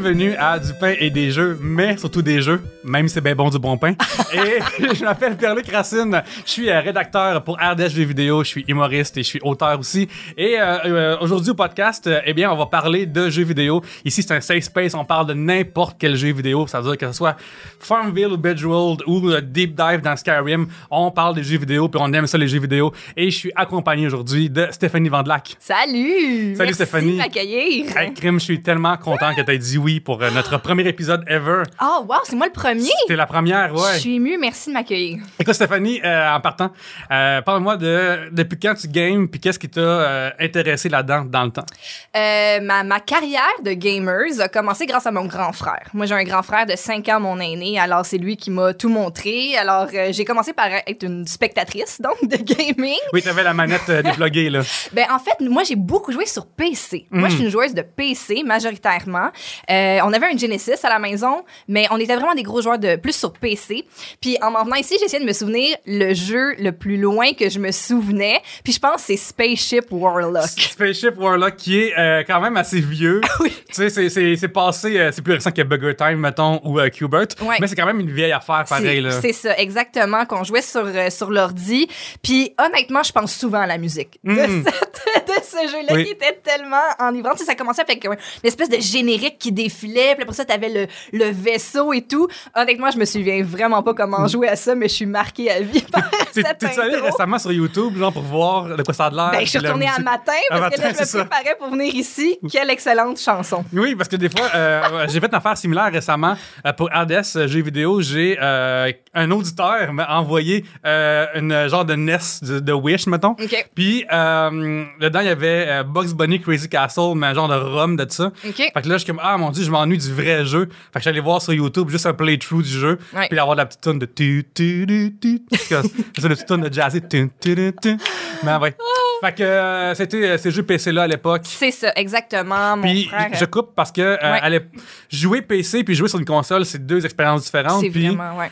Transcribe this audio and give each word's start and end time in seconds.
Bienvenue 0.00 0.34
à 0.36 0.58
Du 0.58 0.72
pain 0.72 0.94
et 0.98 1.10
des 1.10 1.30
jeux, 1.30 1.58
mais 1.60 1.98
surtout 1.98 2.22
des 2.22 2.40
jeux, 2.40 2.62
même 2.82 3.06
si 3.06 3.12
c'est 3.12 3.20
bien 3.20 3.34
bon 3.34 3.50
du 3.50 3.58
bon 3.58 3.76
pain. 3.76 3.92
et 4.32 4.94
je 4.94 5.04
m'appelle 5.04 5.36
Pierre-Luc 5.36 5.70
Racine, 5.70 6.22
je 6.46 6.50
suis 6.50 6.70
euh, 6.70 6.80
rédacteur 6.80 7.44
pour 7.44 7.58
RDS 7.58 7.90
Jeux 7.90 8.04
vidéo, 8.04 8.42
je 8.42 8.48
suis 8.48 8.64
humoriste 8.66 9.18
et 9.18 9.22
je 9.22 9.28
suis 9.28 9.40
auteur 9.42 9.78
aussi. 9.78 10.08
Et 10.38 10.58
euh, 10.58 10.78
euh, 10.86 11.16
aujourd'hui 11.20 11.50
au 11.50 11.54
podcast, 11.54 12.08
eh 12.24 12.32
bien, 12.32 12.50
on 12.50 12.56
va 12.56 12.64
parler 12.64 13.04
de 13.04 13.28
jeux 13.28 13.44
vidéo. 13.44 13.82
Ici, 14.02 14.22
c'est 14.22 14.32
un 14.32 14.40
safe 14.40 14.64
space, 14.64 14.94
on 14.94 15.04
parle 15.04 15.26
de 15.26 15.34
n'importe 15.34 15.96
quel 15.98 16.16
jeu 16.16 16.32
vidéo, 16.32 16.66
ça 16.66 16.80
veut 16.80 16.92
dire 16.92 16.96
que 16.96 17.08
ce 17.08 17.18
soit 17.18 17.36
Farmville 17.78 18.28
ou 18.28 18.38
Bedroll 18.38 18.96
ou 19.06 19.30
Deep 19.42 19.74
Dive 19.74 20.00
dans 20.00 20.16
Skyrim, 20.16 20.66
on 20.90 21.10
parle 21.10 21.34
des 21.34 21.42
jeux 21.42 21.58
vidéo, 21.58 21.90
puis 21.90 22.00
on 22.02 22.10
aime 22.14 22.26
ça 22.26 22.38
les 22.38 22.48
jeux 22.48 22.60
vidéo. 22.60 22.90
Et 23.18 23.30
je 23.30 23.36
suis 23.36 23.52
accompagné 23.54 24.06
aujourd'hui 24.06 24.48
de 24.48 24.66
Stéphanie 24.70 25.10
Vandelac. 25.10 25.56
Salut! 25.58 26.56
Salut, 26.56 26.70
Merci 26.70 26.74
Stéphanie. 26.74 27.12
de 27.12 27.18
m'accueillir. 27.18 27.94
Hey, 27.94 28.14
Crime, 28.14 28.40
je 28.40 28.44
suis 28.44 28.62
tellement 28.62 28.96
content 28.96 29.34
que 29.34 29.42
tu 29.42 29.50
aies 29.50 29.58
dit 29.58 29.76
oui 29.76 29.89
pour 29.98 30.22
euh, 30.22 30.30
notre 30.30 30.58
premier 30.58 30.86
épisode 30.86 31.24
ever. 31.26 31.64
Oh, 31.82 32.04
wow, 32.08 32.18
c'est 32.22 32.36
moi 32.36 32.46
le 32.46 32.52
premier! 32.52 32.90
C'était 33.02 33.16
la 33.16 33.26
première, 33.26 33.74
ouais. 33.74 33.94
Je 33.94 33.98
suis 34.00 34.14
émue, 34.16 34.38
merci 34.38 34.68
de 34.68 34.74
m'accueillir. 34.74 35.18
Écoute, 35.38 35.54
Stéphanie, 35.54 36.00
euh, 36.04 36.34
en 36.34 36.40
partant, 36.40 36.70
euh, 37.10 37.42
parle-moi 37.42 37.76
de 37.76 38.28
depuis 38.30 38.58
quand 38.60 38.74
tu 38.74 38.86
games, 38.86 39.26
puis 39.26 39.40
qu'est-ce 39.40 39.58
qui 39.58 39.68
t'a 39.68 39.80
euh, 39.80 40.30
intéressé 40.38 40.88
là-dedans 40.88 41.24
dans 41.24 41.44
le 41.44 41.50
temps? 41.50 41.66
Ma, 42.14 42.84
ma 42.84 43.00
carrière 43.00 43.40
de 43.64 43.72
gamers 43.72 44.40
a 44.40 44.48
commencé 44.48 44.86
grâce 44.86 45.06
à 45.06 45.10
mon 45.10 45.24
grand 45.24 45.52
frère. 45.52 45.88
Moi, 45.94 46.06
j'ai 46.06 46.14
un 46.14 46.24
grand 46.24 46.42
frère 46.42 46.66
de 46.66 46.76
5 46.76 47.08
ans, 47.08 47.20
mon 47.20 47.40
aîné, 47.40 47.80
alors 47.80 48.04
c'est 48.04 48.18
lui 48.18 48.36
qui 48.36 48.50
m'a 48.50 48.74
tout 48.74 48.90
montré. 48.90 49.56
Alors, 49.56 49.88
j'ai 50.10 50.24
commencé 50.24 50.52
par 50.52 50.68
être 50.86 51.02
une 51.02 51.26
spectatrice, 51.26 52.00
donc, 52.00 52.22
de 52.28 52.36
gaming. 52.36 52.98
Oui, 53.12 53.22
t'avais 53.22 53.42
la 53.42 53.54
manette 53.54 53.90
dépluguée, 53.90 54.50
là. 54.50 54.60
Ben, 54.92 55.06
en 55.10 55.18
fait, 55.18 55.40
moi, 55.40 55.62
j'ai 55.64 55.76
beaucoup 55.76 56.12
joué 56.12 56.26
sur 56.26 56.46
PC. 56.46 57.06
Moi, 57.10 57.28
je 57.30 57.36
suis 57.36 57.44
une 57.44 57.50
joueuse 57.50 57.72
de 57.74 57.82
PC, 57.82 58.42
majoritairement. 58.44 59.30
Euh, 59.70 59.79
on 60.04 60.12
avait 60.12 60.26
un 60.26 60.36
Genesis 60.36 60.72
à 60.84 60.88
la 60.88 60.98
maison, 60.98 61.44
mais 61.68 61.86
on 61.90 61.98
était 61.98 62.14
vraiment 62.16 62.34
des 62.34 62.42
gros 62.42 62.60
joueurs 62.62 62.78
de 62.78 62.96
plus 62.96 63.14
sur 63.16 63.32
PC. 63.32 63.84
Puis, 64.20 64.36
en 64.42 64.50
m'en 64.50 64.64
venant 64.64 64.76
ici, 64.76 64.96
j'essayais 65.00 65.22
de 65.22 65.28
me 65.28 65.32
souvenir 65.32 65.76
le 65.86 66.14
jeu 66.14 66.54
le 66.58 66.72
plus 66.72 66.96
loin 66.96 67.32
que 67.32 67.48
je 67.48 67.58
me 67.58 67.70
souvenais. 67.72 68.40
Puis, 68.64 68.72
je 68.72 68.78
pense 68.78 68.96
que 68.96 69.00
c'est 69.02 69.16
Spaceship 69.16 69.86
Warlock. 69.90 70.44
Spaceship 70.56 71.18
Warlock, 71.18 71.56
qui 71.56 71.78
est 71.80 71.98
euh, 71.98 72.22
quand 72.26 72.40
même 72.40 72.56
assez 72.56 72.80
vieux. 72.80 73.20
Oui. 73.40 73.52
Tu 73.68 73.74
sais, 73.74 73.88
c'est- 73.88 74.08
c'est 74.10 74.36
c'est 74.36 74.48
passé, 74.48 74.98
euh, 74.98 75.10
c'est 75.12 75.22
plus 75.22 75.32
récent 75.34 75.50
que 75.50 75.62
Bugger 75.62 75.94
Time, 75.96 76.16
mettons, 76.18 76.60
ou 76.64 76.78
euh, 76.78 76.88
Qbert. 76.90 77.26
Ouais. 77.40 77.56
Mais 77.60 77.66
c'est 77.68 77.74
quand 77.76 77.86
même 77.86 78.00
une 78.00 78.10
vieille 78.10 78.32
affaire, 78.32 78.64
pareil, 78.68 78.96
C'est- 78.96 79.00
là. 79.00 79.10
C'est 79.20 79.32
ça, 79.32 79.56
exactement, 79.56 80.26
qu'on 80.26 80.44
jouait 80.44 80.60
sur, 80.62 80.84
euh, 80.84 81.08
sur 81.08 81.30
l'ordi. 81.30 81.88
Puis 82.22 82.52
honnêtement, 82.58 83.02
je 83.02 83.12
pense 83.12 83.34
souvent 83.34 83.60
à 83.60 83.66
la 83.66 83.78
musique 83.78 84.18
de, 84.24 84.32
Mm. 84.32 84.64
cette- 84.64 85.26
de 85.26 85.32
ce 85.42 85.70
jeu-là 85.72 85.94
Oui. 85.94 86.04
qui 86.04 86.10
était 86.12 86.38
tellement 86.42 86.76
enivrant. 86.98 87.32
Tu 87.32 87.38
sais, 87.38 87.44
ça 87.44 87.54
commençait 87.54 87.82
avec 87.82 88.04
euh, 88.04 88.10
une 88.42 88.48
espèce 88.48 88.68
de 88.68 88.78
générique 88.80 89.38
qui 89.38 89.52
défilait. 89.70 90.14
Puis 90.14 90.22
après 90.22 90.34
ça, 90.34 90.44
t'avais 90.44 90.68
le, 90.68 90.86
le 91.12 91.30
vaisseau 91.30 91.92
et 91.92 92.02
tout. 92.02 92.28
Honnêtement, 92.54 92.90
je 92.90 92.98
me 92.98 93.04
souviens 93.04 93.42
vraiment 93.42 93.82
pas 93.82 93.94
comment 93.94 94.26
jouer 94.26 94.48
à 94.48 94.56
ça, 94.56 94.74
mais 94.74 94.88
je 94.88 94.94
suis 94.94 95.06
marquée 95.06 95.50
à 95.50 95.60
vie 95.60 95.82
par 95.82 96.08
T'es- 96.32 96.42
cette 96.42 96.58
T'es-tu 96.58 96.80
allé 96.80 96.96
récemment 96.96 97.38
sur 97.38 97.52
YouTube, 97.52 97.96
genre, 97.96 98.12
pour 98.12 98.22
voir 98.22 98.76
de 98.76 98.82
quoi 98.82 98.94
ça 98.94 99.06
a 99.06 99.10
l'air? 99.10 99.30
Ben, 99.32 99.40
je 99.40 99.46
suis 99.50 99.58
retournée 99.58 99.86
à 99.88 99.98
matin 100.00 100.32
À 100.50 100.58
parce 100.58 100.74
que 100.76 100.80
matin, 100.80 100.82
là, 100.82 100.94
je 100.94 101.00
me 101.00 101.04
ça. 101.06 101.24
préparais 101.24 101.56
pour 101.58 101.70
venir 101.70 101.94
ici. 101.94 102.38
Quelle 102.50 102.70
excellente 102.70 103.18
chanson. 103.18 103.64
Oui, 103.72 103.94
parce 103.94 104.08
que 104.08 104.16
des 104.16 104.28
fois, 104.28 104.48
euh, 104.54 105.06
j'ai 105.08 105.20
fait 105.20 105.26
une 105.28 105.34
affaire 105.34 105.56
similaire 105.56 105.90
récemment. 105.92 106.34
Euh, 106.66 106.72
pour 106.72 106.88
RDS 106.88 107.36
euh, 107.36 107.46
Jeux 107.48 107.62
vidéo, 107.62 108.00
j'ai 108.00 108.38
euh, 108.40 108.92
un 109.14 109.30
auditeur 109.30 109.92
m'a 109.92 110.16
envoyé 110.16 110.64
euh, 110.86 111.26
une 111.34 111.68
genre 111.68 111.84
de 111.84 111.94
NES 111.94 112.18
de, 112.42 112.60
de 112.60 112.72
Wish, 112.72 113.06
mettons. 113.06 113.30
OK. 113.32 113.68
Puis, 113.74 114.04
euh, 114.12 114.84
dedans, 115.00 115.20
il 115.20 115.26
y 115.26 115.30
avait 115.30 115.66
euh, 115.68 115.82
Bugs 115.82 116.14
Bunny 116.14 116.40
Crazy 116.40 116.68
Castle, 116.68 117.14
mais 117.16 117.28
un 117.28 117.34
genre 117.34 117.48
de 117.48 117.54
ROM 117.56 117.96
de 117.96 118.06
ça. 118.08 118.26
OK. 118.26 118.54
Fait 118.56 118.70
que 118.82 118.88
là, 118.88 118.94
je 118.94 118.98
suis 118.98 119.06
comme, 119.06 119.20
ah 119.22 119.36
mon 119.36 119.50
dieu, 119.50 119.64
je 119.64 119.70
m'ennuie 119.70 119.98
du 119.98 120.12
vrai 120.12 120.44
jeu. 120.44 120.68
Fait 120.92 121.00
que 121.00 121.04
j'allais 121.04 121.20
voir 121.20 121.42
sur 121.42 121.52
YouTube 121.52 121.88
juste 121.90 122.06
un 122.06 122.14
playthrough 122.14 122.62
du 122.62 122.68
jeu. 122.68 122.98
Ouais. 123.14 123.26
Puis 123.28 123.38
avoir 123.38 123.56
la 123.56 123.66
petite 123.66 123.80
tune 123.80 123.98
de 123.98 124.06
tu, 124.06 124.44
tu, 124.54 124.86
tu, 124.86 125.18
tu. 125.20 125.42
C'est 125.58 126.28
la 126.28 126.28
petite 126.34 126.46
tune 126.46 126.60
de 126.60 126.72
jazzy. 126.72 127.00
Tu, 127.02 127.30
tu, 127.40 127.54
tu, 127.56 127.72
tu. 127.82 127.96
Mais 128.44 128.56
ouais. 128.56 128.76
Fait 129.22 129.34
que 129.34 129.42
euh, 129.42 129.94
c'était 129.94 130.16
euh, 130.30 130.38
ces 130.38 130.50
jeux 130.50 130.62
PC-là 130.62 131.02
à 131.02 131.06
l'époque. 131.06 131.42
C'est 131.44 131.70
ça, 131.70 131.92
exactement. 131.94 132.76
Mon 132.76 132.82
Puis 132.82 133.04
frère. 133.04 133.28
je 133.34 133.44
coupe 133.44 133.74
parce 133.74 133.92
que 133.92 134.00
euh, 134.00 134.16
Ouais. 134.40 134.66
jouer 135.10 135.42
PC 135.42 135.84
puis 135.84 135.94
jouer 135.94 136.08
sur 136.08 136.18
une 136.18 136.24
console, 136.24 136.64
c'est 136.64 136.84
deux 136.86 137.04
expériences 137.04 137.42
différentes. 137.44 137.82
c'est 137.82 137.90
Puis 137.90 138.08
vraiment, 138.08 138.38
ouais. 138.38 138.50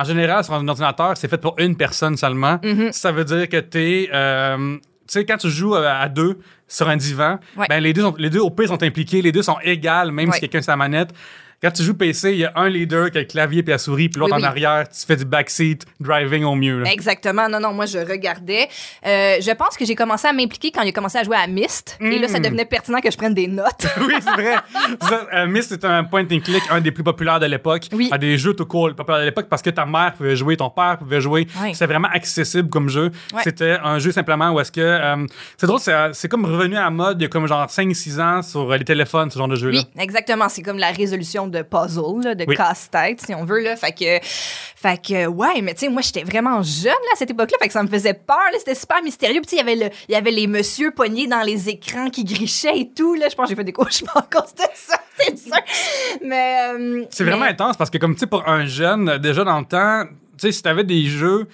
En 0.00 0.04
général, 0.04 0.44
sur 0.44 0.54
un 0.54 0.66
ordinateur, 0.68 1.16
c'est 1.16 1.28
fait 1.28 1.38
pour 1.38 1.54
une 1.58 1.76
personne 1.76 2.16
seulement. 2.16 2.56
Mm-hmm. 2.56 2.92
Ça 2.92 3.12
veut 3.12 3.24
dire 3.24 3.48
que 3.48 3.58
t'es, 3.58 4.08
euh, 4.12 4.76
tu 4.76 4.82
sais, 5.08 5.24
quand 5.24 5.36
tu 5.38 5.50
joues 5.50 5.74
euh, 5.76 5.88
à 5.88 6.08
deux 6.08 6.38
sur 6.68 6.88
un 6.88 6.96
divan, 6.96 7.38
Ouais. 7.56 7.66
ben 7.68 7.80
les 7.82 7.92
deux, 7.92 8.02
sont, 8.02 8.14
les 8.18 8.30
deux 8.30 8.40
au 8.40 8.50
pire 8.50 8.68
sont 8.68 8.82
impliqués, 8.82 9.22
les 9.22 9.32
deux 9.32 9.42
sont 9.42 9.58
égales, 9.62 10.10
même 10.12 10.28
Ouais. 10.28 10.34
si 10.34 10.40
quelqu'un 10.40 10.58
a 10.58 10.62
sa 10.62 10.76
manette. 10.76 11.10
Quand 11.62 11.70
tu 11.70 11.82
joues 11.82 11.94
PC, 11.94 12.32
il 12.32 12.38
y 12.38 12.44
a 12.44 12.52
un 12.56 12.68
leader 12.68 13.10
qui 13.10 13.18
a 13.18 13.20
le 13.22 13.26
clavier 13.26 13.62
puis 13.62 13.70
la 13.72 13.78
souris, 13.78 14.08
puis 14.08 14.20
l'autre 14.20 14.32
Oui, 14.34 14.38
en 14.40 14.42
oui. 14.42 14.48
arrière, 14.48 14.88
tu 14.88 15.06
fais 15.06 15.16
du 15.16 15.24
backseat 15.24 15.84
driving 16.00 16.44
au 16.44 16.54
mieux. 16.54 16.80
là. 16.82 16.92
Exactement. 16.92 17.48
Non, 17.48 17.58
non, 17.60 17.72
moi, 17.72 17.86
je 17.86 17.98
regardais. 17.98 18.68
Euh, 19.06 19.36
je 19.40 19.50
pense 19.54 19.76
que 19.76 19.84
j'ai 19.84 19.94
commencé 19.94 20.28
à 20.28 20.32
m'impliquer 20.32 20.70
quand 20.70 20.82
il 20.82 20.88
a 20.88 20.92
commencé 20.92 21.18
à 21.18 21.22
jouer 21.24 21.36
à 21.36 21.46
Myst. 21.46 21.96
Et 22.00 22.18
là, 22.18 22.28
ça 22.28 22.38
devenait 22.40 22.66
pertinent 22.66 23.00
que 23.00 23.10
je 23.10 23.16
prenne 23.16 23.32
des 23.34 23.46
notes. 23.48 23.86
oui, 24.00 24.14
c'est 24.20 24.30
vrai. 24.30 24.56
Ça, 25.00 25.26
euh, 25.34 25.46
Myst, 25.46 25.70
c'est 25.70 25.84
un 25.84 26.04
point 26.04 26.24
and 26.24 26.40
click, 26.40 26.62
un 26.70 26.80
des 26.80 26.90
plus 26.92 27.04
populaires 27.04 27.40
de 27.40 27.46
l'époque. 27.46 27.86
Oui. 27.92 28.08
À 28.12 28.18
des 28.18 28.36
jeux 28.38 28.54
tout 28.54 28.66
court 28.66 28.94
populaires 28.94 29.20
de 29.20 29.26
l'époque 29.26 29.46
parce 29.48 29.62
que 29.62 29.70
ta 29.70 29.86
mère 29.86 30.12
pouvait 30.14 30.36
jouer, 30.36 30.56
ton 30.56 30.70
père 30.70 30.98
pouvait 30.98 31.20
jouer. 31.20 31.46
Ouais. 31.62 31.72
C'était 31.72 31.86
vraiment 31.86 32.08
accessible 32.12 32.68
comme 32.68 32.88
jeu. 32.88 33.10
Ouais. 33.32 33.40
C'était 33.44 33.76
un 33.82 33.98
jeu 33.98 34.12
simplement 34.12 34.50
où 34.52 34.60
est-ce 34.60 34.72
que. 34.72 34.80
euh, 34.80 35.26
c'est 35.56 35.66
drôle, 35.66 35.80
c'est, 35.80 35.94
c'est 36.12 36.28
comme 36.28 36.44
revenu 36.44 36.76
à 36.76 36.82
la 36.82 36.90
mode 36.90 37.20
il 37.20 37.22
y 37.22 37.26
a 37.26 37.28
comme 37.28 37.46
genre 37.46 37.66
5-6 37.66 38.20
ans 38.20 38.42
sur 38.42 38.70
les 38.72 38.84
téléphones, 38.84 39.30
ce 39.30 39.38
genre 39.38 39.48
de 39.48 39.56
jeu-là. 39.56 39.80
Oui, 39.80 40.02
exactement. 40.02 40.48
C'est 40.48 40.62
comme 40.62 40.78
la 40.78 40.90
résolution 40.90 41.45
de 41.46 41.62
puzzle, 41.62 42.22
là, 42.24 42.34
de 42.34 42.44
Oui. 42.46 42.56
casse-tête, 42.56 43.20
si 43.20 43.34
on 43.34 43.44
veut. 43.44 43.60
Là. 43.60 43.76
Fait 43.76 43.92
que, 43.92 44.18
fait 44.24 45.00
que 45.02 45.26
ouais, 45.26 45.60
mais 45.62 45.74
tu 45.74 45.80
sais, 45.80 45.88
moi, 45.88 46.02
j'étais 46.02 46.22
vraiment 46.24 46.62
jeune 46.62 46.90
là, 46.92 47.10
à 47.12 47.16
cette 47.16 47.30
époque-là. 47.30 47.56
Fait 47.60 47.66
que 47.68 47.72
ça 47.72 47.82
me 47.82 47.88
faisait 47.88 48.14
peur. 48.14 48.36
là. 48.52 48.58
C'était 48.58 48.74
super 48.74 49.02
mystérieux. 49.02 49.40
Puis 49.40 49.56
il 49.56 49.58
y 49.58 49.60
avait 49.60 49.76
le- 49.76 49.90
il 50.08 50.12
y 50.12 50.16
avait 50.16 50.30
les 50.30 50.46
messieurs 50.46 50.90
poignés 50.90 51.26
dans 51.26 51.42
les 51.42 51.68
écrans 51.68 52.10
qui 52.10 52.24
grichaient 52.24 52.78
et 52.78 52.90
tout. 52.90 53.14
Là. 53.14 53.28
Je 53.30 53.34
pense 53.34 53.44
que 53.46 53.50
j'ai 53.50 53.56
fait 53.56 53.64
des 53.64 53.72
cauchemars 53.72 54.16
à 54.18 54.22
cause 54.40 54.54
de 54.54 54.62
ça, 54.74 54.98
c'est 55.18 55.38
sûr. 55.38 55.52
Mais. 56.24 56.56
euh, 56.74 57.04
C'est 57.10 57.24
mais- 57.24 57.30
vraiment 57.30 57.46
intense 57.46 57.76
parce 57.76 57.90
que, 57.90 57.98
comme 57.98 58.14
tu 58.14 58.20
sais, 58.20 58.26
pour 58.26 58.46
un 58.48 58.66
jeune, 58.66 59.18
déjà 59.18 59.44
dans 59.44 59.58
le 59.58 59.64
temps, 59.66 60.04
tu 60.06 60.12
sais, 60.48 60.52
si 60.52 60.62
t'avais 60.62 60.84
des 60.84 61.04
jeux. 61.06 61.46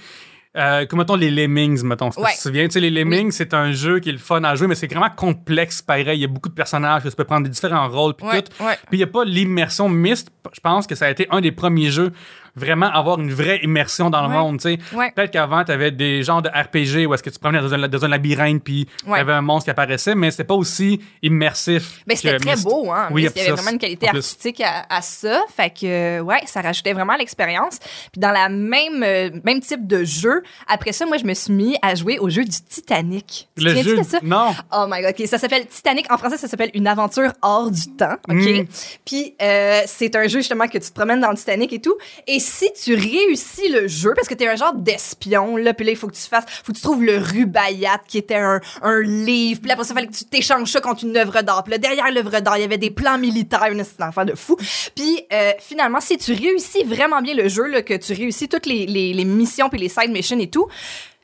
Euh, 0.55 0.85
comme 0.85 0.99
mettons 0.99 1.17
les 1.17 1.31
Lemmings, 1.31 1.83
mettons. 1.83 2.11
Si 2.11 2.21
Ouais. 2.21 2.31
tu 2.33 2.37
te 2.37 2.43
souviens, 2.43 2.65
tu 2.67 2.73
sais, 2.73 2.81
les 2.81 2.91
Lemmings, 2.91 3.31
c'est 3.31 3.55
un 3.55 3.73
jeu 3.73 4.01
qui 4.01 4.11
est 4.11 4.13
le 4.13 4.19
fun 4.19 4.45
à 4.45 4.55
jouer, 4.55 4.67
mais 4.67 4.75
c'est 4.75 4.87
vraiment 4.87 5.09
complexe 5.09 5.81
pareil. 5.81 6.19
Il 6.19 6.21
y 6.21 6.25
a 6.25 6.29
beaucoup 6.29 6.51
de 6.51 6.55
personnages, 6.55 7.03
que 7.05 7.09
tu 7.09 7.17
peux 7.17 7.25
prendre 7.25 7.45
des 7.45 7.51
différents 7.51 7.89
rôles, 7.89 8.13
puis 8.15 8.27
Ouais, 8.27 8.43
tout. 8.43 8.63
ouais. 8.63 8.75
Puis 8.89 8.93
il 8.93 8.97
n'y 8.99 9.05
a 9.05 9.07
pas 9.07 9.25
l'immersion 9.25 9.89
Myst. 9.89 10.29
Je 10.53 10.61
pense 10.61 10.87
que 10.87 10.95
ça 10.95 11.07
a 11.07 11.11
été 11.11 11.27
un 11.31 11.41
des 11.41 11.53
premiers 11.53 11.91
jeux 11.91 12.13
vraiment 12.55 12.91
avoir 12.93 13.19
une 13.19 13.33
vraie 13.33 13.61
immersion 13.63 14.11
dans 14.11 14.21
le 14.21 14.29
Ouais. 14.29 14.35
monde, 14.35 14.61
tu 14.61 14.75
sais. 14.75 14.79
Ouais. 14.95 15.11
Peut-être 15.17 15.31
qu'avant, 15.31 15.65
tu 15.65 15.73
avais 15.73 15.91
des 15.91 16.23
genres 16.23 16.43
de 16.43 16.51
RPG 16.51 17.07
où 17.07 17.15
est-ce 17.15 17.23
que 17.23 17.31
tu 17.31 17.39
promenais 17.39 17.63
dans 17.63 17.73
un, 17.73 17.89
dans 17.89 18.05
un 18.05 18.09
labyrinthe 18.09 18.63
puis 18.63 18.87
il 19.05 19.09
y 19.09 19.13
Ouais. 19.13 19.21
avait 19.21 19.33
un 19.33 19.41
monstre 19.41 19.65
qui 19.65 19.71
apparaissait, 19.71 20.15
mais 20.15 20.31
c'était 20.31 20.45
pas 20.45 20.55
aussi 20.55 21.01
immersif. 21.23 22.03
Ben, 22.07 22.15
c'était 22.15 22.37
très 22.37 22.53
Myst. 22.53 22.65
beau, 22.65 22.91
hein. 22.93 23.09
Oui, 23.11 23.23
mais 23.25 23.31
il 23.35 23.39
y 23.39 23.47
avait 23.47 23.53
vraiment 23.53 23.71
une 23.71 23.79
qualité 23.79 24.07
artistique 24.09 24.61
à, 24.61 24.85
à 24.91 25.01
ça. 25.01 25.41
Fait 25.57 25.71
que, 25.71 26.21
ouais, 26.21 26.41
ça 26.45 26.61
rajoutait 26.61 26.93
vraiment 26.93 27.17
l'expérience. 27.17 27.79
Puis 28.13 28.21
dans 28.21 28.33
la 28.33 28.51
même, 28.51 29.03
euh, 29.03 29.31
même 29.45 29.61
type 29.61 29.87
de 29.87 30.05
jeu, 30.05 30.43
après 30.69 30.93
ça, 30.93 31.07
moi, 31.07 31.17
je 31.17 31.25
me 31.25 31.33
suis 31.33 31.55
mis 31.55 31.77
à 31.81 31.95
jouer 31.95 32.19
au 32.19 32.29
jeu 32.29 32.45
du 32.45 32.51
Titanic. 32.69 33.49
Tu 33.57 33.65
Le 33.65 33.75
jeu. 33.83 33.97
de 33.97 34.03
ça? 34.03 34.19
Non. 34.23 34.55
Oh 34.73 34.85
my 34.91 35.01
god, 35.01 35.15
ok, 35.19 35.27
ça 35.27 35.39
s'appelle 35.39 35.67
Titanic. 35.67 36.13
En 36.13 36.19
français, 36.19 36.37
ça 36.37 36.49
s'appelle 36.49 36.71
Une 36.75 36.87
aventure 36.87 37.33
hors 37.41 37.71
du 37.71 37.97
temps, 37.97 38.17
ok? 38.29 38.35
Mm. 38.37 38.65
Puis 39.07 39.35
euh, 39.41 39.81
c'est 39.87 40.15
un 40.17 40.29
jeu 40.33 40.41
justement 40.41 40.67
que 40.67 40.79
tu 40.79 40.89
te 40.89 40.95
promènes 40.95 41.21
dans 41.21 41.31
le 41.31 41.37
Titanic 41.37 41.73
et 41.73 41.81
tout. 41.81 41.97
Et 42.27 42.41
si 42.41 42.73
tu 42.73 42.95
réussis 42.95 43.69
le 43.69 43.87
jeu, 43.87 44.13
parce 44.15 44.29
que 44.29 44.35
t'es 44.35 44.49
un 44.49 44.57
genre 44.57 44.75
d'espion 44.75 45.57
là, 45.57 45.75
puis 45.75 45.85
là 45.87 45.93
il 45.93 45.97
faut 45.97 46.09
que 46.09 46.15
tu 46.15 46.23
fasses, 46.23 46.45
faut 46.65 46.73
que 46.73 46.77
tu 46.79 46.83
trouves 46.83 47.05
le 47.05 47.19
Rubaiyat 47.19 48.01
qui 48.09 48.19
était 48.19 48.37
un, 48.37 48.61
un 48.83 49.01
livre. 49.01 49.61
Puis 49.61 49.69
là 49.69 49.75
après 49.75 49.87
ça, 49.87 49.95
fallait 49.95 50.07
que 50.07 50.13
tu 50.17 50.25
t'échanges 50.25 50.71
ça 50.71 50.81
contre 50.81 51.05
une 51.05 51.17
œuvre 51.17 51.43
d'art. 51.43 51.63
Puis 51.65 51.73
là 51.73 51.79
derrière 51.79 52.11
l'œuvre 52.11 52.41
d'art, 52.41 52.59
il 52.59 52.63
y 52.63 52.65
avait 52.65 52.79
des 52.79 52.91
plans 52.91 53.19
militaires. 53.19 53.73
Là, 53.73 53.85
C'est 53.85 54.03
un 54.03 54.09
affaire 54.09 54.27
de 54.27 54.35
fou. 54.35 54.57
Puis 54.95 55.25
euh, 55.33 55.53
finalement, 55.61 56.01
si 56.01 56.19
tu 56.19 56.33
réussis 56.33 56.85
vraiment 56.85 57.21
bien 57.21 57.35
le 57.35 57.49
jeu, 57.49 57.67
là, 57.67 57.83
que 57.83 57.95
tu 57.95 58.13
réussis 58.13 58.49
toutes 58.49 58.67
les, 58.67 58.87
les, 58.87 59.13
les 59.13 59.25
missions 59.25 59.69
puis 59.69 59.79
les 59.79 59.89
side 59.89 60.11
missions 60.11 60.39
et 60.39 60.49
tout. 60.51 60.67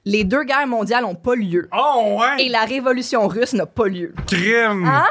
Les 0.04 0.24
deux 0.24 0.44
guerres 0.44 0.66
mondiales 0.66 1.02
n'ont 1.02 1.14
pas 1.16 1.34
lieu. 1.34 1.68
Oh, 1.76 2.16
ouais. 2.18 2.44
Et 2.44 2.48
la 2.48 2.64
révolution 2.64 3.28
russe 3.28 3.52
n'a 3.52 3.66
pas 3.66 3.88
lieu. 3.88 4.14
Crime. 4.26 4.86
Hein? 4.86 5.04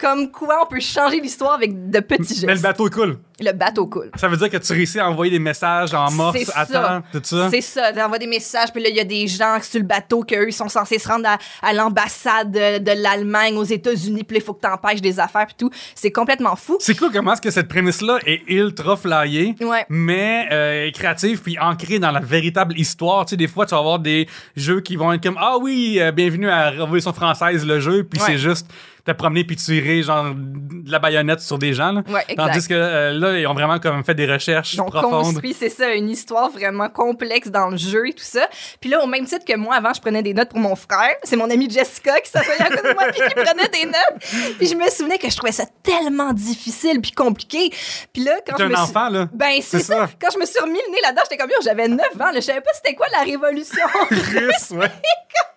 Comme 0.00 0.30
quoi 0.30 0.58
on 0.62 0.66
peut 0.66 0.80
changer 0.80 1.20
l'histoire 1.20 1.54
avec 1.54 1.90
de 1.90 2.00
petits 2.00 2.40
Mais 2.42 2.48
le 2.48 2.52
gestes. 2.54 2.62
bateau 2.62 2.88
est 2.88 2.90
cool. 2.92 3.18
Le 3.40 3.52
bateau 3.52 3.86
coule. 3.86 4.10
Ça 4.16 4.28
veut 4.28 4.36
dire 4.36 4.48
que 4.48 4.56
tu 4.58 4.72
réussis 4.72 5.00
à 5.00 5.08
envoyer 5.10 5.30
des 5.32 5.38
messages 5.40 5.92
en 5.92 6.08
morse, 6.12 6.52
à 6.54 6.66
temps, 6.66 7.02
tout 7.12 7.20
ça? 7.24 7.48
C'est 7.50 7.60
ça, 7.60 7.92
t'envoies 7.92 8.18
des 8.18 8.28
messages, 8.28 8.72
puis 8.72 8.80
là, 8.82 8.88
il 8.90 8.94
y 8.96 9.00
a 9.00 9.04
des 9.04 9.26
gens 9.26 9.58
sur 9.60 9.80
le 9.80 9.86
bateau 9.86 10.22
qu'eux, 10.22 10.48
ils 10.48 10.52
sont 10.52 10.68
censés 10.68 10.98
se 11.00 11.08
rendre 11.08 11.28
à, 11.28 11.38
à 11.62 11.72
l'ambassade 11.72 12.52
de, 12.52 12.78
de 12.78 13.02
l'Allemagne 13.02 13.56
aux 13.56 13.64
États-Unis, 13.64 14.22
puis 14.22 14.36
il 14.36 14.42
faut 14.42 14.54
que 14.54 14.60
t'empêches 14.60 15.00
des 15.00 15.18
affaires, 15.18 15.46
puis 15.46 15.56
tout. 15.58 15.70
C'est 15.96 16.12
complètement 16.12 16.54
fou. 16.54 16.76
C'est 16.80 16.96
cool 16.96 17.10
comment 17.12 17.32
est-ce 17.32 17.42
que 17.42 17.50
cette 17.50 17.66
prémisse-là 17.68 18.18
est 18.24 18.42
ultra 18.48 18.96
flyée, 18.96 19.56
Ouais. 19.60 19.84
mais 19.88 20.46
euh, 20.52 20.90
créative 20.92 21.40
puis 21.42 21.58
ancrée 21.58 21.98
dans 21.98 22.12
la 22.12 22.20
véritable 22.20 22.78
histoire. 22.78 23.24
Tu 23.26 23.30
sais, 23.30 23.36
des 23.36 23.48
fois, 23.48 23.66
tu 23.66 23.72
vas 23.74 23.80
avoir 23.80 23.98
des 23.98 24.28
jeux 24.56 24.80
qui 24.80 24.94
vont 24.94 25.12
être 25.12 25.22
comme 25.22 25.38
ah 25.40 25.56
oui, 25.60 25.98
euh, 26.00 26.12
bienvenue 26.12 26.48
à 26.48 26.70
Révolution 26.70 27.12
française 27.12 27.66
le 27.66 27.80
jeu, 27.80 28.04
puis 28.04 28.20
Ouais. 28.20 28.26
c'est 28.28 28.38
juste 28.38 28.68
te 29.04 29.12
promener 29.12 29.44
puis 29.44 29.56
tirer 29.56 30.02
genre 30.02 30.32
de 30.34 30.90
la 30.90 30.98
baïonnette 30.98 31.40
sur 31.40 31.58
des 31.58 31.72
gens. 31.74 31.92
Là. 31.92 32.02
Ouais, 32.08 32.24
exact. 32.28 32.36
Tandis 32.52 32.68
que 32.68 32.74
euh, 32.74 33.12
là, 33.12 33.38
ils 33.38 33.46
ont 33.46 33.52
vraiment 33.54 33.78
comme 33.78 34.02
fait 34.02 34.14
des 34.14 34.26
recherches 34.26 34.76
Donc, 34.76 34.90
profondes. 34.92 35.24
construit, 35.24 35.52
c'est 35.52 35.68
ça, 35.68 35.92
une 35.94 36.08
histoire 36.08 36.50
vraiment 36.50 36.88
complexe 36.88 37.48
dans 37.48 37.68
le 37.68 37.76
jeu 37.76 38.08
et 38.08 38.12
tout 38.14 38.24
ça. 38.24 38.48
Puis 38.80 38.88
là, 38.90 39.02
au 39.02 39.06
même 39.06 39.26
titre 39.26 39.44
que 39.44 39.56
moi, 39.56 39.74
avant, 39.76 39.92
je 39.92 40.00
prenais 40.00 40.22
des 40.22 40.32
notes 40.32 40.48
pour 40.48 40.58
mon 40.60 40.74
frère. 40.74 41.14
C'est 41.22 41.36
mon 41.36 41.50
amie 41.50 41.68
Jessica 41.68 42.18
qui 42.20 42.30
s'assoyait 42.30 42.62
à 42.62 42.68
côté 42.70 42.88
de 42.88 42.94
moi 42.94 43.04
puis 43.12 43.20
qui 43.28 43.34
prenait 43.34 43.68
des 43.68 43.84
notes. 43.86 44.56
Puis 44.58 44.68
je 44.68 44.74
me 44.74 44.88
souvenais 44.88 45.18
que 45.18 45.28
je 45.28 45.36
trouvais 45.36 45.52
ça 45.52 45.64
tellement 45.82 46.32
difficile 46.32 47.00
puis 47.02 47.12
compliqué. 47.12 47.70
Puis 48.12 48.24
là, 48.24 48.32
quand 48.46 48.56
je 48.58 48.62
un 48.64 48.68
me 48.68 48.74
suis- 48.74 48.82
enfant, 48.84 49.08
là. 49.10 49.28
Ben, 49.34 49.58
c'est 49.60 49.80
ça. 49.80 50.06
ça. 50.06 50.10
Quand 50.20 50.30
je 50.32 50.38
me 50.38 50.46
suis 50.46 50.60
remis 50.60 50.78
le 50.86 50.92
nez 50.92 50.98
là-dedans, 51.02 51.22
j'étais 51.24 51.36
comme, 51.36 51.50
j'avais 51.62 51.88
9 51.88 51.98
ans, 52.20 52.30
là, 52.30 52.32
je 52.36 52.40
savais 52.40 52.60
pas 52.62 52.70
c'était 52.74 52.94
quoi 52.94 53.06
la 53.12 53.22
révolution. 53.22 53.84
Russe, 54.10 54.70
ouais. 54.70 54.88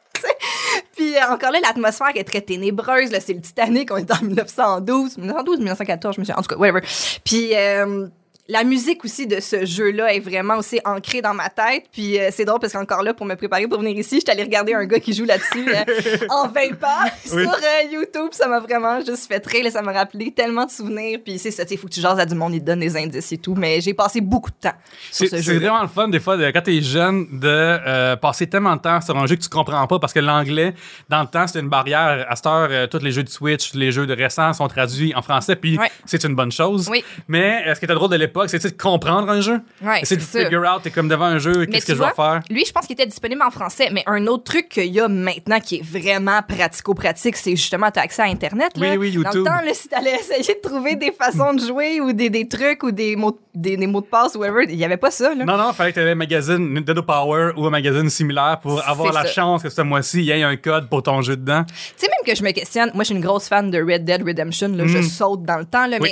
Puis 0.97 1.15
euh, 1.15 1.31
encore 1.31 1.51
là, 1.51 1.59
l'atmosphère 1.61 2.11
est 2.15 2.23
très 2.23 2.41
ténébreuse. 2.41 3.11
Là, 3.11 3.19
c'est 3.19 3.33
le 3.33 3.41
Titanic, 3.41 3.91
on 3.91 3.97
est 3.97 4.11
en 4.11 4.21
1912, 4.21 5.17
1912, 5.17 5.57
1914, 5.59 6.15
je 6.15 6.19
me 6.19 6.25
suis... 6.25 6.33
En 6.33 6.41
tout 6.41 6.47
cas, 6.47 6.55
whatever. 6.57 6.81
Puis 7.23 7.55
euh, 7.55 8.07
la 8.49 8.63
musique 8.63 9.03
aussi 9.03 9.27
de 9.27 9.39
ce 9.41 9.65
jeu-là 9.65 10.13
est 10.13 10.19
vraiment 10.21 10.55
aussi 10.57 10.79
ancrée 10.85 11.21
dans 11.21 11.33
ma 11.33 11.49
tête. 11.49 11.83
Puis 11.91 12.17
euh, 12.17 12.29
c'est 12.31 12.45
drôle 12.45 12.59
parce 12.59 12.73
qu'encore 12.73 13.03
là, 13.03 13.13
pour 13.13 13.25
me 13.25 13.35
préparer 13.35 13.67
pour 13.67 13.79
venir 13.79 13.97
ici, 13.97 14.15
j'étais 14.19 14.31
allée 14.31 14.43
regarder 14.43 14.73
un 14.73 14.85
gars 14.85 14.99
qui 14.99 15.11
joue 15.13 15.25
là-dessus 15.25 15.67
euh, 15.67 16.17
en 16.29 16.47
20 16.47 16.75
pas 16.79 17.05
Oui. 17.33 17.43
sur 17.43 17.53
euh, 17.53 17.91
YouTube. 17.91 18.29
Ça 18.31 18.47
m'a 18.47 18.59
vraiment 18.59 18.99
juste 19.05 19.27
fait 19.27 19.61
là, 19.63 19.69
Ça 19.71 19.81
m'a 19.81 19.91
rappelé 19.91 20.31
tellement 20.31 20.65
de 20.65 20.71
souvenirs. 20.71 21.19
Puis 21.25 21.39
c'est 21.39 21.51
ça, 21.51 21.63
il 21.69 21.77
faut 21.77 21.87
que 21.87 21.93
tu 21.93 21.99
jases 21.99 22.19
à 22.19 22.25
du 22.25 22.35
monde, 22.35 22.53
ils 22.55 22.61
te 22.61 22.65
donnent 22.65 22.79
des 22.79 22.95
indices 22.95 23.31
et 23.33 23.37
tout. 23.37 23.53
Mais 23.55 23.81
j'ai 23.81 23.93
passé 23.93 24.21
beaucoup 24.21 24.49
de 24.51 24.55
temps 24.69 24.75
sur 25.11 25.27
C'est 25.27 25.37
ce 25.37 25.43
c'est 25.43 25.53
jeu. 25.53 25.59
vraiment 25.59 25.81
le 25.81 25.89
fun, 25.89 26.07
des 26.07 26.19
fois, 26.21 26.37
de, 26.37 26.49
quand 26.51 26.61
t'es 26.61 26.81
jeune, 26.81 27.27
de 27.39 28.15
passer 28.15 28.47
tellement 28.47 28.75
de 28.77 28.81
temps 28.81 29.01
sur 29.01 29.17
un 29.17 29.27
jeu 29.27 29.35
que 29.35 29.41
tu 29.43 29.49
comprends 29.49 29.85
pas 29.87 29.99
parce 29.99 30.13
que 30.13 30.19
l'anglais, 30.19 30.73
dans 31.09 31.21
le 31.21 31.27
temps, 31.27 31.47
c'était 31.47 31.59
une 31.59 31.69
barrière. 31.69 32.25
À 32.29 32.35
cette 32.37 32.45
heure, 32.45 32.87
tous 32.89 32.99
les 32.99 33.11
jeux 33.11 33.23
de 33.23 33.29
Switch, 33.29 33.73
les 33.73 33.91
jeux 33.91 34.07
de 34.07 34.13
récents 34.13 34.53
sont 34.53 34.67
traduits 34.67 35.13
en 35.15 35.21
français, 35.21 35.55
puis 35.57 35.77
c'est 36.05 36.23
une 36.23 36.35
bonne 36.35 36.51
chose. 36.51 36.87
Oui. 36.89 37.03
Mais 37.27 37.73
ce 37.73 37.79
qui 37.79 37.85
était 37.85 37.93
drôle 37.93 38.09
de 38.09 38.15
l'époque, 38.15 38.36
c'est 38.47 38.59
tu 38.59 38.67
sais, 38.67 38.73
de 38.75 38.81
comprendre 38.81 39.29
un 39.29 39.41
jeu. 39.41 39.61
Ouais, 39.81 40.01
c'est 40.03 40.17
de 40.17 40.21
c'est 40.21 40.39
ça. 40.39 40.43
figure 40.45 40.61
out, 40.61 40.81
t'es 40.83 40.91
comme 40.91 41.07
devant 41.07 41.25
un 41.25 41.39
jeu, 41.39 41.65
qu'est-ce 41.65 41.85
que 41.85 41.93
je 41.93 41.97
vois, 41.97 42.11
faire. 42.13 42.41
Lui, 42.49 42.63
je 42.65 42.71
pense 42.71 42.85
qu'il 42.85 42.93
était 42.93 43.05
disponible 43.05 43.41
en 43.41 43.49
français, 43.51 43.89
mais 43.91 44.03
un 44.05 44.27
autre 44.27 44.43
truc 44.43 44.69
qu'il 44.69 44.85
y 44.93 44.99
a 44.99 45.07
maintenant 45.07 45.59
qui 45.59 45.77
est 45.77 45.83
vraiment 45.83 46.41
pratico-pratique, 46.47 47.35
c'est 47.37 47.55
justement 47.55 47.89
t'as 47.91 48.01
accès 48.01 48.21
à 48.21 48.25
Internet. 48.25 48.77
Là. 48.77 48.91
Oui, 48.91 48.97
oui, 48.97 49.11
Dans 49.11 49.21
YouTube. 49.23 49.39
le 49.39 49.43
temps, 49.45 49.61
là, 49.65 49.73
si 49.73 49.87
t'allais 49.87 50.15
essayer 50.19 50.55
de 50.55 50.67
trouver 50.67 50.95
des 50.95 51.11
façons 51.11 51.53
de 51.53 51.61
jouer 51.65 52.01
ou 52.01 52.13
des, 52.13 52.29
des 52.29 52.47
trucs 52.47 52.83
ou 52.83 52.91
des 52.91 53.15
mots, 53.15 53.39
des, 53.55 53.77
des 53.77 53.87
mots 53.87 54.01
de 54.01 54.05
passe 54.07 54.35
ou 54.35 54.39
whatever, 54.39 54.65
il 54.67 54.75
y 54.75 54.85
avait 54.85 54.97
pas 54.97 55.11
ça. 55.11 55.33
Là. 55.33 55.45
Non, 55.45 55.57
non, 55.57 55.73
fallait 55.73 55.91
que 55.93 55.99
tu 55.99 56.05
aies 56.05 56.11
un 56.11 56.15
magazine 56.15 56.73
Nintendo 56.73 57.01
Power 57.03 57.51
ou 57.57 57.65
un 57.65 57.69
magazine 57.69 58.09
similaire 58.09 58.59
pour 58.61 58.85
avoir 58.87 59.13
C'est 59.13 59.19
la 59.19 59.25
ça. 59.25 59.31
chance 59.31 59.63
que 59.63 59.69
ce 59.69 59.81
mois-ci, 59.81 60.19
il 60.19 60.25
y 60.25 60.31
ait 60.31 60.43
un 60.43 60.55
code 60.57 60.89
pour 60.89 61.01
ton 61.03 61.21
jeu 61.21 61.35
dedans. 61.37 61.63
Tu 61.67 61.73
sais, 61.97 62.07
même 62.07 62.25
que 62.25 62.35
je 62.37 62.43
me 62.43 62.51
questionne, 62.51 62.91
moi, 62.93 63.03
je 63.03 63.07
suis 63.07 63.15
une 63.15 63.21
grosse 63.21 63.47
fan 63.47 63.71
de 63.71 63.77
Red 63.81 64.03
Dead 64.03 64.21
Redemption, 64.23 64.69
là, 64.69 64.85
je 64.85 65.01
saute 65.01 65.43
dans 65.43 65.57
le 65.57 65.65
temps, 65.65 65.87
là, 65.87 65.97
Mm. 65.97 66.03
Oui. 66.03 66.09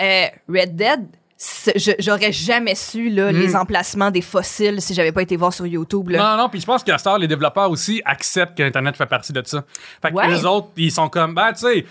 mais 0.00 0.32
euh, 0.50 0.52
Red 0.60 0.74
Dead, 0.76 1.00
c'est- 1.10 1.17
j'aurais 2.00 2.32
jamais 2.32 2.74
su 2.74 3.10
là, 3.10 3.30
les 3.30 3.54
emplacements 3.54 4.10
des 4.10 4.22
fossiles 4.22 4.82
si 4.82 4.92
j'avais 4.92 5.12
pas 5.12 5.22
été 5.22 5.36
voir 5.36 5.52
sur 5.52 5.66
YouTube. 5.66 6.08
Là. 6.10 6.18
Non, 6.36 6.42
non, 6.42 6.48
puis 6.48 6.60
je 6.60 6.66
pense 6.66 6.82
qu'à 6.82 6.98
ce 6.98 7.04
temps, 7.04 7.16
les 7.16 7.28
développeurs 7.28 7.70
aussi 7.70 8.02
acceptent 8.04 8.58
que 8.58 8.62
Internet 8.64 8.96
fait 8.96 9.06
partie 9.06 9.32
de 9.32 9.42
ça. 9.44 9.64
Fait 10.02 10.10
que 10.10 10.14
Ouais. 10.16 10.28
les 10.28 10.44
autres, 10.44 10.68
ils 10.76 10.90
sont 10.90 11.08
comme, 11.08 11.34
ben, 11.34 11.52
tu 11.52 11.60
sais, 11.60 11.86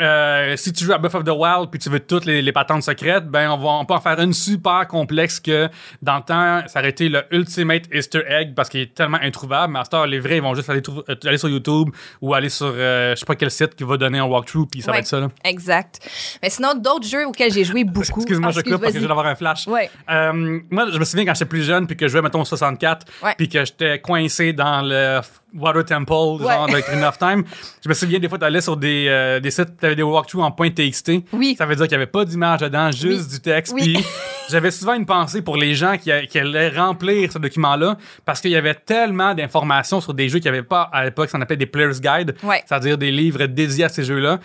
euh, 0.00 0.56
si 0.56 0.72
tu 0.72 0.84
joues 0.84 0.92
à 0.92 0.98
Breath 0.98 1.14
of 1.14 1.24
the 1.24 1.30
Wild 1.30 1.70
puis 1.70 1.78
tu 1.80 1.88
veux 1.88 2.00
toutes 2.00 2.24
les, 2.26 2.42
les 2.42 2.52
patentes 2.52 2.82
secrètes, 2.82 3.26
ben 3.26 3.50
on 3.50 3.56
va 3.56 3.68
on 3.70 3.84
peut 3.84 3.94
en 3.94 4.00
faire 4.00 4.20
une 4.20 4.32
super 4.32 4.86
complexe 4.88 5.40
que 5.40 5.68
dans 6.02 6.16
le 6.16 6.22
temps 6.22 6.62
ça 6.68 6.80
aurait 6.80 6.90
été 6.90 7.08
le 7.08 7.22
ultimate 7.30 7.84
Easter 7.92 8.22
egg 8.28 8.54
parce 8.54 8.68
qu'il 8.68 8.80
est 8.80 8.94
tellement 8.94 9.18
introuvable. 9.22 9.72
Mais 9.72 9.78
à 9.80 9.84
ce 9.84 9.90
temps, 9.90 10.04
les 10.04 10.20
vrais 10.20 10.36
ils 10.36 10.42
vont 10.42 10.54
juste 10.54 10.68
aller, 10.70 10.82
euh, 10.88 11.14
aller 11.24 11.38
sur 11.38 11.48
YouTube 11.48 11.88
ou 12.20 12.34
aller 12.34 12.48
sur 12.48 12.72
euh, 12.74 13.14
je 13.14 13.20
sais 13.20 13.26
pas 13.26 13.36
quel 13.36 13.50
site 13.50 13.74
qui 13.74 13.84
va 13.84 13.96
donner 13.96 14.18
un 14.18 14.24
walkthrough 14.24 14.68
puis 14.70 14.82
ça 14.82 14.92
va 14.92 14.98
être 14.98 15.06
ça 15.06 15.20
là. 15.20 15.28
Exact. 15.44 16.00
Mais 16.42 16.50
sinon, 16.50 16.74
d'autres 16.74 17.06
jeux 17.06 17.26
auxquels 17.26 17.52
j'ai 17.52 17.64
joué 17.64 17.84
beaucoup. 17.84 18.20
Excuse-moi, 18.20 18.50
je 18.50 18.60
coupe 18.60 18.72
parce 18.80 18.92
que 18.92 18.92
je 18.94 18.98
viens 18.98 19.08
d'avoir 19.08 19.26
un 19.26 19.34
flash. 19.34 19.66
Ouais. 19.66 19.90
Euh, 20.10 20.60
moi, 20.70 20.86
je 20.92 20.98
me 20.98 21.04
souviens 21.04 21.24
quand 21.24 21.34
j'étais 21.34 21.44
plus 21.46 21.62
jeune 21.62 21.86
puis 21.86 21.96
que 21.96 22.06
je 22.06 22.12
jouais, 22.12 22.22
mettons, 22.22 22.40
au 22.42 22.44
64, 22.44 23.06
Ouais. 23.22 23.34
puis 23.38 23.48
que 23.48 23.64
j'étais 23.64 23.98
coincé 24.00 24.52
dans 24.52 24.82
le 24.82 25.20
Water 25.58 25.84
Temple, 25.84 26.12
genre 26.42 26.66
de 26.68 26.80
Green 26.80 27.04
of 27.04 27.18
Time. 27.18 27.44
Je 27.82 27.88
me 27.88 27.94
souviens, 27.94 28.18
des 28.18 28.28
fois, 28.28 28.38
t'allais 28.38 28.60
sur 28.60 28.76
des, 28.76 29.06
euh, 29.08 29.40
des 29.40 29.50
sites, 29.50 29.76
t'avais 29.78 29.96
des 29.96 30.02
walkthroughs 30.02 30.42
en 30.42 30.50
.txt. 30.50 31.10
Oui. 31.32 31.54
Ça 31.58 31.66
veut 31.66 31.76
dire 31.76 31.84
qu'il 31.86 31.92
y 31.92 31.96
avait 31.96 32.06
pas 32.06 32.24
d'image 32.24 32.60
dedans, 32.60 32.90
juste 32.90 33.28
Oui. 33.30 33.34
du 33.34 33.40
texte. 33.40 33.72
Oui. 33.74 33.94
Puis 33.94 34.04
j'avais 34.50 34.70
souvent 34.70 34.94
une 34.94 35.06
pensée 35.06 35.42
pour 35.42 35.56
les 35.56 35.74
gens 35.74 35.96
qui, 35.96 36.10
qui 36.28 36.38
allaient 36.38 36.68
remplir 36.68 37.30
ce 37.32 37.38
document-là 37.38 37.96
parce 38.24 38.40
qu'il 38.40 38.50
y 38.50 38.56
avait 38.56 38.74
tellement 38.74 39.34
d'informations 39.34 40.00
sur 40.00 40.14
des 40.14 40.28
jeux 40.28 40.38
qu'il 40.38 40.50
n'y 40.50 40.56
avait 40.58 40.66
pas 40.66 40.88
à 40.92 41.04
l'époque, 41.04 41.30
ça 41.30 41.38
appelait 41.38 41.56
des 41.56 41.66
Player's 41.66 42.00
Guide, 42.00 42.34
Ouais. 42.42 42.62
c'est-à-dire 42.66 42.96
des 42.98 43.10
livres 43.10 43.46
dédiés 43.46 43.84
à 43.84 43.88
ces 43.88 44.04
jeux-là. 44.04 44.38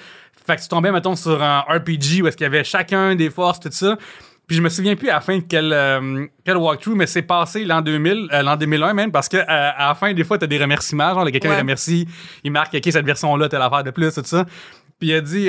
Fait 0.46 0.56
que 0.56 0.62
tu 0.62 0.68
tombais, 0.69 0.92
mettons, 0.92 1.16
sur 1.16 1.42
un 1.44 1.60
RPG 1.60 2.22
où 2.24 2.28
est-ce 2.28 2.36
qu'il 2.36 2.46
y 2.46 2.48
avait 2.48 2.63
chacun 2.63 3.13
des 3.16 3.30
forces, 3.30 3.60
tout 3.60 3.69
ça. 3.72 3.96
Puis 4.51 4.57
je 4.57 4.62
me 4.62 4.68
souviens 4.68 4.98
plus 4.98 5.07
à 5.07 5.13
la 5.13 5.21
fin 5.21 5.38
de 5.38 5.44
quel, 5.48 5.71
euh, 5.71 6.25
quel 6.44 6.57
walkthrough, 6.57 6.94
mais 6.94 7.07
c'est 7.07 7.21
passé 7.21 7.63
l'an 7.63 7.80
2000, 7.80 8.27
euh, 8.33 8.42
l'an 8.42 8.57
2001 8.57 8.94
même, 8.94 9.09
parce 9.09 9.30
que 9.30 9.38
euh, 9.38 9.45
à 9.48 9.88
la 9.88 9.95
fin, 9.95 10.12
des 10.13 10.25
fois, 10.25 10.38
t'as 10.38 10.45
des 10.45 10.57
remerciements, 10.57 11.13
genre, 11.13 11.24
quelqu'un 11.31 11.51
Ouais. 11.51 11.57
remercie, 11.57 12.06
il 12.44 12.51
marque, 12.51 12.74
OK, 12.74 12.81
cette 12.83 13.06
version-là, 13.06 13.48
t'as 13.48 13.59
l'affaire 13.59 13.86
de 13.86 13.92
plus, 13.92 14.13
tout 14.13 14.21
ça. 14.25 14.44
Puis 15.00 15.07
il 15.07 15.13
a 15.13 15.21
dit, 15.21 15.48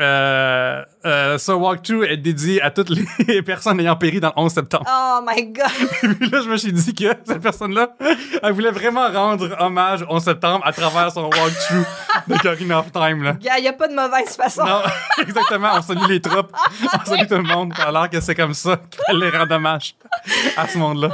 euh, 0.00 0.82
euh, 1.04 1.38
ce 1.38 1.52
walkthrough 1.52 2.02
est 2.04 2.16
dédié 2.16 2.60
à 2.60 2.70
toutes 2.72 2.90
les 3.28 3.42
personnes 3.44 3.78
ayant 3.78 3.94
péri 3.94 4.18
dans 4.18 4.32
le 4.36 4.42
11 4.42 4.52
septembre. 4.52 4.84
Oh 4.88 5.20
my 5.24 5.52
god! 5.52 5.70
Puis 6.18 6.30
là, 6.30 6.40
je 6.42 6.48
me 6.48 6.56
suis 6.56 6.72
dit 6.72 6.94
que 6.94 7.14
cette 7.24 7.40
personne-là, 7.40 7.90
elle 8.42 8.52
voulait 8.52 8.72
vraiment 8.72 9.08
rendre 9.08 9.54
hommage 9.60 10.02
au 10.02 10.06
11 10.14 10.24
septembre 10.24 10.66
à 10.66 10.72
travers 10.72 11.12
son 11.12 11.30
walkthrough 11.30 11.84
de 12.26 12.34
Ocarina 12.34 12.80
of 12.80 12.90
Time, 12.90 13.22
là. 13.22 13.36
Il 13.40 13.62
n'y 13.62 13.68
a 13.68 13.72
pas 13.72 13.86
de 13.86 13.94
mauvaise 13.94 14.36
façon. 14.36 14.64
Non, 14.64 14.82
exactement. 15.22 15.70
On 15.74 15.82
salue 15.82 16.08
les 16.08 16.20
troupes. 16.20 16.50
On 16.92 17.04
salue 17.04 17.28
tout 17.28 17.36
le 17.36 17.42
monde. 17.42 17.72
Alors 17.78 18.10
que 18.10 18.20
c'est 18.20 18.34
comme 18.34 18.54
ça 18.54 18.80
qu'il 18.90 19.00
fallait 19.06 19.30
rendre 19.30 19.54
hommage 19.54 19.94
à 20.56 20.66
ce 20.66 20.76
monde-là. 20.76 21.10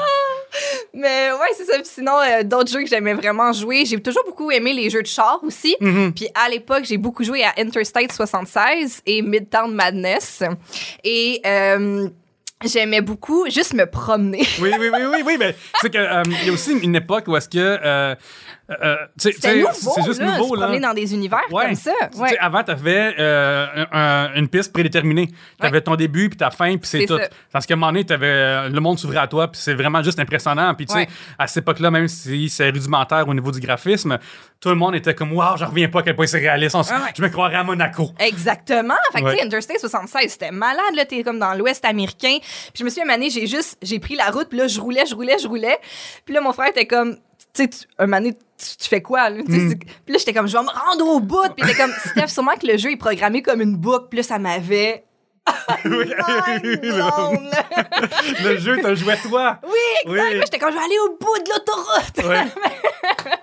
Mais 0.94 1.31
ouais, 1.32 1.48
c'est 1.56 1.64
ça. 1.64 1.75
Puis 1.75 1.87
sinon, 1.87 2.19
euh, 2.19 2.42
d'autres 2.42 2.70
jeux 2.70 2.82
que 2.82 2.88
j'aimais 2.88 3.14
vraiment 3.14 3.52
jouer. 3.52 3.84
J'ai 3.84 4.00
toujours 4.00 4.25
beaucoup 4.26 4.50
aimé 4.50 4.72
les 4.72 4.90
jeux 4.90 5.02
de 5.02 5.06
char 5.06 5.40
aussi. 5.42 5.76
Mm-hmm. 5.81 6.12
Puis 6.12 6.28
à 6.34 6.48
l'époque, 6.48 6.84
j'ai 6.84 6.96
beaucoup 6.96 7.25
joué 7.25 7.44
à 7.44 7.52
Interstate 7.58 8.12
76 8.12 9.02
et 9.06 9.22
Midtown 9.22 9.72
Madness. 9.72 10.42
Et 11.04 11.40
euh, 11.46 12.08
j'aimais 12.64 13.00
beaucoup 13.00 13.46
juste 13.50 13.74
me 13.74 13.84
promener. 13.86 14.42
Oui, 14.60 14.70
oui, 14.78 14.88
oui, 14.92 15.00
oui, 15.12 15.22
oui. 15.24 15.36
Mais 15.38 15.55
c'est 15.81 15.90
que 15.90 15.98
euh, 15.98 16.22
y 16.44 16.50
a 16.50 16.52
aussi 16.52 16.72
une 16.72 16.96
époque 16.96 17.24
où 17.29 17.36
est-ce 17.36 17.48
que. 17.48 17.58
Euh, 17.58 18.14
euh, 18.82 18.94
nouveau, 19.56 19.69
c'est 19.72 20.05
juste 20.05 20.20
là, 20.20 20.36
nouveau, 20.38 20.55
se 20.55 20.60
là. 20.60 20.67
promener 20.67 20.81
dans 20.81 20.94
des 20.94 21.12
univers 21.12 21.40
Ouais. 21.50 21.64
comme 21.67 21.74
ça. 21.74 21.90
Ouais. 22.17 22.38
avant, 22.38 22.62
tu 22.62 22.70
avais 22.70 23.17
une 24.36 24.48
piste 24.48 24.72
prédéterminée. 24.72 25.26
Tu 25.26 25.67
avais 25.67 25.79
Ouais. 25.79 25.81
ton 25.81 25.96
début, 25.96 26.29
puis 26.29 26.36
ta 26.38 26.50
fin, 26.50 26.76
puis 26.76 26.86
c'est 26.88 27.05
tout. 27.06 27.19
ça. 27.19 27.24
Parce 27.52 27.67
qu'à 27.67 27.74
un 27.74 27.76
moment 27.79 27.90
donné, 27.90 28.05
t'avais- 28.05 28.69
le 28.69 28.81
monde 28.81 28.96
s'ouvrait 28.98 29.19
à 29.19 29.26
toi, 29.26 29.48
puis 29.50 29.60
c'est 29.60 29.74
vraiment 29.74 30.02
juste 30.05 30.20
impressionnant. 30.20 30.72
Puis 30.74 30.86
tu 30.86 30.94
sais, 30.94 31.08
à 31.38 31.46
cette 31.48 31.64
époque-là, 31.64 31.90
même 31.90 32.06
si 32.06 32.48
c'est 32.48 32.70
rudimentaire 32.70 33.26
au 33.26 33.34
niveau 33.34 33.50
du 33.50 33.58
graphisme, 33.58 34.19
tout 34.60 34.69
le 34.69 34.74
monde 34.76 34.94
était 34.94 35.14
comme 35.14 35.32
Waouh, 35.32 35.56
j'en 35.56 35.67
reviens 35.67 35.88
pas 35.88 36.00
à 36.00 36.02
quel 36.02 36.14
point 36.14 36.26
c'est 36.26 36.38
réaliste. 36.38 36.76
On. 36.76 36.82
Je 36.82 37.22
me 37.22 37.29
croirais 37.29 37.56
à 37.56 37.64
Monaco. 37.64 38.10
Exactement. 38.20 38.94
Fait 39.12 39.22
que, 39.22 39.31
tu 39.31 39.36
sais, 39.36 39.43
Interstate 39.46 39.79
76, 39.81 40.31
c'était 40.31 40.50
malade, 40.52 40.94
là. 40.94 41.05
T'es 41.06 41.24
comme 41.24 41.38
dans 41.40 41.55
l'Ouest 41.55 41.84
américain. 41.84 42.36
Puis 42.72 42.80
je 42.80 42.84
me 42.84 42.90
suis 42.90 43.02
une 43.02 43.10
année, 43.10 43.30
j'ai 43.30 43.46
juste, 43.46 43.78
j'ai 43.82 43.98
pris 43.98 44.16
la 44.16 44.30
route, 44.30 44.48
puis 44.48 44.58
là, 44.58 44.66
je 44.66 44.80
roulais, 44.80 45.06
je 45.06 45.14
roulais, 45.14 45.38
je 45.38 45.48
roulais. 45.48 45.78
Puis 46.24 46.34
là, 46.34 46.40
mon 46.40 46.52
frère 46.52 46.69
était 46.69 46.86
comme, 46.86 47.16
tu 47.52 47.64
sais, 47.64 47.70
un 47.98 48.06
donné, 48.06 48.34
tu, 48.34 48.76
tu 48.78 48.88
fais 48.88 49.02
quoi, 49.02 49.28
là? 49.30 49.42
Mm. 49.42 49.74
Puis 49.78 50.12
là, 50.12 50.19
j'étais 50.19 50.32
comme, 50.32 50.46
je 50.46 50.56
vais 50.56 50.62
me 50.62 50.69
rendre 50.69 51.04
au 51.06 51.19
bout. 51.20 51.48
Puis 51.56 51.64
il 51.64 51.70
était 51.70 51.80
comme, 51.80 51.92
Steph, 52.04 52.28
sûrement 52.28 52.54
que 52.54 52.66
le 52.66 52.76
jeu 52.76 52.92
est 52.92 52.96
programmé 52.96 53.42
comme 53.42 53.60
une 53.60 53.76
boucle. 53.76 54.06
Puis 54.10 54.19
là, 54.19 54.22
ça 54.22 54.38
m'avait. 54.38 55.04
Le 55.84 56.04
jeu, 58.58 58.78
t'as 58.80 58.94
joué 58.94 59.16
toi. 59.22 59.58
oui, 59.64 59.70
exact. 60.04 60.22
Oui. 60.32 60.40
J'étais 60.42 60.58
comme, 60.58 60.70
je 60.70 60.76
vais 60.76 60.84
aller 60.84 60.98
au 61.06 61.16
bout 61.19 61.38
de 61.38 61.48
l'autoroute. 61.50 62.20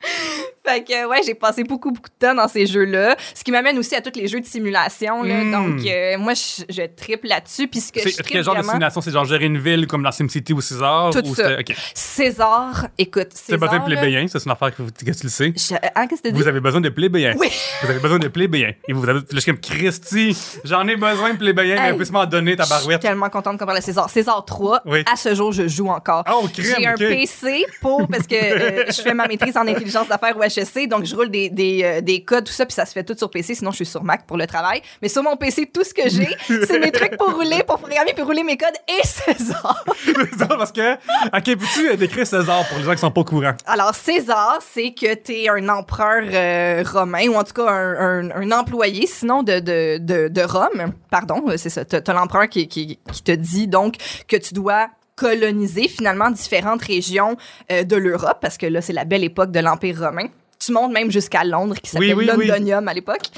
Fait 0.66 0.84
que, 0.84 1.06
ouais, 1.08 1.20
j'ai 1.24 1.34
passé 1.34 1.64
beaucoup, 1.64 1.90
beaucoup 1.92 2.10
de 2.10 2.26
temps 2.26 2.34
dans 2.34 2.46
ces 2.46 2.66
jeux-là. 2.66 3.16
Ce 3.34 3.42
qui 3.42 3.50
m'amène 3.50 3.78
aussi 3.78 3.94
à 3.94 4.02
tous 4.02 4.18
les 4.20 4.28
jeux 4.28 4.40
de 4.40 4.44
simulation, 4.46 5.22
là. 5.22 5.42
Mm. 5.42 5.50
Donc, 5.52 5.86
euh, 5.86 6.18
moi, 6.18 6.34
je, 6.34 6.62
je 6.68 6.82
triple 6.94 7.26
là-dessus. 7.28 7.68
Puis 7.68 7.80
ce 7.80 7.90
que 7.90 8.00
je 8.00 8.08
C'est 8.08 8.14
triple 8.16 8.30
quel 8.32 8.44
genre 8.44 8.56
de 8.56 8.62
simulation? 8.62 9.00
C'est 9.00 9.10
genre 9.10 9.24
gérer 9.24 9.46
une 9.46 9.56
ville 9.58 9.86
comme 9.86 10.02
dans 10.02 10.12
SimCity 10.12 10.52
ou 10.52 10.60
César? 10.60 11.10
Tout 11.10 11.26
ou 11.26 11.34
ça. 11.34 11.56
César, 11.94 12.86
écoute, 12.98 13.28
C'est 13.32 13.56
besoin 13.56 13.78
de 13.78 13.90
là, 13.90 14.00
plébéien, 14.00 14.26
ça 14.28 14.38
c'est 14.38 14.44
une 14.46 14.52
affaire 14.52 14.74
que, 14.76 14.82
vous- 14.82 14.90
que 14.90 15.10
tu 15.10 15.22
le 15.22 15.28
sais. 15.28 15.52
je- 15.56 15.74
Hein, 15.94 16.06
qu'est-ce 16.06 16.22
que 16.22 16.28
tu? 16.28 16.34
Vous 16.34 16.46
avez 16.48 16.60
besoin 16.60 16.80
de 16.80 16.88
plébéien. 16.90 17.34
Oui. 17.38 17.48
Vous 17.82 17.90
avez 17.90 17.98
besoin 18.00 18.18
de 18.18 18.28
plébéien. 18.28 18.72
Et 18.88 18.92
vous 18.92 19.02
avez. 19.08 19.20
Là, 19.20 19.24
je 19.32 19.40
suis 19.40 19.50
comme 19.52 19.60
Christy, 19.60 20.36
j'en 20.64 20.86
ai 20.86 20.96
besoin 20.96 21.32
de 21.32 21.38
plébéien, 21.38 21.76
mais 21.80 21.88
Hey. 21.90 21.96
puisse 21.96 22.10
m'en 22.10 22.26
donner 22.26 22.56
ta 22.56 22.64
Je 22.64 22.68
suis 22.68 22.76
barouette. 22.78 23.00
tellement 23.00 23.28
contente 23.30 23.58
qu'on 23.58 23.66
parle 23.66 23.78
de 23.78 23.82
César. 23.84 24.10
César 24.10 24.44
3, 24.44 24.82
Oui. 24.84 25.02
à 25.10 25.16
ce 25.16 25.34
jour, 25.34 25.52
je 25.52 25.66
joue 25.66 25.88
encore. 25.88 26.24
Oh, 26.30 26.46
J'ai 26.56 26.86
un. 26.86 26.94
PC 26.94 27.64
pour, 27.80 28.06
parce 28.08 28.26
que 28.26 28.34
euh, 28.34 28.84
je 28.88 29.00
fais 29.00 29.14
ma 29.14 29.26
maîtrise 29.26 29.56
en 29.56 29.66
intelligence 29.66 30.06
d'affaires 30.08 30.36
au 30.36 30.40
HSC, 30.42 30.86
donc 30.88 31.04
je 31.04 31.14
roule 31.14 31.30
des, 31.30 31.48
des, 31.50 31.82
euh, 31.84 32.00
des 32.00 32.22
codes, 32.24 32.44
tout 32.44 32.52
ça, 32.52 32.66
puis 32.66 32.74
ça 32.74 32.86
se 32.86 32.92
fait 32.92 33.04
tout 33.04 33.14
sur 33.16 33.30
PC, 33.30 33.54
sinon 33.54 33.70
je 33.70 33.76
suis 33.76 33.86
sur 33.86 34.02
Mac 34.04 34.26
pour 34.26 34.36
le 34.36 34.46
travail. 34.46 34.82
Mais 35.02 35.08
sur 35.08 35.22
mon 35.22 35.36
PC, 35.36 35.66
tout 35.72 35.84
ce 35.84 35.94
que 35.94 36.08
j'ai, 36.08 36.28
c'est 36.66 36.78
mes 36.78 36.90
trucs 36.92 37.16
pour 37.16 37.34
rouler, 37.34 37.62
pour 37.66 37.78
programmer, 37.78 38.12
puis 38.14 38.22
rouler 38.22 38.42
mes 38.42 38.56
codes 38.56 38.68
et 38.88 39.06
César. 39.06 39.84
César, 40.04 40.48
parce 40.48 40.72
que. 40.72 40.94
Ok, 40.94 41.44
peux-tu 41.44 41.90
euh, 41.90 41.96
décrire 41.96 42.26
César 42.26 42.66
pour 42.68 42.78
les 42.78 42.84
gens 42.84 42.92
qui 42.92 42.98
sont 42.98 43.10
pas 43.10 43.20
au 43.20 43.24
courant? 43.24 43.52
Alors, 43.66 43.94
César, 43.94 44.58
c'est 44.60 44.92
que 44.92 45.14
tu 45.14 45.32
es 45.32 45.48
un 45.48 45.68
empereur 45.68 46.22
euh, 46.32 46.84
romain, 46.90 47.28
ou 47.28 47.34
en 47.36 47.44
tout 47.44 47.52
cas 47.54 47.68
un, 47.70 48.28
un- 48.28 48.30
un 48.30 48.50
employé, 48.52 49.06
sinon 49.06 49.42
de, 49.42 49.60
de, 49.60 49.98
de, 49.98 50.28
de 50.28 50.42
Rome. 50.42 50.92
Pardon, 51.10 51.42
c'est 51.56 51.70
ça. 51.70 51.84
Tu 51.84 51.96
as, 51.96 52.12
l'empereur 52.12 52.48
qui, 52.48 52.68
qui, 52.68 52.98
qui 53.12 53.22
te 53.22 53.32
dit 53.32 53.68
donc 53.68 53.96
que 54.26 54.36
tu 54.36 54.54
dois 54.54 54.88
coloniser 55.18 55.88
finalement 55.88 56.30
différentes 56.30 56.82
régions 56.82 57.36
euh, 57.72 57.82
de 57.84 57.96
l'Europe, 57.96 58.38
parce 58.40 58.56
que 58.56 58.66
là, 58.66 58.80
c'est 58.80 58.92
la 58.92 59.04
belle 59.04 59.24
époque 59.24 59.50
de 59.50 59.60
l'Empire 59.60 59.98
romain. 59.98 60.28
Tu 60.58 60.72
montes 60.72 60.92
même 60.92 61.10
jusqu'à 61.10 61.44
Londres, 61.44 61.76
qui 61.80 61.90
s'appelle 61.90 62.14
oui, 62.14 62.28
oui. 62.36 62.46
Londonium 62.46 62.86
à 62.88 62.94
l'époque. 62.94 63.28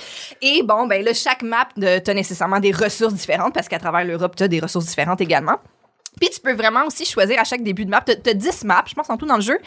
Et 0.41 0.63
bon, 0.63 0.87
ben 0.87 1.05
là, 1.05 1.13
chaque 1.13 1.43
map, 1.43 1.69
tu 1.77 1.87
as 1.87 2.15
nécessairement 2.15 2.61
des 2.61 2.73
ressources 2.73 3.15
différentes, 3.15 3.55
parce 3.55 3.69
qu'à 3.69 3.79
travers 3.79 4.05
l'Europe, 4.05 4.37
tu 4.37 4.43
as 4.43 4.49
des 4.49 4.61
ressources 4.61 4.87
différentes 4.87 5.21
également. 5.21 5.59
Puis 6.19 6.29
tu 6.31 6.41
peux 6.41 6.53
vraiment 6.55 6.85
aussi 6.87 7.05
choisir 7.05 7.39
à 7.41 7.45
chaque 7.45 7.63
début 7.63 7.85
de 7.85 7.91
map. 7.91 8.03
Tu 8.03 8.13
as 8.29 8.35
10 8.35 8.65
maps, 8.65 8.85
je 8.87 8.95
pense, 8.95 9.09
en 9.11 9.17
tout 9.17 9.27
dans 9.27 9.37
le 9.37 9.43
jeu, 9.43 9.59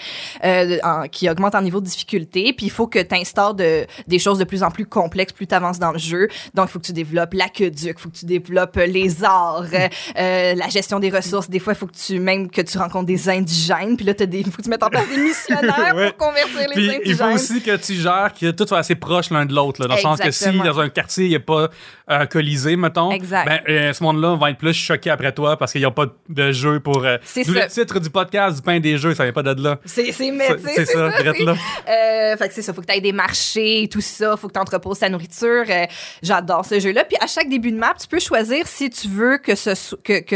euh, 0.43 0.77
en- 0.83 1.07
qui 1.07 1.29
augmentent 1.29 1.55
en 1.55 1.61
niveau 1.61 1.79
de 1.79 1.85
difficulté. 1.85 2.53
Puis 2.53 2.67
il 2.67 2.71
faut 2.71 2.85
que 2.87 2.99
tu 2.99 3.15
instaures 3.15 3.53
de, 3.53 3.85
des 4.07 4.19
choses 4.19 4.37
de 4.39 4.43
plus 4.43 4.61
en 4.63 4.69
plus 4.69 4.85
complexes 4.85 5.33
plus 5.33 5.47
tu 5.47 5.55
avances 5.55 5.79
dans 5.79 5.91
le 5.91 5.97
jeu. 5.99 6.27
Donc 6.53 6.67
il 6.69 6.71
faut 6.71 6.79
que 6.79 6.85
tu 6.85 6.93
développes 6.93 7.33
l'aqueduc, 7.33 7.95
il 7.97 8.01
faut 8.01 8.09
que 8.09 8.17
tu 8.17 8.25
développes 8.25 8.77
euh, 8.77 8.85
les 8.85 9.23
arts, 9.23 9.63
euh, 9.73 10.53
la 10.55 10.69
gestion 10.69 10.99
des 10.99 11.09
ressources. 11.09 11.49
Des 11.49 11.59
fois, 11.59 11.73
il 11.73 11.75
faut 11.77 11.87
que 11.87 11.95
tu, 11.95 12.19
même 12.19 12.49
que 12.51 12.61
tu 12.61 12.77
rencontres 12.77 13.05
des 13.07 13.29
indigènes. 13.29 13.95
Puis 13.97 14.05
là, 14.05 14.13
il 14.19 14.45
faut 14.45 14.57
que 14.57 14.61
tu 14.63 14.69
mettes 14.69 14.83
en 14.83 14.89
place 14.89 15.07
des 15.09 15.17
missionnaires 15.23 15.93
Ouais. 15.95 16.11
pour 16.11 16.27
convertir 16.27 16.59
les 16.59 16.67
Puis 16.75 16.83
indigènes. 16.89 17.01
il 17.05 17.15
faut 17.15 17.31
aussi 17.31 17.61
que 17.61 17.75
tu 17.77 17.93
gères 17.95 18.31
que 18.39 18.51
tout 18.51 18.65
soit 18.67 18.79
assez 18.79 18.95
proche 18.95 19.29
l'un 19.31 19.45
de 19.45 19.53
l'autre. 19.53 19.85
Dans 19.87 19.95
le 19.95 20.01
sens 20.01 20.19
que 20.19 20.31
si 20.31 20.51
dans 20.51 20.79
un 20.79 20.89
quartier, 20.89 21.25
il 21.25 21.29
n'y 21.29 21.35
a 21.35 21.39
pas 21.39 21.69
euh, 22.09 22.25
colisée, 22.25 22.75
mettons, 22.75 23.11
Exact. 23.11 23.45
ben, 23.65 23.93
ce 23.93 24.03
monde-là 24.03 24.35
va 24.35 24.49
être 24.51 24.57
plus 24.57 24.73
choqué 24.73 25.09
après 25.09 25.31
toi 25.31 25.57
parce 25.57 25.71
qu'il 25.71 25.81
n'y 25.81 25.85
a 25.85 25.91
pas 25.91 26.07
de 26.29 26.32
jeu 26.51 26.79
pour. 26.79 27.05
euh, 27.05 27.17
C'est 27.23 27.43
ça. 27.43 27.51
le 27.51 27.67
titre 27.67 27.99
du 27.99 28.09
podcast, 28.09 28.57
du 28.57 28.61
pain 28.61 28.79
des 28.79 28.97
jeux, 28.97 29.13
ça 29.15 29.23
vient 29.23 29.33
pas 29.33 29.43
de 29.43 29.61
là. 29.63 29.79
C'est 29.85 30.11
c'est 30.11 30.31
C'est 30.75 30.85
ça, 30.85 31.11
c'est- 31.37 31.43
là. 31.43 31.55
Euh, 31.89 32.37
fait 32.37 32.47
que 32.47 32.53
c'est 32.53 32.61
ça, 32.61 32.73
faut 32.73 32.81
que 32.81 32.91
tu 32.91 33.01
des 33.01 33.11
marchés, 33.11 33.87
tout 33.91 34.01
ça, 34.01 34.35
faut 34.37 34.47
que 34.47 34.53
tu 34.53 34.59
entreposes 34.59 34.99
ta 34.99 35.09
nourriture. 35.09 35.63
Euh, 35.69 35.85
J'adore 36.21 36.65
ce 36.65 36.79
jeu-là. 36.79 37.03
Puis 37.05 37.17
à 37.21 37.27
chaque 37.27 37.49
début 37.49 37.71
de 37.71 37.77
map, 37.77 37.93
tu 37.99 38.07
peux 38.07 38.19
choisir 38.19 38.67
si 38.67 38.89
tu 38.89 39.07
veux 39.07 39.37
que 39.37 39.55
ce 39.55 39.95
que 40.03 40.19
que 40.19 40.35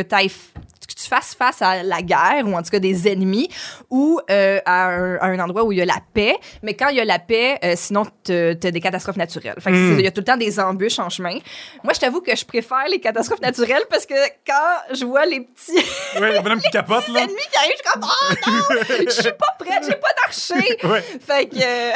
que 0.87 0.93
tu 0.93 1.07
fasses 1.07 1.35
face 1.35 1.61
à 1.61 1.83
la 1.83 2.01
guerre 2.01 2.43
ou 2.45 2.55
en 2.55 2.61
tout 2.63 2.69
cas 2.69 2.79
des 2.79 3.07
ennemis 3.07 3.49
ou 3.89 4.19
euh, 4.29 4.59
à, 4.65 4.87
un, 4.87 5.15
à 5.17 5.25
un 5.27 5.39
endroit 5.39 5.63
où 5.63 5.71
il 5.71 5.77
y 5.77 5.81
a 5.81 5.85
la 5.85 5.99
paix. 6.13 6.35
Mais 6.63 6.73
quand 6.75 6.87
il 6.89 6.97
y 6.97 7.01
a 7.01 7.05
la 7.05 7.19
paix, 7.19 7.57
euh, 7.63 7.73
sinon 7.75 8.05
t'as 8.23 8.55
t'as 8.55 8.71
des 8.71 8.79
catastrophes 8.79 9.17
naturelles. 9.17 9.55
Fait 9.59 9.71
que 9.71 9.75
Mm. 9.75 9.89
c'est- 9.95 9.99
il 10.01 10.05
y 10.05 10.07
a 10.07 10.11
tout 10.11 10.21
le 10.21 10.25
temps 10.25 10.37
des 10.37 10.59
embûches 10.59 10.99
en 10.99 11.09
chemin. 11.09 11.37
Moi, 11.83 11.93
je 11.93 11.99
t'avoue 11.99 12.21
que 12.21 12.35
je 12.35 12.45
préfère 12.45 12.85
les 12.89 12.99
catastrophes 12.99 13.41
naturelles 13.41 13.83
parce 13.89 14.05
que 14.05 14.13
quand 14.45 14.95
je 14.95 15.05
vois 15.05 15.25
les 15.25 15.41
petits 15.41 15.77
Ouais, 16.19 16.33
le 16.35 16.41
bonhomme 16.41 16.61
qui 16.61 16.69
capote, 16.69 17.07
là. 17.09 17.21
ennemis 17.21 17.35
qui 17.51 17.57
arrivent, 17.57 17.73
je 17.77 17.89
suis 17.89 17.91
comme 17.93 18.03
oh 18.03 18.33
non, 18.93 19.05
je 19.05 19.11
suis 19.11 19.31
pas 19.31 19.55
prête, 19.59 19.83
j'ai 19.85 19.95
pas 19.95 20.07
d'archer. 20.25 20.87
Ouais. 20.87 21.03
Fait 21.25 21.47
que 21.47 21.57
euh, 21.61 21.91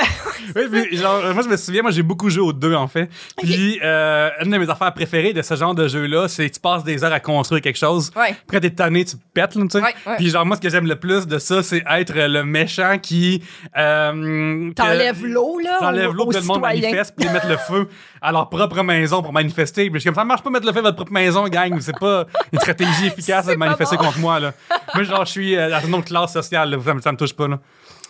Oui, 0.70 0.82
puis 0.90 0.98
genre, 0.98 1.16
euh, 1.24 1.34
moi, 1.34 1.44
je 1.44 1.50
me 1.50 1.58
souviens, 1.58 1.82
moi, 1.82 1.92
j'ai 1.92 2.04
beaucoup 2.04 2.30
joué 2.30 2.42
aux 2.44 2.54
deux, 2.54 2.76
en 2.76 2.88
fait. 2.88 3.10
Puis, 3.38 3.80
euh, 3.84 4.30
une 4.44 4.52
de 4.52 4.58
mes 4.58 4.70
affaires 4.70 4.94
préférées 4.94 5.34
de 5.34 5.42
ce 5.42 5.56
genre 5.56 5.74
de 5.76 5.88
jeu-là, 5.88 6.28
c'est 6.28 6.50
que 6.50 6.54
tu 6.56 6.60
passes 6.60 6.84
des 6.84 7.04
heures 7.04 7.14
à 7.14 7.20
construire 7.20 7.62
quelque 7.62 7.78
chose. 7.80 8.12
Ouais. 8.16 8.36
Après, 8.44 8.60
t'es 8.60 8.81
tanné, 8.84 9.06
tu 9.06 9.16
pètes, 9.34 9.56
là, 9.56 9.62
tu 9.64 9.70
sais. 9.70 9.78
Ouais, 9.84 9.94
ouais. 10.08 10.16
Puis, 10.18 10.30
genre, 10.30 10.46
moi, 10.46 10.56
ce 10.56 10.62
que 10.62 10.70
j'aime 10.70 10.88
le 10.88 10.96
plus 10.96 11.28
de 11.28 11.38
ça, 11.38 11.62
c'est 11.64 11.84
être 11.90 12.14
le 12.16 12.44
méchant 12.44 12.98
qui. 13.00 13.44
Euh, 13.78 14.70
que- 14.70 14.74
t'enlèves 14.74 15.26
l'eau 15.26 15.60
là. 15.60 15.78
T'enlèves 15.80 16.12
l'eau, 16.14 16.26
puis 16.28 16.40
le 16.40 16.46
monde 16.46 16.62
manifeste, 16.62 17.14
puis 17.18 17.30
mettent 17.30 17.46
le 17.48 17.58
feu 17.58 17.88
à 18.22 18.32
leur 18.32 18.50
propre 18.50 18.82
maison 18.84 19.22
pour 19.22 19.34
manifester. 19.34 19.86
Puis 19.90 19.96
je 19.96 20.00
suis 20.00 20.08
comme 20.08 20.16
ça 20.16 20.24
marche 20.26 20.42
pas 20.44 20.50
mettre 20.50 20.66
le 20.66 20.72
feu 20.74 20.80
à 20.80 20.84
votre 20.84 20.96
propre 20.96 21.12
maison, 21.14 21.48
gang. 21.48 21.80
C'est 21.80 21.98
pas 22.00 22.26
une 22.52 22.60
stratégie 22.60 23.08
efficace 23.08 23.46
de 23.48 23.56
manifester 23.56 23.98
bon. 23.98 24.06
contre 24.06 24.20
moi, 24.20 24.40
là. 24.40 24.54
Moi, 24.94 25.04
genre, 25.04 25.26
je 25.26 25.32
suis 25.32 25.56
euh, 25.56 25.70
dans 25.70 25.80
une 25.88 25.94
autre 25.96 26.06
classe 26.06 26.34
sociale, 26.34 26.70
là. 26.72 26.78
Ça, 26.84 26.94
me- 26.94 27.02
ça 27.02 27.12
me 27.12 27.18
touche 27.18 27.34
pas, 27.34 27.48
là. 27.48 27.60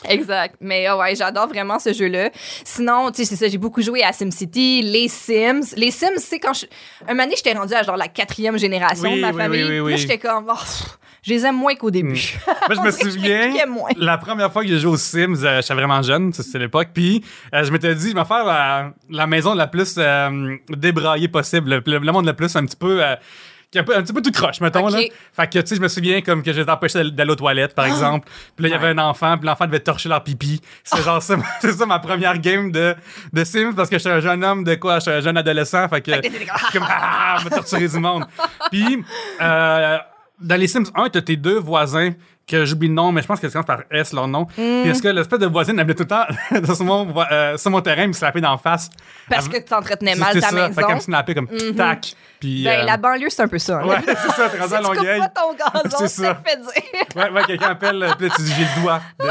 Exact. 0.08 0.55
Mais 0.62 0.86
ah 0.88 0.98
ouais, 0.98 1.15
j'adore 1.15 1.48
vraiment 1.48 1.79
ce 1.79 1.93
jeu-là. 1.93 2.29
Sinon, 2.63 3.12
tu 3.12 3.17
sais, 3.24 3.25
c'est 3.25 3.36
ça, 3.36 3.48
j'ai 3.48 3.58
beaucoup 3.58 3.81
joué 3.81 4.03
à 4.03 4.12
SimCity, 4.13 4.81
les 4.81 5.08
Sims. 5.08 5.74
Les 5.77 5.91
Sims, 5.91 6.17
c'est 6.17 6.39
quand 6.39 6.53
je. 6.53 6.65
Un 7.08 7.13
moment 7.13 7.29
j'étais 7.36 7.53
rendue 7.53 7.74
à 7.74 7.84
genre 7.84 7.98
la 7.98 8.08
quatrième 8.08 8.58
génération 8.58 9.10
Oui, 9.10 9.17
de 9.17 9.22
ma 9.22 9.31
oui, 9.31 9.38
famille. 9.38 9.63
oui, 9.63 9.67
oui, 9.70 9.70
Puis 9.70 9.81
oui. 9.81 9.91
Là, 9.91 9.98
j'étais 9.98 10.17
comme, 10.17 10.46
oh, 10.50 10.53
pff, 10.53 10.98
je 11.24 11.34
les 11.34 11.46
aime 11.46 11.55
moins 11.55 11.75
qu'au 11.75 11.91
début. 11.91 12.20
Moi, 12.67 12.75
je 12.75 12.81
me 12.86 12.91
souviens, 12.91 13.65
moins. 13.67 13.89
la 13.98 14.17
première 14.17 14.51
fois 14.51 14.63
que 14.63 14.70
j'ai 14.70 14.79
joué 14.79 14.91
aux 14.93 14.98
Sims, 14.98 15.36
euh, 15.43 15.62
j'étais 15.62 15.74
vraiment 15.75 16.01
jeune, 16.01 16.34
c'était 16.34 16.60
l'époque, 16.60 16.89
puis 16.93 17.24
euh, 17.53 17.63
je 17.63 17.72
m'étais 17.72 17.93
dit, 17.96 18.10
je 18.12 18.15
vais 18.15 18.25
faire 18.25 18.43
la, 18.46 18.91
la 19.10 19.27
maison 19.27 19.53
la 19.53 19.67
plus 19.67 19.96
euh, 19.98 20.55
débraillée 20.70 21.27
possible, 21.27 21.81
le, 21.86 22.00
le 22.00 22.12
monde 22.12 22.25
le 22.25 22.34
plus 22.34 22.55
un 22.55 22.65
petit 22.65 22.75
peu... 22.77 23.01
qui 23.72 23.78
est 23.78 23.82
un, 23.82 23.84
peu, 23.86 23.96
un 23.96 24.04
petit 24.04 24.12
peu 24.12 24.22
tout 24.22 24.32
croche, 24.32 24.60
mettons, 24.60 24.88
là. 24.88 25.00
Fait 25.34 25.48
que, 25.48 25.60
tu 25.60 25.68
sais, 25.68 25.75
je 25.75 25.82
me 25.82 25.88
souviens 25.88 26.22
comme 26.22 26.44
que 26.44 26.51
j'étais 26.51 26.70
empêché 26.70 27.10
d'aller 27.10 27.32
aux 27.32 27.36
toilettes, 27.36 27.74
par 27.74 27.86
exemple. 27.86 28.28
Puis 28.56 28.63
là, 28.63 28.70
il 28.70 28.72
y 28.72 28.75
avait 28.75 28.90
un 28.90 28.98
enfant, 28.98 29.38
puis 29.38 29.48
l'enfant 29.48 29.66
devait 29.66 29.80
torcher 29.80 30.10
leur 30.10 30.24
pipi. 30.24 30.62
C'est 30.84 31.01
genre 31.01 31.24
ça, 31.24 31.38
c'est 31.62 31.72
ça 31.72 31.86
ma 31.86 32.00
première 32.00 32.38
game 32.38 32.72
de, 32.72 32.94
de 33.32 33.44
Sims, 33.46 33.74
parce 33.74 33.90
que 33.90 33.98
j'étais 33.98 34.10
un 34.10 34.20
jeune 34.20 34.44
homme 34.44 34.66
de 34.66 34.75
quoi? 34.75 35.00
J'étais 35.00 35.12
un 35.12 35.22
jeune 35.22 35.38
adolescent, 35.38 35.88
fait 35.88 36.01
que... 36.01 36.12
Comme, 36.12 36.22
je 36.24 36.66
suis 36.66 36.80
comme, 36.80 36.88
ah, 36.90 37.38
on 37.40 37.44
va 37.44 37.50
torturer 37.50 37.88
du 37.88 37.98
monde. 37.98 38.25
Puis, 38.70 39.04
euh, 39.42 39.98
dans 40.42 40.60
les 40.60 40.68
Sims 40.68 40.92
1, 40.94 41.10
t'as 41.10 41.22
tes 41.22 41.38
deux 41.38 41.60
voisins 41.60 42.12
que 42.51 42.65
j'oublie 42.65 42.88
le 42.89 42.93
nom, 42.93 43.12
mais 43.12 43.22
je 43.22 43.27
pense 43.27 43.39
que 43.39 43.50
c'est 43.50 43.63
par 43.63 43.79
S 43.89 44.13
leur 44.13 44.27
nom. 44.27 44.41
Hmm. 44.58 44.81
Puis 44.81 44.89
est-ce 44.91 45.01
que 45.01 45.08
l'espèce 45.08 45.39
de 45.39 45.48
voisine 45.48 45.77
venait 45.77 45.93
tout 45.96 46.03
le 46.03 46.08
temps 46.08 46.25
sur 46.75 46.84
mon, 46.86 47.05
vo- 47.05 47.22
euh, 47.31 47.58
sur 47.58 47.72
mon 47.72 47.81
terrain, 47.81 48.08
me 48.08 48.13
slapper 48.13 48.41
d'en 48.41 48.58
face? 48.58 48.89
Parce 49.29 49.46
Elle- 49.48 49.63
que 49.63 49.67
tu 49.67 49.74
entretenais 49.74 50.13
C'est- 50.13 50.20
mal 50.20 50.34
ta 50.39 50.50
ça. 50.50 50.55
maison. 50.55 50.74
Fait 50.74 50.84
qu'elle 50.84 50.96
me 50.96 51.34
comme 51.34 51.75
tac. 51.75 52.13
Puis. 52.39 52.63
Ben, 52.63 52.79
euh, 52.81 52.84
la 52.86 52.98
banlieue, 52.98 53.29
c'est 53.29 53.43
un 53.43 53.48
peu 53.48 53.60
ça. 53.60 53.79
hein. 53.79 53.88
Ouais, 53.88 53.98
c'est 54.05 54.15
ça, 54.15 54.50
si 54.67 54.74
à 54.74 54.77
tu 54.79 54.84
Longueuil. 54.84 55.20
pas 55.20 55.29
ton 55.29 55.53
gazon, 55.53 55.89
C'est 56.00 56.08
ça 56.08 56.24
ça. 56.24 56.34
te 56.36 56.50
fait 56.50 56.58
dire. 56.58 57.03
Ouais, 57.15 57.29
ouais, 57.29 57.43
quelqu'un 57.46 57.67
appelle, 57.70 58.01
euh, 58.01 58.10
puis 58.17 58.27
là, 58.27 58.34
tu 58.36 58.41
dis 58.41 58.53
j'ai 58.58 58.63
le 58.63 58.81
doigt. 58.81 59.01
oui, 59.20 59.27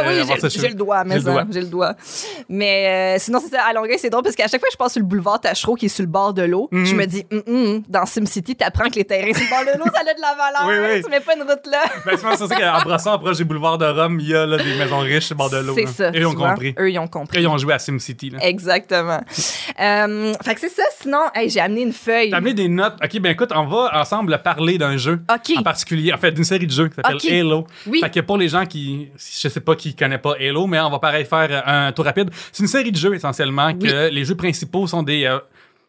j'ai- 0.49 0.69
le 0.69 0.75
doigt, 0.75 1.05
mais 1.05 1.17
J'ai 1.51 1.61
le 1.61 1.67
doigt. 1.67 1.95
ça. 2.01 2.29
Mais 2.49 3.17
euh, 3.17 3.19
sinon, 3.21 3.41
c'est 3.41 3.55
ça, 3.57 3.65
à 3.69 3.73
Longueuil, 3.73 3.99
c'est 3.99 4.11
drôle 4.11 4.23
parce 4.23 4.37
qu'à 4.37 4.47
chaque 4.47 4.61
fois 4.61 4.69
que 4.69 4.73
je 4.73 4.79
passe 4.79 4.93
sur 4.93 5.01
le 5.01 5.07
boulevard 5.07 5.41
Tachereau 5.41 5.75
qui 5.75 5.87
est 5.87 5.89
sur 5.89 6.03
le 6.05 6.09
bord 6.11 6.33
de 6.35 6.43
l'eau, 6.43 6.69
je 6.73 6.95
me 6.95 7.05
dis, 7.07 7.27
Hum, 7.33 7.43
hum, 7.49 7.83
dans 7.89 8.07
SimCity, 8.07 8.55
t'apprends 8.57 8.89
que 8.89 8.95
les 8.97 9.05
terrains 9.05 9.33
sur 9.33 9.43
le 9.43 9.51
bord 9.51 9.75
de 9.75 9.79
l'eau, 9.79 9.87
ça 9.93 10.01
a 10.01 10.15
de 10.15 10.21
la 10.21 10.69
valeur. 10.69 11.03
Tu 11.05 11.11
mets 11.11 11.21
pas 11.21 11.35
une 11.35 11.43
route 11.43 11.67
là. 11.71 11.83
Ben, 12.07 12.17
c'est 12.17 12.37
c'est 12.37 12.47
ça 12.47 12.55
qu'en 12.57 12.79
brassant 13.19 13.25
proche 13.25 13.37
du 13.39 13.45
boulevard 13.45 13.79
de 13.79 13.87
Rome, 13.87 14.19
il 14.21 14.29
y 14.29 14.35
a 14.35 14.47
là, 14.47 14.57
des 14.57 14.75
maisons 14.77 14.99
riches 14.99 15.33
bord 15.33 15.51
de 15.51 15.59
l'eau. 15.59 15.75
C'est 15.75 15.87
ça. 15.87 16.11
Et 16.11 16.19
ils 16.19 16.27
ont 16.27 16.35
compris. 16.35 16.75
Eux, 16.79 16.91
ils 16.91 16.99
ont 16.99 17.09
compris. 17.09 17.39
Et 17.39 17.43
ils 17.43 17.49
ont 17.49 17.59
joué 17.59 17.75
à 17.75 17.79
SimCity. 17.79 18.33
Exactement. 18.41 19.21
Euh, 19.81 20.35
fait 20.43 20.55
que 20.55 20.61
c'est 20.61 20.69
ça. 20.69 20.83
Sinon, 21.01 21.23
hey, 21.35 21.49
j'ai 21.49 21.61
amené 21.61 21.83
une 21.83 21.93
feuille. 21.93 22.31
T'as 22.31 22.37
amené 22.37 22.53
des 22.53 22.69
notes. 22.69 22.97
Ok, 23.03 23.19
ben 23.21 23.33
écoute, 23.33 23.51
on 23.55 23.65
va 23.65 23.89
ensemble 23.99 24.39
parler 24.43 24.77
d'un 24.77 24.99
jeu. 24.99 25.21
OK. 25.33 25.57
En 25.57 25.63
particulier, 25.63 26.13
en 26.13 26.19
fait, 26.19 26.33
d'une 26.33 26.45
série 26.45 26.67
de 26.67 26.73
jeux 26.73 26.89
qui 26.89 26.97
s'appelle 26.97 27.17
Ok. 27.17 27.25
Halo. 27.25 27.67
Oui. 27.87 28.01
Fait 28.01 28.11
que 28.11 28.21
pour 28.21 28.37
les 28.37 28.49
gens 28.49 28.67
qui, 28.67 29.09
je 29.17 29.49
sais 29.49 29.61
pas, 29.61 29.77
qui 29.77 29.95
connaissent 29.95 30.21
pas 30.21 30.35
Halo, 30.39 30.67
mais 30.67 30.81
on 30.81 30.91
va 30.91 30.99
pareil 30.99 31.25
faire 31.25 31.63
un 31.67 31.93
tour 31.93 32.05
rapide. 32.05 32.31
C'est 32.53 32.63
une 32.63 32.69
série 32.69 32.93
de 32.93 32.97
jeux 32.97 33.15
essentiellement 33.15 33.73
que 33.73 34.11
les 34.11 34.25
jeux 34.25 34.35
principaux 34.35 34.87
sont 34.87 35.03
des 35.03 35.25
euh, 35.25 35.39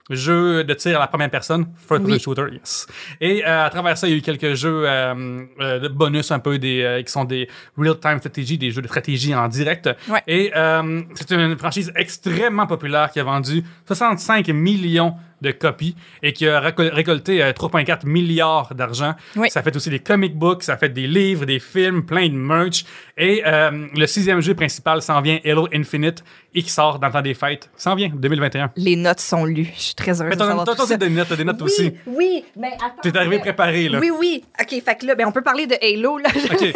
jeux 0.09 0.63
de 0.63 0.73
tir 0.73 0.97
à 0.97 0.99
la 0.99 1.07
première 1.07 1.29
personne, 1.29 1.67
first 1.77 1.87
person 2.03 2.05
Oui. 2.05 2.19
shooter, 2.19 2.45
yes. 2.53 2.87
Et 3.21 3.45
euh, 3.45 3.65
à 3.65 3.69
travers 3.69 3.97
ça, 3.97 4.07
il 4.07 4.11
y 4.11 4.13
a 4.15 4.17
eu 4.17 4.21
quelques 4.21 4.53
jeux 4.55 4.83
euh, 4.85 5.43
euh, 5.59 5.79
de 5.79 5.87
bonus 5.87 6.31
un 6.31 6.39
peu 6.39 6.57
des 6.59 6.81
euh, 6.81 7.01
qui 7.03 7.11
sont 7.11 7.23
des 7.25 7.47
real-time 7.77 8.19
strategy, 8.19 8.57
des 8.57 8.71
jeux 8.71 8.81
de 8.81 8.87
stratégie 8.87 9.33
en 9.35 9.47
direct. 9.47 9.89
Ouais. 10.09 10.21
Et 10.27 10.51
euh, 10.55 11.01
c'est 11.15 11.31
une 11.31 11.57
franchise 11.57 11.91
extrêmement 11.95 12.67
populaire 12.67 13.11
qui 13.11 13.19
a 13.19 13.23
vendu 13.23 13.63
65 13.87 14.47
millions 14.49 15.15
de 15.41 15.51
copies 15.51 15.95
et 16.23 16.33
qui 16.33 16.47
a 16.47 16.59
récol- 16.61 16.93
récolté 16.93 17.41
euh, 17.43 17.51
3,4 17.51 18.05
milliards 18.05 18.73
d'argent. 18.75 19.13
Oui. 19.35 19.49
Ça 19.49 19.61
fait 19.63 19.75
aussi 19.75 19.89
des 19.89 19.99
comic 19.99 20.35
books, 20.35 20.63
ça 20.63 20.77
fait 20.77 20.89
des 20.89 21.07
livres, 21.07 21.45
des 21.45 21.59
films, 21.59 22.05
plein 22.05 22.27
de 22.29 22.33
merch. 22.35 22.85
Et 23.17 23.43
euh, 23.45 23.87
le 23.95 24.07
sixième 24.07 24.41
jeu 24.41 24.53
principal 24.55 25.01
s'en 25.01 25.21
vient, 25.21 25.39
Halo 25.45 25.67
Infinite, 25.73 26.23
et 26.53 26.63
qui 26.63 26.69
sort 26.69 26.99
dans 26.99 27.07
le 27.07 27.13
temps 27.13 27.21
des 27.21 27.33
fêtes. 27.33 27.69
S'en 27.77 27.95
vient, 27.95 28.09
2021. 28.13 28.71
Les 28.75 28.95
notes 28.95 29.19
sont 29.19 29.45
lues. 29.45 29.69
Je 29.75 29.81
suis 29.81 29.95
très 29.95 30.11
heureuse 30.21 30.29
Mais 30.29 30.35
de 30.35 30.39
t'as 30.39 30.47
savoir 30.47 30.65
tout 30.75 30.85
ça. 30.85 30.97
des 30.97 31.09
notes, 31.09 31.27
t'as 31.29 31.35
des 31.35 31.43
notes 31.43 31.57
oui, 31.61 31.65
aussi. 31.65 31.93
Oui, 32.07 32.43
mais 32.57 32.71
attends. 32.75 33.01
T'es 33.01 33.15
arrivé 33.17 33.35
mais- 33.37 33.41
préparé, 33.41 33.89
là. 33.89 33.99
Oui, 33.99 34.11
oui. 34.17 34.43
OK, 34.59 34.81
fait 34.83 34.95
que 34.99 35.05
là, 35.05 35.15
ben, 35.15 35.25
on 35.27 35.31
peut 35.31 35.41
parler 35.43 35.65
de 35.67 35.75
Halo. 35.81 36.17
Là. 36.17 36.29
OK. 36.35 36.73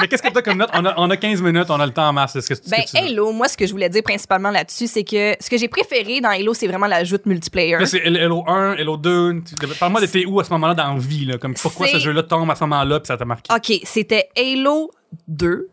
mais, 0.00 0.08
qu'est-ce 0.08 0.22
que 0.22 0.28
t'as 0.32 0.42
comme 0.42 0.58
note? 0.58 0.70
On 0.74 0.84
a, 0.84 0.94
on 0.96 1.10
a 1.10 1.16
15 1.16 1.42
minutes, 1.42 1.66
on 1.70 1.80
a 1.80 1.86
le 1.86 1.92
temps 1.92 2.08
en 2.08 2.12
masse. 2.12 2.32
Que, 2.34 2.54
que 2.54 2.70
Ben? 2.70 2.82
Halo, 2.94 3.32
moi, 3.32 3.48
ce 3.48 3.56
que 3.56 3.66
je 3.66 3.72
voulais 3.72 3.88
dire 3.88 4.02
principalement 4.02 4.50
là-dessus, 4.50 4.86
c'est 4.86 5.04
que 5.04 5.34
ce 5.40 5.50
que 5.50 5.58
j'ai 5.58 5.68
préféré 5.68 6.20
dans 6.20 6.30
Halo, 6.30 6.54
c'est 6.54 6.66
vraiment 6.66 6.86
l'ajout 6.86 7.18
multiplayer. 7.26 7.76
C'est 7.92 8.04
Halo 8.06 8.44
1, 8.46 8.72
Halo 8.78 8.96
2. 8.96 9.42
Tu- 9.44 9.54
Parle-moi 9.78 10.00
de 10.00 10.06
tes 10.06 10.26
où 10.26 10.40
à 10.40 10.44
ce 10.44 10.50
moment-là 10.50 10.74
dans 10.74 10.94
la 10.94 10.98
vie, 11.00 11.24
là. 11.26 11.38
Comme 11.38 11.54
pourquoi 11.54 11.86
ce 11.88 11.98
jeu-là 11.98 12.22
tombe 12.22 12.50
à 12.50 12.54
ce 12.54 12.64
moment-là 12.64 13.00
puis 13.00 13.06
ça 13.08 13.16
t'a 13.16 13.24
marqué? 13.24 13.52
OK, 13.54 13.80
c'était 13.84 14.28
Halo 14.36 14.90
2. 15.28 15.68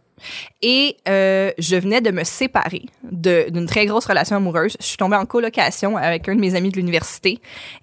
Et 0.62 0.98
euh, 1.08 1.52
je 1.58 1.78
venais 1.78 2.02
de 2.02 2.12
me 2.12 2.26
séparer 2.26 2.82
d'une 3.10 3.66
très 3.68 3.86
grosse 3.86 4.06
relation 4.06 4.36
amoureuse. 4.36 4.76
Je 4.80 4.86
suis 4.86 4.98
tombée 4.98 5.16
en 5.16 5.26
colocation 5.26 5.96
avec 5.96 6.28
un 6.28 6.36
de 6.36 6.42
mes 6.42 6.56
amis 6.56 6.70
de 6.72 6.76
l'université 6.76 7.40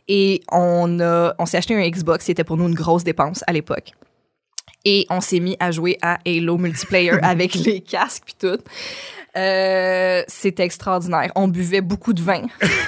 et 0.07 0.43
on, 0.53 1.01
a, 1.01 1.35
on 1.39 1.47
s'est 1.47 1.57
acheté 1.57 1.75
un 1.75 1.89
Xbox. 1.89 2.27
C'était 2.27 2.45
pour 2.45 2.59
nous 2.59 2.69
une 2.69 2.75
grosse 2.75 3.05
dépense 3.05 3.43
à 3.47 3.53
l'époque. 3.55 3.93
Et 4.85 5.07
on 5.11 5.21
s'est 5.23 5.41
mis 5.41 5.57
à 5.59 5.71
jouer 5.71 5.97
à 6.03 6.19
Halo 6.27 6.59
multiplayer 6.59 7.13
avec 7.23 7.55
les 7.55 7.81
casques 7.81 8.25
puis 8.27 8.35
tout. 8.39 8.59
Euh, 9.37 10.23
C'était 10.29 10.65
extraordinaire. 10.65 11.31
On 11.35 11.49
buvait 11.49 11.81
beaucoup 11.81 12.13
de 12.13 12.23
vin. 12.23 12.43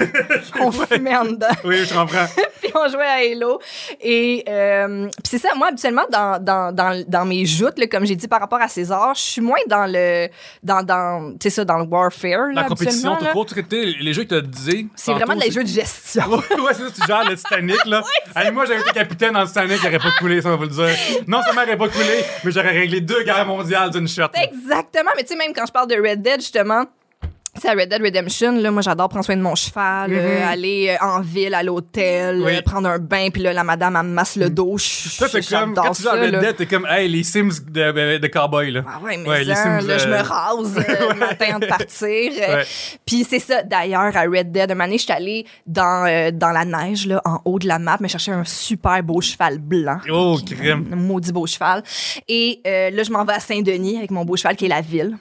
on 0.60 0.72
fumait 0.72 1.16
en 1.16 1.26
dedans 1.26 1.46
Oui, 1.64 1.84
je 1.84 1.92
comprends. 1.92 2.26
puis 2.62 2.72
on 2.74 2.88
jouait 2.88 3.06
à 3.06 3.32
Halo. 3.32 3.60
Et 4.00 4.44
euh, 4.48 5.06
puis 5.06 5.30
c'est 5.30 5.38
ça, 5.38 5.50
moi, 5.56 5.68
habituellement, 5.68 6.06
dans, 6.10 6.42
dans, 6.42 6.72
dans, 6.72 7.04
dans 7.06 7.24
mes 7.26 7.44
joutes, 7.44 7.78
là, 7.78 7.86
comme 7.86 8.06
j'ai 8.06 8.16
dit 8.16 8.28
par 8.28 8.40
rapport 8.40 8.60
à 8.60 8.68
César, 8.68 9.14
je 9.14 9.20
suis 9.20 9.40
moins 9.42 9.58
dans 9.66 9.86
le, 9.86 10.28
dans, 10.62 10.82
dans, 10.82 11.36
ça, 11.38 11.64
dans 11.64 11.78
le 11.78 11.84
warfare. 11.84 12.48
La 12.48 12.62
là, 12.62 12.64
compétition, 12.64 13.18
là. 13.20 13.32
court, 13.32 13.46
traité, 13.46 13.94
les 14.00 14.12
jeux 14.12 14.24
que 14.24 14.28
tu 14.28 14.34
as 14.34 14.40
dit. 14.40 14.88
C'est 14.94 15.12
vraiment 15.12 15.36
des 15.36 15.50
jeux 15.50 15.64
de 15.64 15.68
gestion. 15.68 16.30
ouais, 16.30 16.72
c'est 16.72 16.84
ça, 16.84 16.90
tu 16.94 17.06
gères 17.06 17.28
le 17.28 17.36
Titanic, 17.36 17.84
là. 17.84 18.02
Hey, 18.34 18.50
moi, 18.52 18.64
j'avais 18.64 18.80
été 18.80 18.92
capitaine 18.92 19.32
dans 19.32 19.42
le 19.42 19.46
Titanic, 19.46 19.78
il 19.82 19.88
aurait 19.88 19.98
pas 19.98 20.12
coulé, 20.18 20.40
ça, 20.40 20.48
on 20.48 20.52
va 20.52 20.56
vous 20.56 20.62
le 20.64 20.68
dire. 20.68 20.96
Non 21.26 21.42
seulement 21.42 21.62
il 21.62 21.68
aurait 21.68 21.76
pas 21.76 21.88
coulé, 21.88 22.24
mais 22.44 22.50
j'aurais 22.50 22.72
réglé 22.72 23.00
deux 23.00 23.22
guerres 23.22 23.46
mondiales 23.46 23.90
d'une 23.90 24.08
shot. 24.08 24.28
Exactement. 24.34 25.10
Mais 25.16 25.22
tu 25.22 25.28
sais, 25.28 25.36
même 25.36 25.52
quand 25.54 25.66
je 25.66 25.72
parle 25.72 25.88
de 25.88 25.96
Red 25.96 26.22
Dead, 26.22 26.38
justement, 26.40 26.85
c'est 27.61 27.68
à 27.71 27.73
Red 27.73 27.88
Dead 27.88 28.00
Redemption, 28.00 28.52
là, 28.52 28.71
moi 28.71 28.83
j'adore 28.83 29.09
prendre 29.09 29.25
soin 29.25 29.35
de 29.37 29.42
mon 29.42 29.57
cheval, 29.57 30.12
euh, 30.12 30.47
aller 30.49 30.90
euh, 31.00 31.04
en 31.04 31.21
ville, 31.21 31.54
à 31.54 31.62
l'hôtel, 31.64 32.37
Mm-hmm. 32.38 32.45
Oui. 32.45 32.57
euh, 32.57 32.62
prendre 32.62 32.88
un 32.88 32.99
bain, 33.00 33.30
puis 33.33 33.42
là, 33.42 33.52
la 33.52 33.64
madame, 33.64 33.97
elle 33.97 34.07
me 34.07 34.12
masse 34.12 34.37
le 34.37 34.49
dos. 34.49 34.76
Je- 34.78 35.18
Toi, 35.18 35.28
t'es 35.28 35.40
comme, 35.40 35.75
quand 35.75 35.90
tu 35.90 36.02
joues 36.02 36.09
à 36.09 36.12
Red. 36.12 36.38
Dead, 36.38 36.57
t'es 36.57 36.66
comme, 36.66 36.87
hey, 36.88 37.09
les 37.09 37.25
Sims 37.25 37.50
de, 37.68 38.18
de, 38.18 38.26
cowboy, 38.28 38.71
là. 38.71 38.85
Ah 38.87 39.00
ouais, 39.02 39.16
mais 39.16 39.28
Ouais, 39.28 39.42
les 39.45 39.54
ça, 39.57 39.80
Sims, 39.80 39.88
là, 39.88 39.99
je 39.99 40.07
me 40.09 40.16
rase 40.23 40.76
le 41.11 41.14
matin 41.18 41.59
de 41.59 41.66
partir. 41.66 42.33
Ouais. 42.38 42.64
Puis 43.04 43.25
c'est 43.28 43.40
ça, 43.40 43.62
d'ailleurs, 43.64 44.16
à 44.16 44.23
Red 44.23 44.52
Dead, 44.52 44.71
un 44.71 44.76
donné, 44.76 44.97
je 44.99 45.02
suis 45.02 45.12
allée 45.12 45.45
dans, 45.66 46.30
dans 46.33 46.50
la 46.50 46.64
neige, 46.64 47.07
là, 47.07 47.21
en 47.25 47.40
haut 47.45 47.59
de 47.59 47.66
la 47.66 47.80
map, 47.80 47.97
mais 48.00 48.07
chercher 48.09 48.30
un 48.33 48.45
super 48.45 49.02
beau 49.02 49.21
cheval 49.21 49.59
blanc. 49.59 49.99
Oh, 50.12 50.38
crème. 50.47 50.87
Un 50.92 50.97
maudit 50.97 51.33
beau 51.33 51.47
cheval. 51.47 51.83
Et 52.28 52.61
là, 52.64 53.02
je 53.02 53.11
m'en 53.11 53.25
vais 53.25 53.33
à 53.33 53.40
Saint-Denis 53.40 53.97
avec 53.99 54.12
mon 54.12 54.25
beau 54.25 54.37
cheval 54.37 54.54
qui 54.54 54.66
est 54.66 54.68
la 54.68 54.80
ville. 54.80 55.16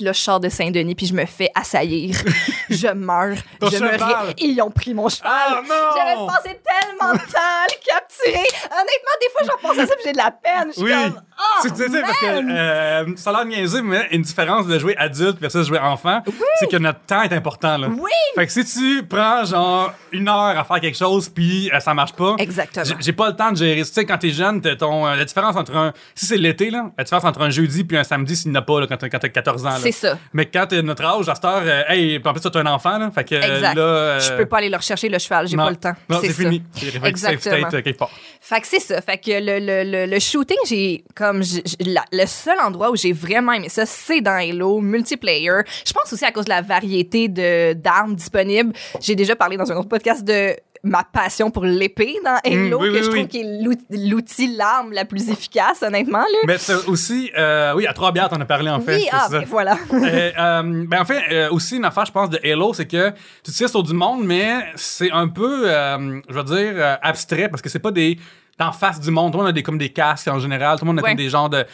Puis 0.00 0.06
là, 0.06 0.14
je 0.14 0.20
sors 0.20 0.40
de 0.40 0.48
Saint-Denis, 0.48 0.94
puis 0.94 1.04
je 1.04 1.12
me 1.12 1.26
fais 1.26 1.50
assaillir. 1.54 2.16
je 2.70 2.86
meurs. 2.88 3.36
Ton 3.60 3.68
je 3.68 3.76
me 3.84 3.92
cheval. 3.92 4.28
ré- 4.28 4.34
Ils 4.38 4.62
ont 4.62 4.70
pris 4.70 4.94
mon 4.94 5.10
cheval. 5.10 5.30
Ah, 5.30 5.60
non! 5.68 5.74
J'avais 5.94 6.26
passé 6.26 6.58
tellement 6.64 7.12
de 7.12 7.18
temps 7.18 7.36
à 7.36 7.66
le 7.68 7.84
capturer. 7.84 8.46
Honnêtement, 8.64 9.16
des 9.20 9.28
fois, 9.30 9.40
j'en 9.44 9.68
pense 9.68 9.78
à 9.78 9.86
ça, 9.86 9.94
puis 9.96 10.04
j'ai 10.06 10.12
de 10.12 10.16
la 10.16 10.30
peine. 10.30 10.72
Je 10.74 10.82
Oui. 10.82 10.90
comme, 10.90 11.20
oh, 11.38 11.42
C'est- 11.62 11.68
tu 11.74 11.92
sais, 11.92 12.00
parce 12.00 12.18
que 12.18 12.50
euh, 12.50 13.16
ça 13.16 13.28
a 13.28 13.32
l'air 13.34 13.44
niaiseux, 13.44 13.82
mais 13.82 14.08
une 14.12 14.22
différence 14.22 14.66
de 14.66 14.78
jouer 14.78 14.96
adulte 14.96 15.38
versus 15.38 15.66
jouer 15.66 15.78
enfant, 15.80 16.22
c'est 16.60 16.70
que 16.70 16.78
notre 16.78 17.00
temps 17.00 17.20
est 17.20 17.34
important. 17.34 17.76
Là. 17.76 17.88
Oui! 17.90 18.10
Fait 18.34 18.46
que 18.46 18.52
si 18.52 18.64
tu 18.64 19.02
prends 19.06 19.44
genre 19.44 19.92
une 20.12 20.30
heure 20.30 20.58
à 20.58 20.64
faire 20.64 20.80
quelque 20.80 20.96
chose 20.96 21.28
puis 21.28 21.70
euh, 21.74 21.80
ça 21.80 21.92
marche 21.92 22.14
pas, 22.14 22.36
Exactement. 22.38 22.86
j'ai- 23.00 23.12
pas 23.12 23.28
le 23.28 23.36
temps 23.36 23.52
de 23.52 23.58
gérer. 23.58 23.82
Tu 23.82 23.92
sais, 23.92 24.06
quand 24.06 24.16
t'es 24.16 24.30
jeune, 24.30 24.62
ton, 24.62 25.06
euh, 25.06 25.14
la 25.16 25.24
différence 25.26 25.56
entre 25.56 25.76
un. 25.76 25.92
Si 26.14 26.24
c'est 26.24 26.38
l'été, 26.38 26.70
là, 26.70 26.86
la 26.96 27.04
différence 27.04 27.24
entre 27.24 27.42
un 27.42 27.50
jeudi 27.50 27.84
puis 27.84 27.98
un 27.98 28.04
samedi, 28.04 28.34
s'il 28.36 28.50
n'y 28.52 28.56
en 28.56 28.60
a 28.60 28.62
pas 28.62 28.80
là, 28.80 28.86
quand 28.86 28.96
t'as 28.96 29.08
14 29.28 29.66
ans. 29.66 29.70
là. 29.70 29.89
C'est 29.92 30.08
ça. 30.08 30.18
Mais 30.32 30.46
quand 30.46 30.66
t'es 30.68 30.76
de 30.76 30.82
notre 30.82 31.04
âge, 31.04 31.28
à 31.28 31.34
cette 31.34 31.44
heure, 31.44 31.62
euh, 31.64 31.82
hey, 31.88 32.20
en 32.24 32.32
plus, 32.32 32.40
t'as 32.40 32.60
un 32.60 32.66
enfant, 32.66 32.98
là. 32.98 33.10
Fait 33.10 33.24
que 33.24 33.34
euh, 33.34 33.56
Exact. 33.56 33.74
là. 33.74 33.82
euh, 33.82 34.20
Je 34.20 34.32
peux 34.36 34.46
pas 34.46 34.58
aller 34.58 34.68
le 34.68 34.76
rechercher, 34.76 35.08
le 35.08 35.18
cheval. 35.18 35.46
J'ai 35.48 35.56
pas 35.56 35.70
le 35.70 35.76
temps. 35.76 35.94
Non, 36.08 36.18
c'est 36.22 36.32
fini. 36.32 36.62
Fait 36.74 37.12
que 37.12 37.18
safe 37.18 37.32
Exactement. 37.32 37.68
state, 37.68 37.86
euh. 37.86 38.06
Fait 38.40 38.60
que 38.60 38.66
c'est 38.66 38.80
ça. 38.80 39.00
Fait 39.00 39.18
que 39.18 39.30
le, 39.30 39.58
le, 39.58 39.90
le, 39.90 40.06
le 40.12 40.18
shooting, 40.18 40.56
j'ai 40.68 41.04
comme 41.14 41.42
la- 41.84 42.04
le 42.12 42.26
seul 42.26 42.58
endroit 42.60 42.90
où 42.90 42.96
j'ai 42.96 43.12
vraiment 43.12 43.52
aimé 43.52 43.68
ça, 43.68 43.86
c'est 43.86 44.20
dans 44.20 44.32
Halo 44.40 44.80
multiplayer. 44.80 45.62
Je 45.86 45.92
pense 45.92 46.12
aussi 46.12 46.24
à 46.24 46.32
cause 46.32 46.44
de 46.44 46.50
la 46.50 46.62
variété 46.62 47.28
de 47.28 47.72
d'armes 47.74 48.14
disponibles. 48.14 48.72
J'ai 49.00 49.14
déjà 49.14 49.36
parlé 49.36 49.56
dans 49.56 49.70
un 49.70 49.76
autre 49.76 49.88
podcast 49.88 50.24
de 50.24 50.56
ma 50.82 51.04
passion 51.04 51.50
pour 51.50 51.64
l'épée 51.64 52.16
dans 52.24 52.38
Halo, 52.44 52.78
Mm, 52.78 52.82
oui, 52.82 52.88
que 52.88 52.94
oui, 52.94 53.02
je 53.02 53.08
oui. 53.10 53.14
trouve 53.16 53.28
qui 53.28 53.40
est 53.40 53.62
l'out- 53.62 53.86
l'outil, 53.90 54.56
l'arme 54.56 54.92
la 54.92 55.04
plus 55.04 55.28
efficace, 55.28 55.82
honnêtement. 55.82 56.18
Là. 56.20 56.38
Mais 56.46 56.56
aussi, 56.86 57.30
euh, 57.36 57.74
oui, 57.76 57.86
à 57.86 57.92
trois 57.92 58.12
bières, 58.12 58.28
t'en 58.30 58.40
as 58.40 58.44
parlé 58.46 58.70
en 58.70 58.80
fait. 58.80 58.96
oui, 58.96 59.08
ah, 59.12 59.28
ben 59.30 59.44
voilà. 59.46 59.76
Euh, 59.92 60.30
euh, 60.38 60.84
ben 60.86 61.00
en 61.00 61.04
fait, 61.04 61.22
euh, 61.30 61.50
aussi 61.50 61.76
une 61.76 61.84
affaire, 61.84 62.06
je 62.06 62.12
pense, 62.12 62.30
de 62.30 62.38
Halo, 62.42 62.72
c'est 62.72 62.86
que 62.86 63.10
tu 63.44 63.50
tires 63.52 63.68
sur 63.68 63.82
du 63.82 63.92
monde, 63.92 64.24
mais 64.24 64.54
c'est 64.74 65.10
un 65.12 65.28
peu, 65.28 65.66
je 65.66 66.34
veux 66.34 66.44
dire, 66.44 66.98
abstrait 67.02 67.48
parce 67.48 67.60
que 67.62 67.68
c'est 67.68 67.78
pas 67.78 67.90
des 67.92 68.18
d'en 68.60 68.72
face 68.72 69.00
du 69.00 69.10
monde. 69.10 69.32
Tout 69.32 69.38
le 69.38 69.44
monde 69.44 69.50
a 69.50 69.52
des, 69.52 69.62
comme 69.62 69.78
des 69.78 69.88
casques 69.88 70.28
en 70.28 70.38
général. 70.38 70.78
Tout 70.78 70.84
le 70.84 70.90
monde 70.90 70.98
a 70.98 71.02
Ouais. 71.02 71.10
comme 71.10 71.16
des 71.16 71.30
genres 71.30 71.48
de, 71.48 71.64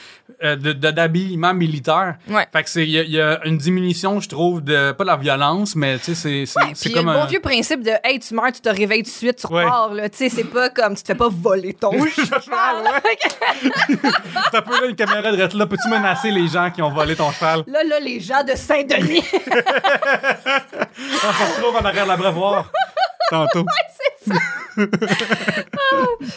euh, 0.45 0.55
de, 0.57 0.73
d'habillement 0.73 1.53
militaire. 1.53 2.15
Ouais. 2.29 2.47
Fait 2.53 2.63
que 2.63 2.71
c'est, 2.71 2.85
il 2.85 2.91
y, 2.91 2.99
a- 2.99 3.03
il 3.03 3.11
y 3.11 3.21
a 3.21 3.41
une 3.45 3.59
diminution, 3.59 4.21
je 4.21 4.29
trouve, 4.29 4.63
de, 4.63 4.93
pas 4.93 5.03
de 5.05 5.09
la 5.09 5.17
violence, 5.17 5.75
mais 5.75 5.99
tu 5.99 6.05
sais, 6.05 6.15
c'est, 6.15 6.47
c'est, 6.47 6.61
Ouais, 6.61 6.71
c'est 6.75 6.93
comme 6.93 7.07
le 7.07 7.13
bon 7.15 7.23
un... 7.23 7.27
vieux 7.27 7.41
principe 7.41 7.83
de 7.83 7.91
hey 8.05 8.21
tu 8.21 8.33
meurs 8.35 8.53
tu 8.53 8.61
te 8.61 8.69
réveilles 8.69 9.03
tout 9.03 9.11
de 9.11 9.15
suite 9.17 9.39
tu 9.45 9.53
Ouais. 9.53 9.65
repars 9.65 9.93
là 9.95 10.09
tu 10.09 10.19
sais 10.19 10.29
c'est 10.29 10.45
pas 10.45 10.71
comme 10.71 10.95
tu 10.95 11.03
te 11.03 11.09
fais 11.09 11.15
pas 11.17 11.29
voler 11.29 11.75
ton 11.75 11.91
cheval. 12.07 12.85
T'as 14.53 14.61
là 14.61 14.87
une 14.89 14.95
caméra 14.97 15.33
de 15.33 15.59
là. 15.59 15.67
Peux-tu 15.67 15.89
menacer 15.89 16.31
les 16.31 16.47
gens 16.47 16.71
qui 16.71 16.83
ont 16.83 16.91
volé 16.93 17.17
ton 17.17 17.33
cheval? 17.33 17.65
là 17.67 17.83
là 17.83 17.99
les 18.01 18.21
gens 18.21 18.45
de 18.45 18.55
Saint-Denis 18.55 19.25
On 20.99 21.33
se 21.33 21.57
retrouve 21.57 21.77
en 21.81 21.85
arrière 21.85 22.05
de 22.05 22.11
l'abreuvoir. 22.11 22.71
Tantôt. 23.31 23.65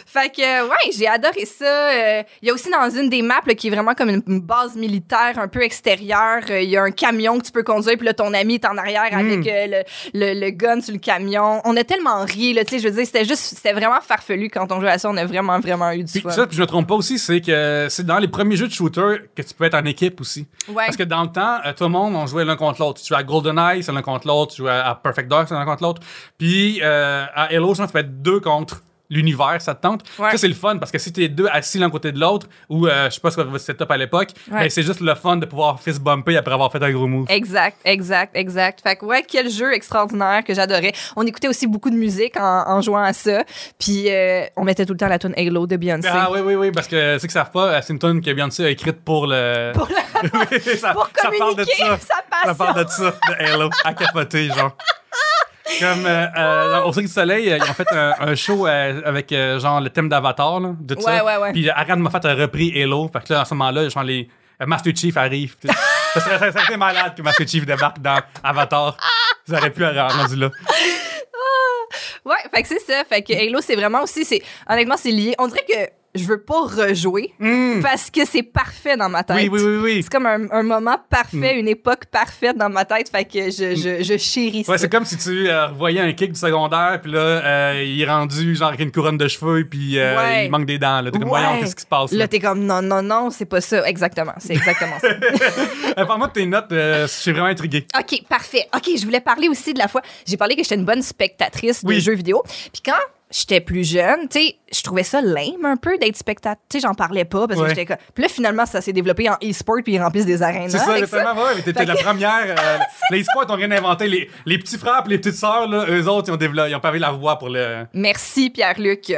Fait 0.05 0.29
que, 0.29 0.67
ouais, 0.67 0.91
j'ai 0.97 1.07
adoré 1.07 1.45
ça. 1.45 1.65
Euh, 1.65 2.23
Il 2.41 2.47
y 2.47 2.51
a 2.51 2.53
aussi 2.53 2.69
dans 2.69 2.89
une 2.89 3.09
des 3.09 3.21
maps 3.21 3.41
là, 3.45 3.53
qui 3.53 3.67
est 3.67 3.71
vraiment 3.71 3.93
comme 3.93 4.09
une, 4.09 4.39
base 4.41 4.75
militaire 4.75 5.38
un 5.38 5.47
peu 5.47 5.62
extérieure. 5.63 6.41
euh, 6.49 6.62
Il 6.62 6.69
y 6.69 6.77
a 6.77 6.83
un 6.83 6.91
camion 6.91 7.38
que 7.39 7.45
tu 7.45 7.51
peux 7.51 7.63
conduire, 7.63 7.97
puis 7.97 8.05
là, 8.05 8.13
ton 8.13 8.33
ami 8.33 8.55
est 8.55 8.65
en 8.65 8.77
arrière 8.77 9.09
avec 9.12 9.47
euh, 9.47 9.83
le, 10.13 10.33
le, 10.33 10.39
le 10.39 10.49
gun 10.51 10.81
sur 10.81 10.93
le 10.93 10.99
camion. 10.99 11.62
On 11.65 11.75
a 11.77 11.83
tellement 11.83 12.23
ri, 12.25 12.53
là, 12.53 12.63
tu 12.63 12.71
sais, 12.75 12.79
je 12.79 12.88
veux 12.88 12.93
dire, 12.95 13.05
c'était 13.05 13.25
juste, 13.25 13.41
c'était 13.55 13.73
vraiment 13.73 13.99
farfelu 14.01 14.49
quand 14.49 14.71
on 14.71 14.79
jouait 14.79 14.91
à 14.91 14.97
ça. 14.97 15.09
On 15.09 15.17
a 15.17 15.25
vraiment, 15.25 15.59
vraiment 15.59 15.91
eu 15.91 16.03
du 16.03 16.12
Puis 16.12 16.21
fun. 16.21 16.31
ça, 16.31 16.47
puis 16.47 16.55
je 16.57 16.62
me 16.62 16.67
trompe 16.67 16.88
pas 16.88 16.95
aussi, 16.95 17.19
c'est 17.19 17.41
que 17.41 17.88
c'est 17.89 18.05
dans 18.05 18.17
les 18.19 18.27
premiers 18.27 18.55
jeux 18.55 18.67
de 18.67 18.73
shooter 18.73 19.17
que 19.35 19.41
tu 19.41 19.53
peux 19.53 19.65
être 19.65 19.75
en 19.75 19.85
équipe 19.85 20.19
aussi. 20.21 20.47
Ouais. 20.67 20.85
Parce 20.85 20.97
que 20.97 21.03
dans 21.03 21.23
le 21.23 21.29
temps, 21.31 21.57
tout 21.77 21.83
le 21.83 21.89
monde, 21.89 22.15
on 22.15 22.25
jouait 22.27 22.45
l'un 22.45 22.55
contre 22.55 22.81
l'autre. 22.81 23.01
Tu 23.01 23.07
jouais 23.07 23.17
à 23.19 23.23
GoldenEye, 23.23 23.83
c'est 23.83 23.91
l'un 23.91 24.01
contre 24.01 24.27
l'autre. 24.27 24.53
Tu 24.55 24.62
jouais 24.62 24.71
à 24.71 24.95
Perfect 25.01 25.27
Dark, 25.29 25.47
c'est 25.47 25.55
l'un 25.55 25.65
contre 25.65 25.83
l'autre. 25.83 26.01
Puis 26.38 26.79
euh, 26.81 27.25
à 27.35 27.45
Halo, 27.45 27.73
je 27.73 27.79
pense 27.81 27.91
que 27.91 27.91
tu 27.91 27.93
peux 27.93 27.99
être 27.99 28.21
deux 28.21 28.39
contre 28.39 28.81
l'univers, 29.10 29.62
ça 29.62 29.74
te 29.76 29.82
tente. 29.82 30.04
Ouais. 30.19 30.32
Ça, 30.32 30.38
c'est 30.38 30.48
le 30.48 30.54
fun 30.54 30.78
parce 30.78 30.91
que 30.91 30.98
si 31.00 31.12
t'es 31.12 31.28
deux 31.28 31.48
assis 31.52 31.80
l'un 31.80 31.89
côté 31.89 32.12
de 32.12 32.19
l'autre, 32.19 32.48
ou 32.69 32.88
euh, 32.88 33.10
je 33.10 33.15
sais 33.15 33.19
pas 33.22 33.32
ce 33.32 33.38
que 33.38 33.41
votre 33.41 33.58
setup 33.63 33.89
à 33.89 33.98
l'époque, 33.98 34.30
Ouais. 34.52 34.60
ben, 34.62 34.69
c'est 34.69 34.84
juste 34.84 35.00
le 35.02 35.15
fun 35.15 35.38
de 35.38 35.45
pouvoir 35.45 35.80
fist 35.80 36.00
bumper 36.02 36.38
après 36.38 36.54
avoir 36.54 36.72
fait 36.72 36.82
un 36.84 36.91
gros 36.91 37.08
move. 37.08 37.26
Exact, 37.30 37.78
exact, 37.86 38.36
exact. 38.36 38.82
Fait 38.82 38.95
que 38.95 39.06
ouais, 39.06 39.24
quel 39.28 39.50
jeu 39.50 39.74
extraordinaire 39.74 40.43
que 40.43 40.54
j'adorais. 40.54 40.93
On 41.15 41.24
écoutait 41.26 41.48
aussi 41.48 41.67
beaucoup 41.67 41.89
de 41.89 41.95
musique 41.95 42.38
en, 42.38 42.63
en 42.67 42.82
jouant 42.82 43.04
à 43.04 43.13
ça. 43.13 43.43
Puis 43.80 44.06
euh, 44.10 44.45
on 44.56 44.63
mettait 44.63 44.86
tout 44.86 44.93
le 44.93 45.00
temps 45.00 45.08
la 45.08 45.19
tune 45.19 45.34
Halo 45.38 45.65
de 45.67 45.76
Beyoncé. 45.76 46.08
Ah 46.12 46.30
oui, 46.32 46.39
oui, 46.43 46.56
oui, 46.56 46.72
parce 46.72 46.88
que 46.88 47.17
ceux 47.17 47.28
qui 47.28 47.34
savent 47.34 47.52
pas, 47.52 47.67
euh, 47.67 47.80
c'est 47.84 47.93
une 47.93 48.00
tune 48.00 48.22
que 48.22 48.32
Beyoncé 48.32 48.65
a 48.65 48.69
écrite 48.69 49.04
pour 49.04 49.26
le... 49.28 49.72
Pour 49.74 49.88
la- 49.89 50.00
Oui, 50.52 50.60
ça, 50.78 50.93
pour 50.93 51.10
ça 51.15 51.30
parle 51.38 51.56
de 51.56 51.63
communiquer 51.63 51.78
ça. 51.78 51.98
sa 52.00 52.22
passion. 52.30 52.45
Ça 52.48 52.56
parle 52.56 52.84
de 52.86 52.89
ça, 52.89 53.13
de 53.30 53.43
Halo, 53.45 53.69
à 53.86 53.93
capoter, 53.93 54.48
genre. 54.50 54.76
Comme 55.79 56.05
euh, 56.05 56.25
euh, 56.38 56.82
au 56.84 56.93
Cirque 56.93 57.05
du 57.05 57.12
Soleil, 57.12 57.51
euh, 57.51 57.58
ils 57.58 57.63
ont 57.69 57.73
fait 57.73 57.88
un, 57.91 58.13
un 58.19 58.36
show 58.36 58.65
euh, 58.67 59.01
avec 59.05 59.29
genre 59.32 59.79
le 59.82 59.89
thème 59.89 60.10
d'Avatar, 60.10 60.60
là, 60.60 60.73
de 60.79 60.95
tout 60.95 61.01
Ouais, 61.01 61.17
ça. 61.17 61.25
ouais, 61.25 61.38
ouais. 61.38 61.51
Puis 61.51 61.69
Ariane 61.69 61.99
Moffat 61.99 62.21
a 62.23 62.34
repris 62.34 62.82
Halo. 62.82 63.10
Fait 63.12 63.23
que 63.23 63.34
là, 63.34 63.41
à 63.41 63.45
ce 63.45 63.53
moment-là, 63.53 63.88
genre 63.89 64.03
les 64.03 64.27
Master 64.65 64.93
Chief 64.95 65.15
arrive. 65.17 65.55
ça, 66.13 66.19
serait, 66.19 66.51
ça 66.51 66.60
serait 66.62 66.77
malade 66.77 67.13
que 67.15 67.21
Master 67.21 67.47
Chief 67.47 67.65
débarque 67.65 67.99
dans 67.99 68.19
Avatar. 68.43 68.97
Ils 69.47 69.55
auraient 69.55 69.69
pu 69.71 69.86
avoir 69.86 70.15
rendu 70.17 70.36
là. 70.36 70.49
Ouais, 72.25 72.36
fait 72.53 72.62
que 72.62 72.67
c'est 72.67 72.79
ça. 72.79 73.03
Fait 73.08 73.21
que 73.21 73.34
Halo, 73.34 73.62
c'est 73.62 73.75
vraiment 73.75 74.03
aussi, 74.03 74.25
c'est 74.25 74.41
honnêtement, 74.69 74.97
c'est 74.97 75.12
lié. 75.12 75.34
On 75.39 75.47
dirait 75.47 75.65
que 75.67 75.89
je 76.15 76.24
veux 76.26 76.41
pas 76.41 76.62
rejouer 76.62 77.34
Hmm. 77.39 77.82
parce 77.82 78.10
que 78.10 78.26
c'est 78.26 78.43
parfait 78.43 78.98
dans 78.98 79.10
ma 79.10 79.24
tête. 79.24 79.38
Oui, 79.38 79.50
oui, 79.52 79.62
oui, 79.62 79.78
oui. 79.84 80.04
C'est 80.04 80.12
comme 80.12 80.26
un, 80.26 80.50
un 80.52 80.63
moment 80.63 80.98
parfait, 81.10 81.60
une 81.60 81.67
époque 81.67 82.06
parfaite 82.12 82.58
dans 82.58 82.69
ma 82.69 82.84
tête, 82.86 83.10
fait 83.10 83.26
que 83.26 83.52
je, 83.52 83.76
je, 83.76 84.04
je 84.04 84.17
chéris 84.17 84.65
Ouais, 84.67 84.78
ça. 84.78 84.80
c'est 84.80 84.89
comme 84.89 85.06
si 85.06 85.17
tu 85.17 85.50
euh, 85.50 85.67
voyais 85.67 86.00
un 86.02 86.12
kick 86.13 86.32
du 86.34 86.39
secondaire, 86.39 87.00
puis 87.02 87.12
là, 87.12 87.19
euh, 87.19 87.84
il 87.86 88.02
est 88.02 88.10
rendu 88.10 88.56
genre 88.56 88.69
avec 88.69 88.80
une 88.80 88.91
couronne 88.91 89.17
de 89.17 89.28
cheveux, 89.28 89.65
puis 89.69 89.98
euh, 90.00 90.17
Ouais. 90.17 90.45
il 90.45 90.52
manque 90.52 90.65
des 90.65 90.80
dents. 90.80 91.02
Là. 91.02 91.12
T'es 91.12 91.19
comme, 91.19 91.30
Ouais. 91.30 91.39
voyons, 91.41 91.60
qu'est-ce 91.62 91.76
qui 91.76 91.84
se 91.84 91.88
passe? 91.88 92.12
Là. 92.12 92.17
Là, 92.19 92.28
t'es 92.28 92.39
comme, 92.39 92.65
non, 92.65 92.82
non, 92.82 93.02
non, 93.04 93.30
c'est 93.30 93.45
pas 93.45 93.62
ça. 93.62 93.88
Exactement, 93.88 94.34
c'est 94.39 94.54
exactement 94.54 94.98
ça. 95.00 95.10
Parle-moi 96.06 96.28
de 96.28 96.34
tes 96.34 96.45
notes, 96.45 96.67
je 96.72 97.06
suis 97.08 97.32
vraiment 97.32 97.48
intrigué. 97.48 97.86
OK, 97.98 98.24
parfait. 98.28 98.65
OK, 98.76 98.89
je 98.98 99.04
voulais 99.06 99.22
parler 99.22 99.48
aussi 99.48 99.74
de 99.74 99.80
la 99.80 99.88
fois. 99.88 100.02
J'ai 100.26 100.38
parlé 100.38 100.56
que 100.56 100.63
j'étais 100.63 100.76
une 100.76 100.86
bonne 100.86 101.02
spectatrice 101.02 101.84
de 101.84 101.89
Oui. 101.89 102.00
jeux 102.02 102.15
vidéo. 102.15 102.41
Puis 102.74 102.82
quand 102.86 102.93
j'étais 103.32 103.62
plus 103.62 103.88
jeune, 103.89 104.28
tu 104.30 104.39
sais, 104.39 104.56
je 104.74 104.82
trouvais 104.82 105.04
ça 105.04 105.22
lame 105.22 105.63
un 105.65 105.78
peu 105.78 105.98
d'être 105.98 106.15
spectatrice. 106.18 106.63
Tu 106.70 106.80
sais, 106.80 106.88
j'en 106.88 106.94
parlais 106.96 107.26
pas 107.26 107.48
parce 107.48 107.60
que 107.60 107.63
Ouais. 107.65 107.70
j'étais 107.70 107.86
comme. 107.86 107.98
Puis 108.13 108.24
là, 108.24 108.30
finalement, 108.30 108.65
ça 108.65 108.82
s'est 108.82 108.94
développé 108.94 109.30
en 109.30 109.36
e-sport 109.44 109.78
puis 109.84 109.94
ils 109.94 110.02
remplissent 110.02 110.26
des 110.26 110.42
arénas. 110.42 110.70
C'est 110.70 110.78
ça, 110.80 110.92
avec 110.92 111.04
exactement. 111.04 111.42
Ouais, 111.44 111.52
mais 111.56 111.62
t'étais 111.62 111.86
la 111.86 111.96
première. 111.96 112.56
euh, 112.60 112.78
les 113.12 113.24
sports 113.24 113.46
ont 113.50 113.56
rien 113.56 113.72
inventé. 113.72 114.08
Les, 114.08 114.30
les 114.46 114.58
petits 114.58 114.78
frères 114.78 115.04
et 115.06 115.10
les 115.10 115.18
petites 115.20 115.36
sœurs, 115.36 115.68
là, 115.68 115.86
eux 115.89 116.08
autres, 116.08 116.30
ils 116.30 116.34
ont, 116.34 116.38
développé, 116.38 116.72
ils 116.72 116.76
ont 116.76 116.80
pavé 116.80 117.00
la 117.00 117.12
voie 117.12 117.38
pour 117.38 117.50
le. 117.50 117.86
Merci, 117.94 118.50
Pierre-Luc. 118.50 119.13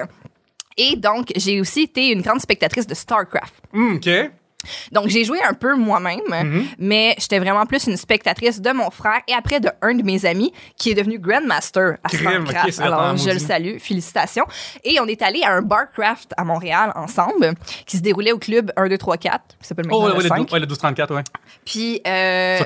Et 0.77 0.95
donc, 0.95 1.31
j'ai 1.35 1.59
aussi 1.61 1.81
été 1.83 2.09
une 2.11 2.21
grande 2.21 2.39
spectatrice 2.39 2.87
de 2.87 2.93
StarCraft. 2.93 3.53
Hum, 3.73 3.95
OK. 3.95 4.09
Donc, 4.91 5.07
j'ai 5.07 5.23
joué 5.23 5.39
un 5.43 5.53
peu 5.53 5.75
moi-même, 5.75 6.19
Mhm. 6.29 6.65
mais 6.79 7.15
j'étais 7.17 7.39
vraiment 7.39 7.65
plus 7.65 7.87
une 7.87 7.97
spectatrice 7.97 8.61
de 8.61 8.71
mon 8.71 8.89
frère 8.91 9.21
et 9.27 9.33
après 9.33 9.59
de 9.59 9.69
un 9.81 9.93
de 9.95 10.03
mes 10.03 10.25
amis 10.25 10.51
qui 10.77 10.91
est 10.91 10.93
devenu 10.95 11.19
Grandmaster 11.19 11.97
à 12.03 12.09
Crime, 12.09 12.45
StarCraft. 12.45 12.65
ok, 12.67 12.73
c'est 12.73 12.81
Alors, 12.83 13.17
je 13.17 13.29
le 13.29 13.39
salue, 13.39 13.77
félicitations. 13.79 14.45
Et 14.83 14.99
on 14.99 15.05
est 15.05 15.21
allé 15.21 15.41
à 15.43 15.51
un 15.53 15.61
Barcraft 15.61 16.33
à 16.37 16.43
Montréal 16.43 16.91
ensemble 16.95 17.53
qui 17.85 17.97
se 17.97 18.01
déroulait 18.01 18.31
au 18.31 18.39
club 18.39 18.71
1, 18.75 18.87
2, 18.89 18.97
3, 18.97 19.17
4, 19.17 19.41
qui 19.61 19.67
s'appelle 19.67 19.85
maintenant 19.85 19.99
Oh, 19.99 20.03
ouais, 20.05 20.09
le 20.11 20.17
ouais, 20.17 20.23
le, 20.23 20.29
5. 20.29 20.37
dou- 20.47 20.53
ouais, 20.53 20.59
le 20.59 20.65
1234, 20.65 21.15
ouais. 21.15 21.21
Puis, 21.65 22.01
euh, 22.07 22.59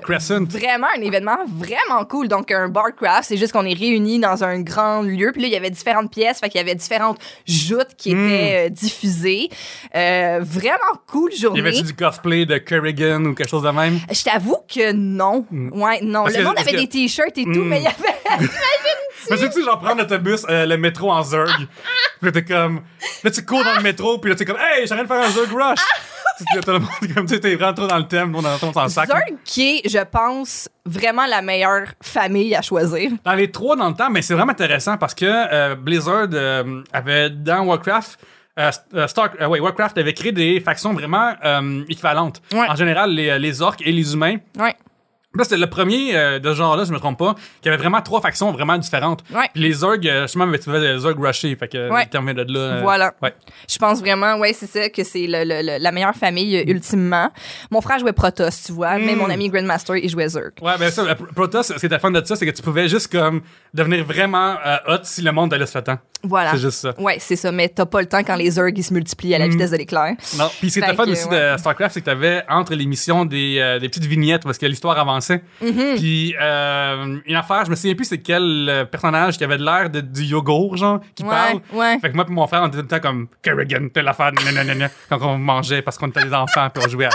vraiment 0.50 0.88
un 0.98 1.02
événement 1.02 1.38
vraiment 1.48 2.06
cool. 2.06 2.28
Donc, 2.28 2.52
un 2.52 2.70
barcraft, 2.70 3.26
c'est 3.28 3.38
juste 3.38 3.52
qu'on 3.54 3.66
est 3.66 3.74
réunis 3.78 4.20
dans 4.20 4.44
un 4.44 4.62
grand 4.62 5.02
lieu. 5.02 5.32
Puis 5.32 5.42
là, 5.42 5.48
il 5.48 5.54
y 5.54 5.58
avait 5.58 5.70
différentes 5.70 6.12
pièces, 6.12 6.40
fait 6.40 6.50
qu'il 6.50 6.60
y 6.60 6.64
avait 6.64 6.76
différentes 6.76 7.20
joutes 7.48 7.96
qui 7.98 8.14
Hmm. 8.16 8.26
étaient 8.26 8.66
euh, 8.68 8.70
diffusées. 8.70 9.50
Euh, 9.96 10.40
vraiment 10.42 10.78
cool 11.08 11.32
journée. 11.34 11.62
Du 11.86 11.94
cosplay 11.96 12.46
de 12.46 12.58
Kerrigan 12.58 13.24
ou 13.26 13.34
quelque 13.34 13.50
chose 13.50 13.64
de 13.64 13.70
même? 13.70 14.00
Je 14.12 14.24
t'avoue 14.24 14.58
que 14.68 14.92
non. 14.92 15.46
Ouais, 15.52 16.00
non. 16.02 16.24
Parce 16.24 16.36
le 16.36 16.42
que- 16.42 16.48
monde 16.48 16.58
avait 16.60 16.72
que- 16.72 16.78
des 16.78 16.88
t-shirts 16.90 17.38
et 17.38 17.44
tout, 17.46 17.50
Mm. 17.64 17.68
mais 17.68 17.80
il 17.80 17.84
y 17.84 17.88
avait. 17.88 18.48
Mais 19.30 19.38
tu 19.38 19.52
sais, 19.52 19.64
genre 19.64 19.80
prendre 19.80 19.98
l'autobus, 20.02 20.46
euh, 20.50 20.68
le 20.68 20.78
métro 20.78 21.12
en 21.12 21.24
Zerg. 21.24 21.68
Puis 22.22 22.32
t'es 22.32 22.44
comme. 22.46 22.82
Là, 23.24 23.32
tu 23.32 23.44
cours 23.44 23.64
dans 23.64 23.74
le 23.74 23.82
métro, 23.82 24.20
puis 24.20 24.30
là, 24.30 24.36
t'es 24.36 24.46
comme, 24.46 24.58
hey, 24.60 24.86
j'ai 24.86 24.94
rien 24.94 25.04
de 25.04 25.08
faire 25.08 25.22
un 25.24 25.30
Zerg 25.32 25.50
Rush. 25.52 25.80
Là, 26.54 26.62
tout 26.62 26.72
le 26.72 26.80
monde, 26.80 26.90
comme, 27.16 27.26
tu 27.26 27.40
t'es 27.40 27.56
vraiment 27.56 27.74
trop 27.74 27.88
dans 27.88 27.98
le 27.98 28.08
thème, 28.08 28.36
on 28.36 28.46
a- 28.46 28.58
on 28.62 28.72
s'en 28.74 28.88
sac. 28.88 29.08
Zerg 29.08 29.34
qui 29.44 29.78
est, 29.84 29.90
je 29.90 29.98
pense, 30.04 30.70
vraiment 30.86 31.26
la 31.26 31.42
meilleure 31.42 31.88
famille 32.04 32.54
à 32.56 32.62
choisir. 32.62 33.10
Dans 33.24 33.34
les 33.34 33.50
trois 33.50 33.76
dans 33.76 33.88
le 33.90 33.96
temps, 33.96 34.12
mais 34.12 34.22
c'est 34.22 34.36
vraiment 34.36 34.52
intéressant 34.52 34.98
parce 34.98 35.16
que 35.16 35.26
euh, 35.26 35.76
Blizzard 35.76 36.28
euh, 36.34 36.84
avait 36.94 37.30
dans 37.32 37.64
Warcraft. 37.66 38.20
Euh, 38.60 38.72
euh, 38.94 39.08
Star, 39.08 39.30
euh, 39.42 39.48
ouais, 39.48 39.60
Warcraft 39.60 39.98
avait 39.98 40.14
créé 40.14 40.32
des 40.32 40.60
factions 40.60 40.94
vraiment 40.94 41.34
euh, 41.44 41.84
équivalentes. 41.90 42.42
Ouais. 42.54 42.68
En 42.70 42.76
général, 42.76 43.12
les, 43.12 43.38
les 43.40 43.62
orques 43.62 43.82
et 43.86 43.92
les 43.92 44.14
humains. 44.14 44.38
Ouais. 44.58 44.76
Là, 45.38 45.44
c'était 45.44 45.58
le 45.58 45.68
premier 45.68 46.14
de 46.40 46.50
ce 46.52 46.56
genre-là, 46.56 46.86
je 46.86 46.94
me 46.94 46.98
trompe 46.98 47.20
pas, 47.20 47.36
qui 47.62 47.68
avait 47.68 47.76
vraiment 47.78 48.02
trois 48.02 48.22
factions 48.22 48.54
vraiment 48.54 48.78
différentes. 48.78 49.22
Ouais. 49.34 49.50
Puis 49.54 49.62
les 49.64 49.84
euh, 50.08 50.22
justement, 50.22 50.46
tu 50.58 50.64
faisais 50.72 50.80
des 50.94 50.98
Zerg 50.98 51.20
Rusher, 51.20 51.54
fait 51.58 51.68
que 51.68 51.90
Ouais. 51.92 52.08
vient 52.24 52.34
de 52.34 52.54
là. 52.54 52.80
Voilà. 52.82 53.14
Ouais. 53.22 53.34
Je 53.70 53.78
pense 53.78 54.00
vraiment, 54.00 54.38
ouais, 54.38 54.54
c'est 54.54 54.66
ça, 54.66 54.88
que 54.88 55.04
c'est 55.04 55.28
le- 55.28 55.44
le- 55.44 55.62
le- 55.74 55.84
la 55.84 55.92
meilleure 55.92 56.16
famille, 56.16 56.64
ultimement. 56.66 57.30
Mon 57.70 57.82
frère 57.82 58.00
jouait 58.00 58.14
Protoss, 58.14 58.64
tu 58.64 58.72
vois, 58.72 58.98
mais 58.98 59.14
Mm. 59.14 59.18
mon 59.18 59.30
ami 59.30 59.50
Grandmaster, 59.50 59.98
il 59.98 60.10
jouait 60.10 60.30
Zerg. 60.30 60.54
Ouais, 60.62 60.78
ben 60.80 60.90
ça, 60.90 61.04
Pro- 61.16 61.26
Protoss, 61.36 61.68
ce 61.68 61.74
qui 61.74 61.86
était 61.88 62.00
fun 62.00 62.12
de 62.12 62.24
ça, 62.24 62.38
c'est 62.38 62.46
que 62.46 62.56
tu 62.56 62.62
pouvais 62.62 62.88
juste 62.88 63.12
comme 63.12 63.42
devenir 63.74 64.06
vraiment 64.06 64.56
hot 64.88 65.00
si 65.04 65.22
le 65.22 65.34
monde 65.34 65.52
te 65.52 65.56
laisse 65.56 65.76
le 65.76 65.82
temps. 65.82 65.98
Voilà. 66.28 66.52
C'est 66.52 66.58
juste 66.60 66.80
ça. 66.80 66.94
Ouais, 67.00 67.18
c'est 67.20 67.36
ça, 67.36 67.52
mais 67.52 67.70
t'as 67.70 67.86
pas 67.86 68.02
le 68.02 68.08
temps 68.08 68.24
quand 68.24 68.36
les 68.36 68.56
ils 68.56 68.84
se 68.84 68.94
multiplient 68.94 69.36
à 69.36 69.40
la 69.40 69.48
Mm. 69.48 69.52
vitesse 69.52 69.72
de 69.72 69.78
l'éclair. 69.78 70.14
Non. 70.38 70.50
Puis 70.60 70.70
ce 70.70 70.80
qui 70.80 70.86
était 70.86 70.96
fun 70.96 71.04
aussi 71.08 71.28
ouais. 71.28 71.54
de 71.54 71.58
StarCraft, 71.58 71.94
c'est 71.94 72.00
que 72.02 72.06
t'avais 72.06 72.44
entre 72.50 72.74
les 72.74 72.86
missions 72.86 73.26
des, 73.26 73.58
euh, 73.60 73.80
des 73.80 73.90
petites 73.90 74.06
vignettes 74.06 74.44
parce 74.44 74.58
que 74.58 74.66
l'histoire 74.66 74.98
avançait. 74.98 75.42
Mm-hmm. 75.64 75.96
Puis 75.98 76.36
euh, 76.42 77.18
une 77.26 77.36
affaire, 77.36 77.66
je 77.66 77.70
me 77.72 77.76
souviens 77.76 77.96
plus 77.96 78.06
c'est 78.06 78.18
quel 78.20 78.68
euh, 78.70 78.86
personnage 78.86 79.38
qui 79.38 79.44
avait 79.44 79.58
de 79.58 79.64
l'air 79.66 79.90
de, 79.90 80.02
du 80.02 80.24
yogourt, 80.24 80.78
genre, 80.78 81.00
qui 81.16 81.24
Ouais, 81.24 81.30
parle. 81.30 81.60
ouais. 81.74 82.00
Fait 82.00 82.10
que 82.12 82.16
moi 82.16 82.26
et 82.28 82.32
mon 82.32 82.48
frère, 82.48 82.62
on 82.64 82.68
était 82.68 82.78
tout 82.78 82.84
le 82.84 82.88
temps 82.88 83.00
comme 83.00 83.28
Kerrigan, 83.42 83.88
telle 83.94 84.08
affaire, 84.08 84.32
nanana, 84.54 84.90
quand 85.10 85.20
on 85.22 85.38
mangeait 85.38 85.82
parce 85.82 85.98
qu'on 85.98 86.08
était 86.08 86.24
des 86.24 86.34
enfants 86.34 86.70
puis 86.74 86.84
on 86.86 86.90
jouait 86.90 87.06
à 87.06 87.10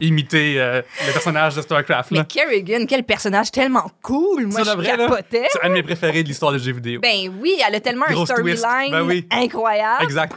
imiter 0.00 0.54
euh, 0.58 0.82
le 1.06 1.12
personnage 1.12 1.54
de 1.56 1.62
StarCraft. 1.62 2.10
Mais. 2.12 2.24
Kerrigan, 2.24 2.84
quel 2.88 3.04
personnage 3.04 3.50
tellement 3.50 3.90
cool! 4.02 4.46
Moi, 4.46 4.62
je 4.64 4.70
vrai, 4.70 4.86
capotais. 4.96 5.46
C'est 5.50 5.62
un 5.62 5.68
de 5.68 5.74
mes 5.74 5.82
préférés 5.82 6.22
de 6.22 6.28
l'histoire 6.28 6.52
des 6.52 6.58
jeux 6.58 6.72
vidéo. 6.72 7.00
Ben 7.02 7.32
oui, 7.40 7.56
elle 7.66 7.74
a 7.74 7.80
tellement 7.80 8.06
un 8.08 8.12
Grosse 8.12 8.30
twist. 8.62 8.90
Ben 8.92 9.02
oui. 9.02 9.26
incroyable. 9.30 10.04
exact. 10.04 10.34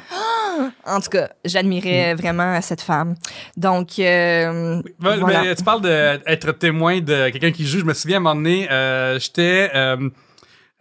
En 0.86 1.00
tout 1.00 1.10
cas, 1.10 1.26
Mm. 1.28 1.30
j'admirais 1.46 2.14
vraiment 2.16 2.62
cette 2.62 2.82
femme. 2.82 3.16
Donc, 3.56 3.98
euh, 4.00 4.82
voilà. 5.00 5.42
mais 5.44 5.56
tu 5.56 5.64
parles 5.64 5.82
d'être 5.82 6.52
témoin 6.54 7.00
de 7.00 7.30
quelqu'un 7.30 7.52
qui 7.52 7.66
joue. 7.66 7.80
Je 7.80 7.86
me 7.86 7.94
souviens 7.94 8.18
à 8.18 8.20
un 8.20 8.24
moment 8.24 8.36
donné, 8.36 8.70
euh, 8.72 9.18
j'étais 9.20 9.72
euh, 9.76 10.10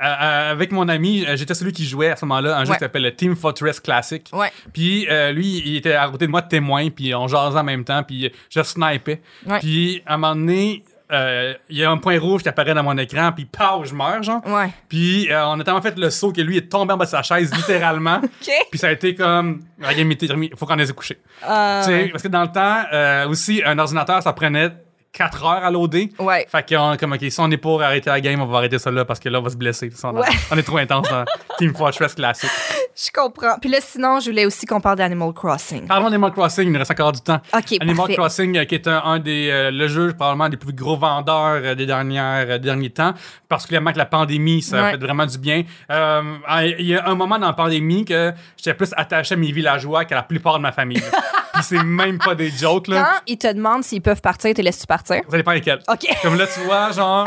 avec 0.01 0.71
mon 0.71 0.89
ami, 0.89 1.25
j'étais 1.35 1.55
celui 1.55 1.73
qui 1.73 1.85
jouait 1.85 2.11
à 2.11 2.17
ce 2.17 2.25
moment-là 2.25 2.57
un 2.57 2.65
jeu 2.65 2.71
Ouais. 2.71 2.77
qui 2.77 2.81
s'appelle 2.85 3.03
le 3.03 3.15
Team 3.15 3.35
Fortress 3.35 3.81
Classic. 3.81 4.29
Ouais. 4.33 4.51
Puis 4.73 5.09
euh, 5.11 5.33
lui, 5.33 5.61
il 5.67 5.77
était 5.77 5.95
à 5.95 6.09
côté 6.09 6.27
de 6.27 6.31
moi 6.31 6.41
de 6.41 6.49
témoin, 6.49 6.89
puis 6.91 7.15
on 7.17 7.27
jasait 7.27 7.59
en 7.59 7.65
même 7.65 7.85
temps, 7.85 8.03
puis 8.05 8.31
je 8.49 8.63
snipais. 8.63 9.21
Ouais. 9.47 9.59
Puis 9.59 10.03
à 10.07 10.15
un 10.15 10.17
moment 10.19 10.37
donné, 10.37 10.85
euh, 11.11 11.55
il 11.71 11.79
y 11.79 11.85
a 11.85 11.91
un 11.91 11.97
point 11.97 12.19
rouge 12.19 12.43
qui 12.43 12.49
apparaît 12.49 12.75
dans 12.75 12.83
mon 12.83 12.97
écran, 12.99 13.33
puis 13.33 13.47
pow, 13.47 13.85
je 13.85 13.95
meurs, 13.95 14.23
genre. 14.23 14.47
Ouais. 14.47 14.71
Puis 14.89 15.31
euh, 15.31 15.47
on 15.47 15.59
a 15.61 15.65
tellement 15.65 15.83
fait 15.83 15.97
le 15.99 16.11
saut 16.11 16.33
que 16.33 16.41
lui 16.41 16.59
est 16.59 16.69
tombé 16.71 16.93
en 16.93 16.97
bas 16.97 17.07
de 17.07 17.11
sa 17.11 17.23
chaise, 17.23 17.55
littéralement. 17.55 18.17
OK. 18.23 18.53
Puis 18.71 18.79
ça 18.79 18.89
a 18.89 18.93
été 18.93 19.15
comme, 19.15 19.63
terminée, 19.81 20.51
faut 20.57 20.67
qu'on 20.67 20.79
ait 20.79 20.93
couché. 20.93 21.19
Euh, 21.49 21.83
Tu 21.83 21.91
sais, 21.91 22.09
parce 22.11 22.23
que 22.23 22.29
dans 22.29 22.43
le 22.43 22.53
temps, 22.53 22.83
euh, 22.93 23.29
aussi, 23.29 23.63
un 23.65 23.79
ordinateur, 23.79 24.23
ça 24.23 24.33
prenait 24.33 24.71
4 25.13 25.45
heures 25.45 25.65
à 25.65 25.71
loader. 25.71 26.11
Ouais. 26.19 26.47
Fait 26.51 26.69
qu'on 26.69 26.97
comme, 26.99 27.13
OK, 27.13 27.21
si 27.29 27.41
on 27.41 27.51
est 27.51 27.57
pour 27.57 27.83
arrêter 27.83 28.11
la 28.11 28.21
game, 28.21 28.41
on 28.41 28.47
va 28.47 28.59
arrêter 28.59 28.79
ça 28.79 28.91
là 28.91 29.05
parce 29.05 29.19
que 29.19 29.29
là, 29.29 29.41
on 29.41 29.43
va 29.43 29.51
se 29.51 29.57
blesser. 29.57 29.91
On, 30.05 30.15
Ouais. 30.17 30.27
on 30.51 30.57
est 30.59 30.63
trop 30.63 30.77
intense 30.79 31.09
dans 31.09 31.25
Team 31.59 31.75
Fortress 31.75 32.15
classique. 32.15 32.51
Je 32.97 33.11
comprends. 33.15 33.57
Puis 33.61 33.71
là, 33.71 33.79
sinon, 33.81 34.19
je 34.19 34.29
voulais 34.29 34.45
aussi 34.45 34.67
qu'on 34.67 34.81
parle 34.81 34.97
d'Animal 34.99 35.33
Crossing. 35.33 35.87
Parlons 35.87 36.07
d'Animal 36.11 36.33
Crossing, 36.33 36.65
il 36.65 36.73
nous 36.73 36.79
reste 36.81 36.91
encore 36.91 37.13
du 37.13 37.21
temps. 37.21 37.41
OK, 37.57 37.77
Animal 37.81 37.97
parfait. 37.97 38.15
Crossing, 38.17 38.59
euh, 38.59 38.65
qui 38.65 38.75
est 38.75 38.89
un, 38.89 39.01
un 39.05 39.19
des 39.21 39.51
euh, 39.53 39.71
le 39.71 39.87
jeu 39.87 40.13
probablement 40.15 40.49
des 40.49 40.57
plus 40.57 40.73
gros 40.73 40.97
vendeurs 40.97 41.61
euh, 41.63 41.75
des 41.77 41.87
dernières 41.87 42.47
euh, 42.51 42.59
derniers 42.59 42.91
temps, 42.91 43.15
particulièrement 43.49 43.93
que 43.93 43.99
la 43.99 44.07
pandémie, 44.07 44.63
ça 44.63 44.83
Ouais. 44.83 44.91
fait 44.93 44.97
vraiment 44.97 45.27
du 45.27 45.39
bien. 45.39 45.63
Il 45.91 46.87
y 46.87 46.97
a 46.97 47.09
un 47.09 47.15
moment 47.15 47.39
dans 47.39 47.47
la 47.47 47.53
pandémie 47.53 48.05
que 48.05 48.33
j'étais 48.57 48.75
plus 48.75 48.93
attaché 48.97 49.35
à 49.35 49.39
mes 49.39 49.53
villageois 49.53 50.05
qu'à 50.05 50.17
la 50.17 50.23
plupart 50.25 50.55
de 50.55 50.63
ma 50.63 50.73
famille. 50.73 51.03
Puis 51.59 51.67
c'est 51.77 51.83
même 51.85 52.19
pas 52.19 52.35
des 52.35 52.51
jokes 52.51 52.89
là. 52.89 53.03
Quand 53.03 53.23
ils 53.27 53.39
te 53.39 53.53
demandent 53.53 53.83
s'ils 53.85 54.03
peuvent 54.03 54.21
partir, 54.21 54.55
te 54.55 54.63
laisses-tu 54.63 54.87
partir? 54.87 55.21
Ça 55.29 55.37
dépend 55.37 55.53
lesquels. 55.53 55.81
OK. 55.89 56.07
Comme 56.23 56.37
là, 56.37 56.47
tu 56.47 56.61
vois, 56.61 56.93
genre, 56.93 57.27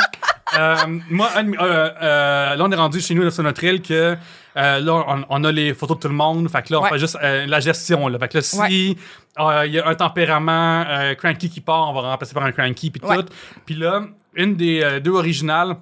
euh, 0.58 0.76
moi, 1.10 1.30
un 1.36 1.52
euh, 1.54 1.89
euh, 2.02 2.56
là, 2.56 2.63
on 2.65 2.72
est 2.72 2.76
rendu 2.76 3.00
chez 3.02 3.13
nous 3.13 3.24
là, 3.24 3.32
sur 3.32 3.44
notre 3.44 3.63
île 3.63 3.82
que 3.82 4.15
euh, 4.58 4.80
là, 4.80 4.94
on, 5.08 5.26
on 5.30 5.44
a 5.44 5.52
les 5.52 5.74
photos 5.74 5.98
de 5.98 6.02
tout 6.04 6.08
le 6.10 6.13
monde. 6.13 6.50
Fait 6.50 6.62
que 6.62 6.74
là, 6.74 6.80
on 6.80 6.84
Ouais. 6.84 6.89
fait 6.89 7.00
juste 7.00 7.17
euh, 7.24 7.46
la 7.46 7.60
gestion. 7.60 8.08
Là. 8.08 8.20
Fait 8.20 8.28
que 8.28 8.38
là, 8.38 8.41
si 8.41 8.60
Ouais. 8.60 8.96
euh, 9.39 9.65
il 9.65 9.74
y 9.74 9.80
a 9.80 9.88
un 9.88 9.96
tempérament 9.96 10.86
cranky 11.17 11.50
qui 11.50 11.62
part, 11.62 11.89
on 11.89 11.94
va 11.94 12.02
remplacer 12.12 12.34
par 12.34 12.44
un 12.44 12.52
cranky, 12.52 12.89
puis 12.91 13.02
Ouais. 13.06 13.17
tout. 13.17 13.26
Puis 13.65 13.76
là, 13.76 14.04
une 14.36 14.56
des 14.56 15.00
deux 15.02 15.12
originales, 15.12 15.76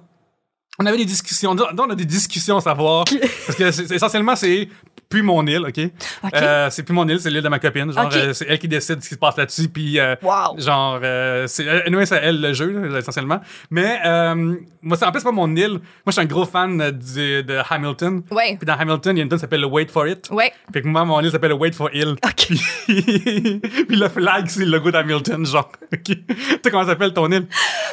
on 0.78 0.86
avait 0.86 0.96
des 0.96 1.04
discussions. 1.04 1.52
Là, 1.54 1.66
on 1.78 1.90
a 1.90 1.94
des 1.94 2.04
discussions 2.06 2.56
à 2.56 2.60
savoir. 2.60 3.04
parce 3.46 3.58
que 3.58 3.92
essentiellement, 3.94 4.34
c'est 4.36 4.68
plus 5.10 5.22
mon 5.22 5.44
île, 5.46 5.66
OK? 5.68 5.78
OK. 6.24 6.30
Euh, 6.34 6.70
c'est 6.70 6.84
plus 6.84 6.94
mon 6.94 7.06
île, 7.08 7.20
c'est 7.20 7.28
l'île 7.30 7.42
de 7.42 7.48
ma 7.48 7.58
copine. 7.58 7.92
Genre, 7.92 8.08
euh, 8.14 8.32
c'est 8.32 8.46
elle 8.48 8.58
qui 8.60 8.68
décide 8.68 9.02
ce 9.02 9.08
qui 9.08 9.14
se 9.16 9.18
passe 9.18 9.36
là-dessus. 9.36 9.68
Puis, 9.68 9.98
euh, 9.98 10.14
Wow. 10.22 10.58
genre, 10.58 11.00
euh, 11.02 11.46
c'est 11.48 11.68
anyway, 11.84 12.04
elle 12.22 12.40
le 12.40 12.52
jeu, 12.54 12.70
là, 12.88 12.98
essentiellement. 12.98 13.40
Mais, 13.70 13.98
euh, 14.06 14.54
moi, 14.82 14.96
c'est 14.96 15.04
en 15.04 15.10
plus, 15.12 15.22
pas 15.22 15.32
mon 15.32 15.54
île. 15.56 15.72
Moi, 15.72 15.80
je 16.06 16.12
suis 16.12 16.20
un 16.20 16.24
gros 16.26 16.46
fan 16.46 16.78
de 16.78 17.58
Hamilton. 17.68 18.22
Ouais. 18.30 18.56
Puis 18.56 18.64
dans 18.66 18.74
Hamilton, 18.78 19.16
il 19.16 19.18
y 19.18 19.20
a 19.20 19.24
une 19.24 19.28
tune 19.28 19.36
qui 19.38 19.40
s'appelle 19.42 19.60
le 19.60 19.66
Wait 19.66 19.88
for 19.90 20.06
It. 20.06 20.28
Ouais. 20.30 20.52
Fait 20.72 20.80
que 20.80 20.86
moi, 20.86 21.04
mon 21.04 21.20
île 21.20 21.30
s'appelle 21.32 21.50
le 21.50 21.56
Wait 21.56 21.72
for 21.72 21.90
Hill. 21.92 22.12
OK. 22.24 22.46
Puis, 22.86 23.60
puis 23.88 23.96
le 23.96 24.08
flag, 24.08 24.46
c'est 24.48 24.60
le 24.64 24.70
logo 24.70 24.90
d'Hamilton, 24.92 25.44
genre. 25.44 25.70
OK. 25.92 26.02
Tu 26.04 26.16
sais 26.62 26.70
comment 26.70 26.84
ça 26.84 26.90
s'appelle 26.90 27.12
ton 27.12 27.30
île? 27.32 27.46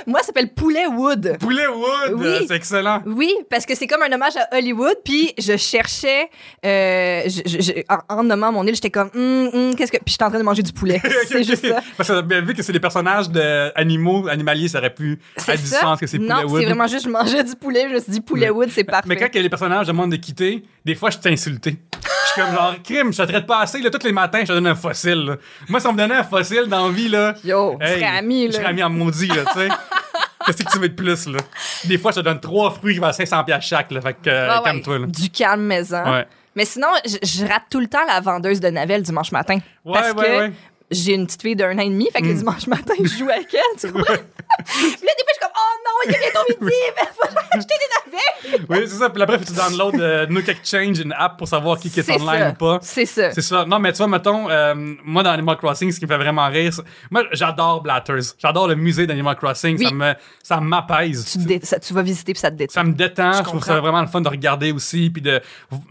Moi, 0.06 0.20
ça 0.20 0.28
s'appelle 0.28 0.54
Poulet 0.54 0.86
Wood. 0.86 1.38
Poulet 1.40 1.66
Wood! 1.68 2.14
Oui. 2.14 2.46
C'est 2.48 2.56
excellent. 2.56 3.02
Oui, 3.08 3.34
parce 3.50 3.66
que 3.66 3.74
c'est 3.76 3.88
comme 3.88 4.04
un 4.04 4.12
hommage 4.12 4.38
à 4.38 4.56
Hollywood. 4.56 4.96
Puis 5.04 5.34
je 5.40 5.58
cherchais, 5.58 6.30
euh, 6.66 7.07
je- 7.28 7.62
je- 7.62 7.72
en, 7.90 8.20
en 8.20 8.24
nommant 8.24 8.52
mon 8.52 8.64
île, 8.66 8.76
j'étais 8.76 8.90
comme, 8.90 9.10
Hum, 9.16 9.50
hum, 9.54 9.76
qu'est-ce 9.76 9.92
que. 9.92 9.98
Puis 9.98 10.14
j'étais 10.14 10.24
en 10.24 10.30
train 10.30 10.40
de 10.40 10.44
manger 10.44 10.64
du 10.64 10.72
poulet. 10.74 11.02
c'est 11.28 11.44
juste 11.44 11.66
ça. 11.68 11.82
Parce 11.96 12.10
que 12.10 12.22
bien 12.22 12.42
vu 12.42 12.54
que 12.54 12.62
c'est 12.64 12.74
des 12.74 12.80
personnages 12.80 13.30
d'animaux, 13.30 14.28
animaliers, 14.28 14.68
ça 14.68 14.80
aurait 14.80 14.94
pu 14.94 15.20
être 15.48 15.62
du 15.62 15.68
sens 15.68 16.00
que 16.00 16.08
c'est 16.08 16.18
Poulet 16.18 16.30
non, 16.34 16.42
c'est 16.58 16.66
vraiment 16.66 16.88
juste, 16.88 17.06
je 17.06 17.10
mangeais 17.10 17.44
du 17.44 17.56
poulet. 17.56 17.86
Je 17.90 17.94
me 17.96 18.00
suis 18.00 18.12
dit, 18.12 18.22
Poulet 18.22 18.50
Wood, 18.50 18.70
c'est 18.72 18.84
parfait. 18.84 19.08
Mais 19.08 19.16
quand 19.16 19.28
il 19.32 19.36
y 19.36 19.40
a 19.40 19.42
les 19.44 19.50
personnages 19.50 19.88
demandent 19.88 20.12
de 20.12 20.18
quitter, 20.18 20.64
des 20.86 20.96
fois, 20.96 21.10
je 21.10 21.18
t'ai 21.18 21.30
insulté. 21.30 21.78
Je 22.04 22.32
suis 22.34 22.42
comme 22.42 22.54
genre, 22.54 22.76
crime, 22.84 23.12
je 23.14 23.22
te 23.22 23.28
traite 23.28 23.46
pas 23.48 23.60
assez, 23.62 23.80
là, 23.82 23.90
tous 23.90 24.06
les 24.06 24.12
matins, 24.12 24.40
je 24.42 24.48
te 24.48 24.52
donne 24.54 24.68
un 24.68 24.76
fossile, 24.76 25.26
là. 25.26 25.36
Moi, 25.70 25.80
si 25.80 25.88
on 25.88 25.94
me 25.94 25.98
donnait 25.98 26.16
un 26.16 26.24
fossile 26.24 26.66
dans 26.68 26.88
la 26.88 26.94
vie, 26.94 27.10
là. 27.10 27.36
Yo, 27.44 27.78
hey, 27.82 27.88
je 27.88 27.94
serais 28.00 28.18
ami, 28.18 28.48
Je 28.48 28.52
serais 28.54 28.64
là. 28.64 28.70
ami 28.70 28.84
en 28.84 28.90
maudit, 28.90 29.28
là, 29.28 29.44
tu 29.54 29.60
sais. 29.60 29.68
Qu'est-ce 30.46 30.64
que 30.64 30.72
tu 30.72 30.80
veux 30.80 30.88
de 30.90 30.94
plus, 30.94 31.28
là? 31.28 31.40
Des 31.84 31.98
fois, 31.98 32.12
je 32.12 32.18
te 32.18 32.22
donne 32.22 32.40
trois 32.40 32.72
fruits 32.72 32.94
qui 32.94 33.00
valent 33.02 33.12
500$ 33.14 33.44
piastres 33.44 33.66
chaque, 33.68 33.92
là. 33.92 34.00
Fait 34.02 34.14
que, 34.14 34.30
euh, 34.30 34.48
Ah 34.50 34.58
ouais, 34.60 34.64
calme-toi, 34.66 35.00
là. 35.00 35.08
Du 35.08 35.30
calme 35.30 35.64
maison. 35.64 36.02
Ouais. 36.10 36.26
Mais 36.58 36.66
sinon, 36.66 36.88
je, 37.06 37.18
je 37.22 37.46
rate 37.46 37.66
tout 37.70 37.80
le 37.80 37.86
temps 37.86 38.04
la 38.08 38.20
vendeuse 38.20 38.60
de 38.60 38.70
Navel 38.70 39.04
dimanche 39.04 39.32
matin. 39.32 39.60
Ouais, 39.86 39.94
parce 39.94 40.14
ouais, 40.14 40.26
que 40.26 40.40
ouais. 40.40 40.52
J'ai 40.90 41.14
une 41.14 41.26
petite 41.26 41.42
fille 41.42 41.56
d'un 41.56 41.78
an 41.78 41.82
et 41.82 41.90
demi, 41.90 42.08
fait 42.14 42.22
que 42.22 42.28
le 42.28 42.34
dimanche 42.34 42.66
matin, 42.68 42.94
je 43.02 43.08
joue 43.08 43.30
avec 43.30 43.54
elle, 43.54 43.80
tu 43.80 43.92
comprends? 43.92 44.14
Puis 44.14 44.84
là, 44.84 44.90
des 45.00 45.24
fois, 45.24 45.28
je 45.28 45.34
suis 45.34 45.40
comme, 45.42 45.52
oh 45.54 45.74
non, 45.86 45.92
il 46.06 46.16
est 46.16 46.20
bientôt 46.20 46.62
midi, 46.66 46.76
mais 46.96 47.08
faut 47.14 47.38
acheter 47.52 47.74
des 47.76 48.58
navets. 48.58 48.66
Oui, 48.70 48.78
c'est 48.88 48.96
ça. 48.98 49.10
Puis 49.10 49.22
après, 49.22 49.40
tu 49.40 49.52
download 49.52 49.96
euh, 50.00 50.26
Nook 50.28 50.48
Exchange, 50.48 51.00
une 51.00 51.12
app 51.12 51.38
pour 51.38 51.48
savoir 51.48 51.78
qui, 51.78 51.90
qui 51.90 52.00
est 52.00 52.04
C'est 52.04 52.14
online 52.22 52.40
ça. 52.40 52.50
ou 52.52 52.54
pas. 52.54 52.80
C'est 52.82 53.06
ça. 53.06 53.32
C'est 53.32 53.42
ça. 53.42 53.66
Non, 53.66 53.80
mais 53.80 53.92
tu 53.92 53.98
vois, 53.98 54.08
mettons, 54.08 54.50
euh, 54.50 54.74
moi, 55.04 55.24
dans 55.24 55.32
Animal 55.32 55.58
Crossing, 55.58 55.92
ce 55.92 56.00
qui 56.00 56.06
me 56.06 56.10
fait 56.12 56.18
vraiment 56.18 56.48
rire, 56.48 56.72
moi, 57.12 57.24
j'adore 57.34 57.82
Blatters. 57.82 58.34
J'adore 58.40 58.70
le 58.70 58.76
musée 58.76 59.06
d'Animal 59.06 59.36
Crossing. 59.36 59.78
Oui. 59.78 59.86
Ça 59.88 59.94
me, 59.94 60.14
ça 60.44 60.62
m'apaise. 60.62 61.26
Tu, 61.30 61.40
te 61.40 61.44
dé- 61.48 61.60
ça- 61.64 61.80
tu 61.80 61.94
vas 61.94 62.02
visiter 62.02 62.32
puis 62.34 62.40
ça 62.40 62.50
te 62.50 62.56
détend. 62.56 62.74
Ça 62.74 62.84
me 62.86 62.94
détend. 62.94 63.34
Je, 63.34 63.42
trouve 63.44 63.54
comprends. 63.60 63.74
ça 63.74 63.80
vraiment 63.82 64.02
le 64.02 64.08
fun 64.08 64.22
de 64.22 64.30
regarder 64.30 64.72
aussi. 64.72 65.10
Puis 65.10 65.22
de, 65.22 65.42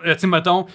euh, 0.06 0.14
tu 0.14 0.20
sais, 0.20 0.26
mettons, 0.26 0.66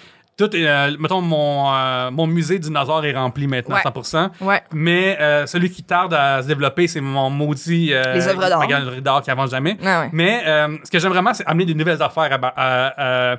tout 0.48 0.56
est, 0.56 0.68
euh, 0.68 0.92
mettons, 1.00 1.22
mon, 1.22 1.72
euh, 1.74 2.12
mon 2.12 2.28
musée 2.28 2.58
de 2.60 2.64
dinosaures 2.64 3.06
est 3.06 3.14
rempli 3.14 3.48
maintenant 3.48 3.76
Ouais. 3.76 3.82
à 3.86 3.90
100%. 3.90 4.30
Ouais. 4.42 4.62
Mais 4.74 5.18
euh, 5.20 5.46
celui 5.46 5.70
qui 5.70 5.84
tarde 5.84 6.14
à 6.14 6.42
se 6.42 6.48
développer, 6.48 6.88
c'est 6.88 7.02
mon 7.02 7.30
maudit. 7.30 7.94
euh, 7.94 8.14
Les 8.14 8.28
œuvres 8.28 8.48
d'art. 8.48 8.60
ma 8.60 8.68
galerie 8.68 9.02
d'art 9.02 9.22
qui 9.22 9.32
avance 9.32 9.52
jamais. 9.52 9.78
Ah 9.86 10.02
ouais. 10.02 10.10
Mais 10.14 10.44
euh, 10.48 10.78
ce 10.84 10.90
que 10.92 11.00
j'aime 11.00 11.12
vraiment, 11.12 11.34
c'est 11.34 11.46
amener 11.46 11.66
des 11.66 11.74
nouvelles 11.76 12.02
affaires 12.02 12.38
à, 12.42 12.48
à, 12.56 13.32
à, 13.34 13.38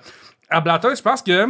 à 0.50 0.60
Blatter. 0.60 0.88
Je 0.96 1.02
pense 1.02 1.22
que. 1.22 1.46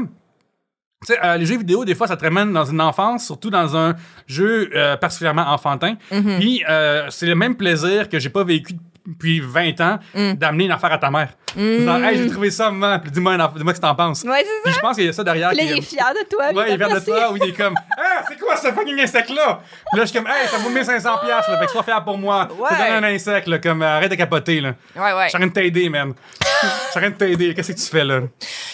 Tu 1.07 1.13
sais, 1.15 1.19
euh, 1.25 1.37
les 1.37 1.47
jeux 1.47 1.59
vidéo, 1.59 1.85
des 1.85 1.95
fois, 1.95 2.07
ça 2.07 2.17
te 2.17 2.25
ramène 2.25 2.53
dans 2.53 2.65
une 2.65 2.81
enfance, 2.81 3.27
surtout 3.27 3.51
dans 3.51 3.77
un 3.77 3.95
jeu 4.27 4.71
euh, 4.75 4.97
particulièrement 4.97 5.47
enfantin. 5.49 5.95
Mm-hmm. 6.13 6.39
Puis, 6.39 6.65
euh, 6.69 7.07
c'est 7.11 7.27
le 7.27 7.35
même 7.35 7.57
plaisir 7.57 8.09
que 8.09 8.19
j'ai 8.19 8.31
pas 8.31 8.45
vécu 8.45 8.75
depuis 9.07 9.41
20 9.41 9.81
ans 9.81 9.99
Mm. 10.15 10.35
d'amener 10.35 10.65
une 10.67 10.71
affaire 10.71 10.93
à 10.93 10.99
ta 10.99 11.11
mère. 11.11 11.31
Genre, 11.55 12.03
hey, 12.05 12.17
j'ai 12.17 12.31
trouvé 12.31 12.51
ça, 12.51 12.71
maman, 12.71 12.99
puis 12.99 13.11
dis-moi 13.11 13.37
dis-moi 13.57 13.75
ce 13.75 13.79
que 13.81 13.85
t'en 13.85 13.95
penses. 13.95 14.23
Ouais, 14.23 14.39
c'est 14.39 14.63
Puis 14.65 14.73
ça. 14.73 14.79
je 14.79 14.81
pense 14.81 14.97
qu'il 14.97 15.05
y 15.05 15.09
a 15.09 15.13
ça 15.13 15.23
derrière. 15.23 15.49
Puis 15.51 15.59
là, 15.59 15.65
il 15.65 15.79
est 15.79 15.83
fier 15.83 16.07
de 16.15 16.27
toi. 16.27 16.47
Ouais, 16.55 16.65
il 16.71 16.73
est 16.75 16.77
fier 16.79 16.89
de 16.89 17.05
toi, 17.05 17.31
ou 17.33 17.37
il 17.37 17.43
est 17.51 17.53
comme, 17.53 17.75
ah, 17.99 18.23
c'est 18.27 18.39
quoi 18.39 18.57
ce 18.57 18.69
fucking 18.69 18.99
insecte-là? 18.99 19.61
Puis 19.91 19.99
là, 19.99 20.05
je 20.07 20.11
suis 20.11 20.19
comme, 20.19 20.29
hey, 20.29 20.49
ça 20.49 20.57
vaut 20.57 20.71
1500$, 20.71 21.03
piastres, 21.27 21.51
là, 21.51 21.59
fait 21.59 21.67
que 21.67 21.71
sois 21.73 21.83
fier 21.83 22.03
pour 22.05 22.17
moi. 22.17 22.49
Je 22.49 22.55
te 22.57 22.61
Ouais. 22.63 22.89
donne 22.95 23.05
un 23.05 23.09
insecte, 23.15 23.49
là, 23.49 23.59
comme, 23.59 23.83
arrête 23.83 24.11
de 24.11 24.15
capoter, 24.17 24.63
là. 24.63 24.73
Ouais, 24.97 25.03
ouais. 25.13 25.25
Je 25.25 25.29
suis 25.29 25.37
en 25.37 25.41
train 25.41 25.47
de 25.49 25.53
t'aider, 25.53 25.89
man. 25.91 26.15
Je 26.41 26.67
suis 26.69 26.99
en 26.99 27.01
train 27.01 27.11
de 27.11 27.17
t'aider. 27.17 27.53
Qu'est-ce 27.55 27.73
que 27.73 27.79
tu 27.79 27.87
fais, 27.91 28.05
là? 28.05 28.21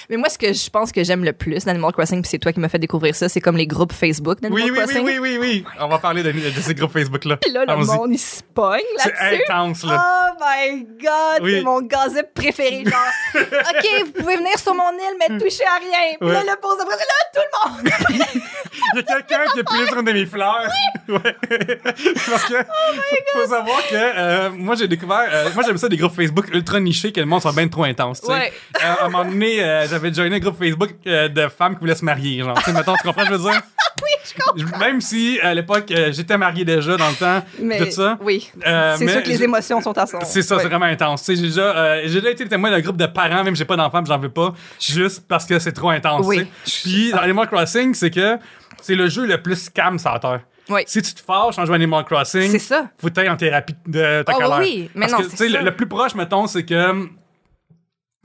Mais 0.09 0.17
moi, 0.17 0.29
ce 0.29 0.39
que 0.39 0.53
je 0.53 0.71
pense 0.71 0.93
que 0.93 1.03
j'aime 1.03 1.25
le 1.25 1.33
plus 1.33 1.65
d'Animal 1.65 1.93
Crossing, 1.93 2.18
puis 2.23 2.31
c'est 2.31 2.39
toi 2.39 2.53
qui 2.53 2.61
m'as 2.61 2.69
fait 2.69 2.79
découvrir 2.79 3.15
ça, 3.15 3.29
c'est 3.29 3.41
comme 3.41 3.57
les 3.57 3.67
groupes 3.67 3.93
Facebook 3.93 4.41
d'Animal 4.41 4.65
Oui, 4.65 4.71
oui, 4.71 4.79
oui, 4.79 4.85
Crossing. 4.85 5.05
oui, 5.07 5.19
oui, 5.19 5.39
oui. 5.41 5.65
On 5.81 5.89
va 5.89 5.99
parler 5.99 6.23
de, 6.23 6.33
de 6.33 6.61
ces 6.61 6.75
groupes 6.75 6.93
Facebook-là. 6.93 7.37
Puis 7.39 7.53
là, 7.53 7.65
le 7.67 7.77
monde, 7.85 8.11
il 8.13 8.19
se 8.19 8.43
pogne 8.55 8.81
C'est 8.99 9.09
là-dessus. 9.11 9.43
intense, 9.49 9.85
là. 9.85 10.05
Oh 10.05 10.45
my 10.45 10.85
god, 11.01 11.43
Oui. 11.43 11.53
c'est 11.57 11.63
mon 11.63 11.81
gazette 11.83 12.33
préféré. 12.35 12.85
Genre, 12.85 12.95
OK, 13.43 13.87
vous 14.07 14.13
pouvez 14.13 14.37
venir 14.37 14.59
sur 14.59 14.75
mon 14.75 14.91
île, 14.93 15.17
mais 15.19 15.39
touchez 15.39 15.65
à 15.65 15.79
rien. 15.79 16.17
Puis 16.21 16.29
là, 16.31 16.43
le 16.43 16.61
pause 16.61 16.77
après, 16.81 16.97
là, 16.97 17.05
tout 17.35 17.41
le 17.45 17.71
monde. 17.71 17.93
Il 18.95 18.97
y 18.97 19.01
a 19.01 19.03
quelqu'un 19.03 19.45
qui 19.53 19.61
a 19.61 19.87
sur 19.87 19.99
une 19.99 20.05
de 20.05 20.13
mes 20.13 20.27
fleurs. 20.27 20.69
Ouais. 21.09 21.37
Parce 22.31 22.45
que 22.45 22.55
faut, 22.55 23.41
faut 23.41 23.49
savoir 23.49 23.79
que 23.89 23.95
euh, 23.95 24.51
moi 24.51 24.75
j'ai 24.77 24.87
découvert 24.89 25.27
euh, 25.33 25.49
moi 25.55 25.63
j'aime 25.67 25.77
ça 25.79 25.89
des 25.89 25.97
groupes 25.97 26.15
Facebook 26.15 26.47
ultra 26.53 26.79
nichés 26.81 27.13
que 27.13 27.21
le 27.21 27.27
monde 27.27 27.41
soit 27.43 27.53
bien 27.53 27.69
trop 27.69 27.85
intense, 27.85 28.21
tu 28.21 28.27
sais. 28.29 28.33
Ouais. 28.33 28.53
Euh, 28.83 28.95
à 29.01 29.05
un 29.07 29.09
moment 29.09 29.25
donné, 29.25 29.63
euh, 29.63 29.87
j'avais 29.89 30.13
joiné 30.13 30.37
un 30.37 30.39
groupe 30.39 30.59
Facebook 30.59 30.91
euh, 31.07 31.29
de 31.29 31.49
femmes 31.49 31.75
qui 31.75 31.81
voulaient 31.81 31.95
se 31.95 32.05
marier, 32.09 32.43
genre, 32.43 32.55
tu 32.59 32.65
sais, 32.65 32.73
mettons, 32.73 32.95
tu 32.97 33.03
comprends 33.07 33.25
ce 33.25 33.29
que 33.31 33.35
je 33.35 33.39
veux 33.41 33.51
dire? 33.51 33.61
Oui, 34.01 34.11
je 34.25 34.41
comprends. 34.41 34.79
Même 34.79 35.01
si 35.01 35.41
à 35.43 35.53
l'époque 35.55 35.91
euh, 35.91 36.13
j'étais 36.13 36.39
marié 36.39 36.65
déjà 36.65 36.97
dans 36.97 37.09
le 37.09 37.17
temps, 37.17 37.43
Mais 37.61 37.79
tout 37.85 37.91
ça. 37.91 38.17
oui, 38.23 38.49
Euh, 38.65 38.95
c'est 38.97 39.09
sûr 39.09 39.23
que 39.25 39.29
les 39.29 39.43
émotions 39.43 39.81
sont 39.81 39.99
à 39.99 40.07
son. 40.07 40.21
C'est 40.23 40.43
ça, 40.43 40.55
Ouais. 40.55 40.63
c'est 40.63 40.69
vraiment 40.69 40.85
intense. 40.87 41.25
J'ai 41.27 41.35
déjà, 41.37 41.77
euh, 41.77 42.03
j'ai 42.05 42.21
déjà 42.21 42.31
été 42.31 42.45
le 42.45 42.49
témoin 42.49 42.71
d'un 42.71 42.81
groupe 42.81 42.97
de 42.97 43.07
parents, 43.07 43.43
même 43.43 43.57
si 43.57 43.59
j'ai 43.59 43.65
pas 43.65 43.75
d'enfants, 43.77 44.01
puis 44.05 44.13
j'en 44.13 44.19
veux 44.21 44.29
pas, 44.31 44.55
juste 44.81 45.25
parce 45.27 45.45
que 45.47 45.59
c'est 45.59 45.73
trop 45.73 45.91
intense. 45.91 46.25
Oui. 46.27 46.47
Puis 46.85 47.11
dans 47.11 47.19
Animal 47.19 47.49
Crossing, 47.49 47.93
c'est 47.93 48.11
que 48.11 48.39
c'est 48.81 48.95
le 48.95 49.09
jeu 49.09 49.27
le 49.27 49.43
plus 49.43 49.69
calme 49.69 49.99
sur 49.99 50.13
la 50.13 50.21
terre. 50.21 50.41
Oui. 50.69 50.83
Si 50.87 51.03
tu 51.03 51.15
te 51.15 51.21
fâches 51.21 51.59
en 51.59 51.65
jouant 51.65 51.73
à 51.73 51.77
Animal 51.77 52.05
Crossing, 52.05 52.53
C'est 52.53 52.59
ça. 52.61 52.85
faut 53.01 53.09
que 53.11 53.29
en 53.29 53.37
thérapie 53.37 53.75
de 53.87 54.23
ta 54.23 54.33
Oh, 54.37 54.39
colère. 54.41 54.59
oui, 54.61 54.91
mais 54.95 55.09
Parce 55.09 55.23
non, 55.25 55.29
que. 55.29 55.43
Le, 55.59 55.65
le 55.65 55.75
plus 55.75 55.89
proche, 55.89 56.15
mettons, 56.15 56.47
c'est 56.47 56.65
que 56.65 56.91
hum, 56.91 57.11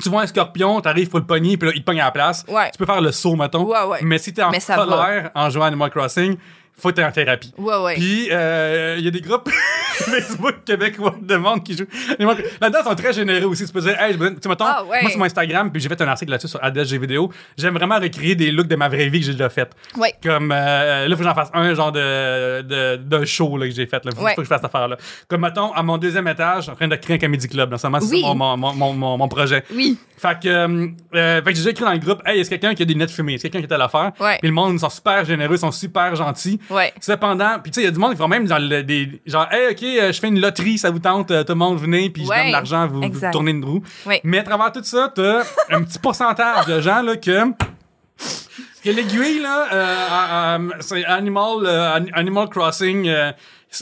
tu 0.02 0.10
vois 0.10 0.22
un 0.24 0.28
scorpion, 0.28 0.82
t'arrives 0.82 1.10
pour 1.10 1.20
le 1.20 1.26
pogner, 1.26 1.58
puis 1.58 1.70
là, 1.70 1.74
il 1.76 1.82
te 1.82 1.86
pogne 1.86 2.02
à 2.02 2.06
la 2.06 2.12
place. 2.12 2.46
Ouais. 2.48 2.72
Tu 2.72 2.78
peux 2.78 2.86
faire 2.86 3.02
le 3.02 3.12
saut, 3.12 3.36
mettons. 3.36 3.64
Ouais, 3.64 3.84
ouais. 3.84 4.00
Mais 4.02 4.18
si 4.18 4.34
t'es 4.34 4.44
en 4.44 4.52
Mais 4.52 4.60
colère 4.60 5.32
en 5.36 5.50
jouant 5.50 5.66
à 5.66 5.68
Animal 5.68 5.90
Crossing, 5.92 6.38
faut 6.78 6.92
t'aies 6.92 7.04
en 7.04 7.12
thérapie. 7.12 7.54
Ouais, 7.58 7.76
ouais. 7.78 7.94
Puis, 7.96 8.28
euh, 8.32 8.96
il 8.98 9.06
y 9.06 9.08
a 9.08 9.12
des 9.12 9.22
groupes 9.22 9.50
Facebook 9.94 10.64
québécois 10.66 11.16
de 11.22 11.36
monde 11.36 11.64
qui 11.64 11.78
jouent. 11.78 11.86
Là-dedans, 12.20 12.80
ils 12.82 12.90
sont 12.90 12.96
très 12.96 13.14
généreux 13.14 13.46
aussi. 13.46 13.66
Tu 13.66 13.72
peux 13.72 13.82
dire, 13.82 14.00
hey, 14.02 14.14
je 14.14 14.18
me- 14.18 14.40
tu 14.40 14.48
mettons, 14.50 14.66
Ah, 14.66 14.84
ouais. 14.84 15.02
moi, 15.02 15.10
sur 15.10 15.20
mon 15.20 15.26
Instagram, 15.26 15.72
puis 15.72 15.82
j'ai 15.82 15.88
fait 15.90 16.02
un 16.02 16.08
article 16.08 16.32
là-dessus 16.32 16.48
sur 16.50 16.64
ADSG 16.64 16.98
vidéo. 16.98 17.32
J'aime 17.58 17.76
vraiment 17.76 18.00
recréer 18.00 18.36
des 18.36 18.52
looks 18.52 18.68
de 18.68 18.76
ma 18.76 18.90
vraie 18.90 19.08
vie 19.10 19.20
que 19.20 19.26
j'ai 19.28 19.32
déjà 19.34 19.50
fait. 19.50 19.72
Ouais. 19.98 20.14
Comme, 20.24 20.52
euh, 20.52 21.08
là, 21.08 21.16
faut 21.16 21.22
que 21.22 21.28
j'en 21.30 21.36
fasse 21.36 21.50
un 21.54 21.74
genre 21.74 21.92
de, 21.92 23.26
show 23.26 23.58
là, 23.58 23.68
que 23.68 23.74
j'ai 23.74 23.86
fait. 23.86 24.04
Là. 24.04 24.12
Faut, 24.16 24.24
Ouais. 24.24 24.32
faut 24.36 24.42
que 24.42 24.46
je 24.46 24.50
fasse 24.50 24.62
cette 24.62 24.74
affaire-là. 24.74 24.98
Comme, 25.28 25.42
mettons, 25.42 25.72
à 25.74 25.84
mon 25.84 25.98
deuxième 25.98 26.28
étage, 26.28 26.58
je 26.58 26.62
suis 26.64 26.72
en 26.72 26.76
train 26.76 26.88
de 26.88 26.96
créer 26.96 27.16
un 27.16 27.20
comedy 27.20 27.48
club. 27.48 27.72
Là. 27.72 27.78
C'est 27.78 27.88
Oui. 27.88 28.22
ça 28.22 28.34
mon, 28.34 28.58
mon, 28.58 28.74
mon, 28.74 28.94
mon, 28.94 29.18
mon 29.18 29.28
projet. 29.28 29.64
Oui. 29.74 29.98
Fait 30.18 30.40
que, 30.42 30.48
euh, 30.48 30.88
euh, 31.16 31.38
fait 31.44 31.44
que 31.44 31.50
j'ai 31.52 31.56
déjà 31.62 31.70
écrit 31.72 31.84
dans 31.84 31.92
le 31.92 31.98
groupe, 32.00 32.22
hey, 32.26 32.40
est-ce 32.40 32.50
quelqu'un 32.50 32.74
qui 32.74 32.82
a 32.84 32.86
des 32.86 32.94
lunettes 32.94 33.12
fumées? 33.12 33.34
Est-ce 33.36 33.44
quelqu'un 33.44 33.60
qui 33.60 33.66
est 33.66 33.74
à 33.74 33.78
l'affaire? 33.78 34.12
Ouais. 34.20 34.38
Puis 34.40 34.48
le 34.48 34.54
monde, 34.54 34.74
ils 34.74 34.80
sont 34.80 34.90
super 34.90 35.26
généreux, 35.26 35.56
ils 35.56 35.60
sont 35.60 35.72
super 35.72 36.16
gentils. 36.16 36.60
Ouais. 36.74 36.94
Cependant, 37.00 37.60
puis 37.62 37.72
tu 37.72 37.76
sais, 37.76 37.82
il 37.82 37.86
y 37.86 37.88
a 37.88 37.92
du 37.92 38.00
monde 38.00 38.12
qui 38.12 38.18
font 38.18 38.28
même 38.28 38.46
des. 38.84 39.22
Genre, 39.26 39.48
hey, 39.52 39.72
ok, 39.72 39.84
euh, 39.84 40.12
je 40.12 40.20
fais 40.20 40.28
une 40.28 40.40
loterie, 40.42 40.78
ça 40.78 40.90
vous 40.92 41.00
tente, 41.00 41.32
euh, 41.32 41.44
tout 41.44 41.54
le 41.54 41.60
monde 41.60 41.78
venez, 41.80 42.10
puis 42.10 42.24
je 42.24 42.28
donne 42.30 42.48
de 42.48 42.52
l'argent, 42.54 42.88
vous, 42.88 43.02
vous 43.02 43.20
tournez 43.32 43.52
une 43.52 43.64
roue. 43.64 43.84
Mais 44.24 44.40
à 44.40 44.44
travers 44.44 44.72
tout 44.72 44.84
ça, 44.84 45.12
t'as 45.14 45.44
un 45.70 45.84
petit 45.84 46.00
pourcentage 46.00 46.66
de 46.66 46.82
gens, 46.82 47.02
là, 47.02 47.16
que. 47.18 47.52
Que 48.84 48.90
l'aiguille, 48.90 49.40
là, 49.40 49.68
euh, 50.58 50.70
c'est 50.82 51.06
Animal, 51.06 51.66
euh, 51.66 52.00
An- 52.00 52.06
Animal 52.14 52.50
Crossing, 52.50 53.08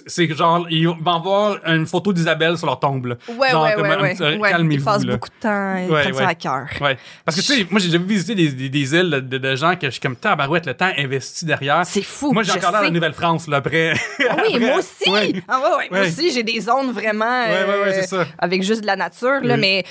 c'est 0.08 0.34
genre, 0.36 0.65
ils 0.69 0.88
vont 0.88 0.97
avoir 1.15 1.58
une 1.67 1.86
photo 1.86 2.13
d'Isabelle 2.13 2.58
sur 2.58 2.65
leur 2.67 2.80
tombe, 2.80 3.06
là. 3.08 3.15
Ouais, 3.38 3.49
Genre, 3.49 3.63
ouais, 3.63 3.73
comme 3.73 3.84
ouais, 3.84 3.89
un 3.95 4.01
ouais. 4.01 4.13
petit- 4.13 4.23
ouais. 4.23 4.36
Ils 4.36 4.41
Calmez-vous, 4.41 4.86
passent 4.86 5.04
là. 5.06 5.13
beaucoup 5.13 5.30
de 5.30 5.34
temps, 5.41 5.75
ils 5.77 5.91
Ouais, 5.91 6.01
prennent 6.01 6.13
ouais. 6.15 6.23
ça 6.23 6.27
à 6.30 6.36
cœur. 6.36 6.65
Ouais. 6.80 6.97
Parce 7.25 7.36
que, 7.38 7.41
tu 7.41 7.54
sais, 7.54 7.67
moi, 7.69 7.80
j'ai 7.80 7.88
déjà 7.89 7.97
visité 8.04 8.36
des, 8.36 8.49
des, 8.49 8.69
des 8.69 8.95
îles 8.95 9.10
de, 9.27 9.38
de 9.38 9.56
gens 9.56 9.75
que 9.75 9.88
je 9.88 9.91
suis 9.91 9.99
comme 9.99 10.15
tabarouette, 10.15 10.65
le 10.65 10.73
temps 10.73 10.91
investi 10.97 11.45
derrière. 11.45 11.82
C'est 11.86 12.01
fou. 12.04 12.32
Moi, 12.32 12.43
j'ai 12.43 12.54
encore 12.54 12.71
la 12.71 12.89
Nouvelle-France, 12.89 13.47
là, 13.47 13.58
après. 13.58 13.93
Ah 14.30 14.36
oui, 14.38 14.54
après- 14.56 14.60
moi 14.60 14.75
aussi. 14.77 15.10
Ouais. 15.12 15.34
Ah 15.47 15.60
ouais, 15.60 15.75
ouais, 15.77 15.88
Moi 15.91 16.01
aussi, 16.08 16.32
j'ai 16.32 16.43
des 16.43 16.60
zones 16.62 16.91
vraiment 16.91 17.25
Ouais, 17.45 17.63
ouais, 17.65 17.82
ouais, 17.84 17.88
euh, 17.89 17.91
c'est 18.01 18.08
ça. 18.08 18.25
avec 18.38 18.63
juste 18.63 18.82
de 18.82 18.88
la 18.88 18.95
nature. 18.95 19.41
Là, 19.43 19.56
Oui. 19.56 19.60
Mais 19.62 19.84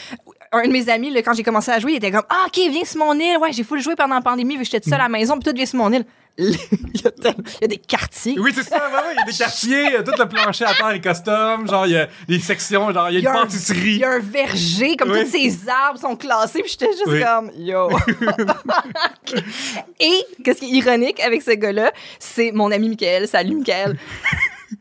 un 0.52 0.66
de 0.66 0.72
mes 0.72 0.88
amis, 0.88 1.10
là, 1.10 1.22
quand 1.22 1.32
j'ai 1.34 1.42
commencé 1.44 1.70
à 1.70 1.78
jouer, 1.78 1.92
il 1.92 1.96
était 1.96 2.10
comme 2.10 2.24
Ah, 2.28 2.44
OK, 2.46 2.56
viens 2.56 2.84
sur 2.84 2.98
mon 2.98 3.14
île. 3.14 3.38
Ouais, 3.40 3.52
j'ai 3.52 3.62
full 3.64 3.80
joué 3.80 3.94
pendant 3.96 4.16
la 4.16 4.20
pandémie, 4.20 4.54
vu 4.56 4.60
que 4.60 4.64
j'étais 4.66 4.80
toute 4.80 4.90
seule 4.90 5.00
à 5.00 5.04
la 5.04 5.08
maison, 5.08 5.38
puis 5.38 5.48
tout 5.48 5.54
vient 5.56 5.66
sur 5.66 5.78
mon 5.78 5.92
île. 5.92 6.04
il, 6.38 6.54
y 6.54 7.06
a 7.06 7.10
tellement- 7.10 7.42
il 7.58 7.60
y 7.60 7.64
a 7.64 7.68
des 7.68 7.76
quartiers. 7.76 8.36
Oui, 8.38 8.52
c'est 8.54 8.62
ça, 8.62 8.76
ouais, 8.76 8.94
ouais, 8.94 9.14
il 9.14 9.18
y 9.18 9.20
a 9.20 9.24
des 9.30 9.36
quartiers, 9.36 10.04
tout 10.04 10.12
le 10.18 10.28
plancher 10.28 10.64
à 10.64 10.74
terre 10.74 10.90
est 10.90 11.00
custom, 11.00 11.68
genre, 11.68 11.86
il 11.86 11.92
y 11.92 11.96
a 11.98 12.08
des 12.28 12.38
sections, 12.38 12.90
genre, 12.92 13.10
il 13.10 13.14
y 13.14 13.16
a 13.16 13.18
Il 13.18 13.24
y 13.24 13.26
une 13.26 13.26
a 13.26 13.38
un- 13.40 13.42
pâtisserie. 13.42 13.80
Il 13.94 13.98
y 13.98 14.04
a 14.04 14.10
un 14.12 14.18
verger, 14.20 14.96
comme 14.96 15.10
Oui. 15.10 15.24
tous 15.24 15.30
ces 15.32 15.68
arbres 15.68 15.98
sont 16.00 16.16
classés, 16.16 16.62
puis 16.62 16.70
j'étais 16.70 16.92
juste 16.92 17.02
Oui. 17.08 17.20
comme 17.22 17.50
yo. 17.58 17.90
Et 20.00 20.24
qu'est-ce 20.42 20.60
qui 20.60 20.66
est 20.66 20.78
ironique 20.78 21.20
avec 21.20 21.42
ce 21.42 21.50
gars-là, 21.50 21.92
c'est 22.18 22.52
mon 22.52 22.70
ami 22.70 22.88
Michael. 22.88 23.28
Salut 23.28 23.56
Michael. 23.56 23.98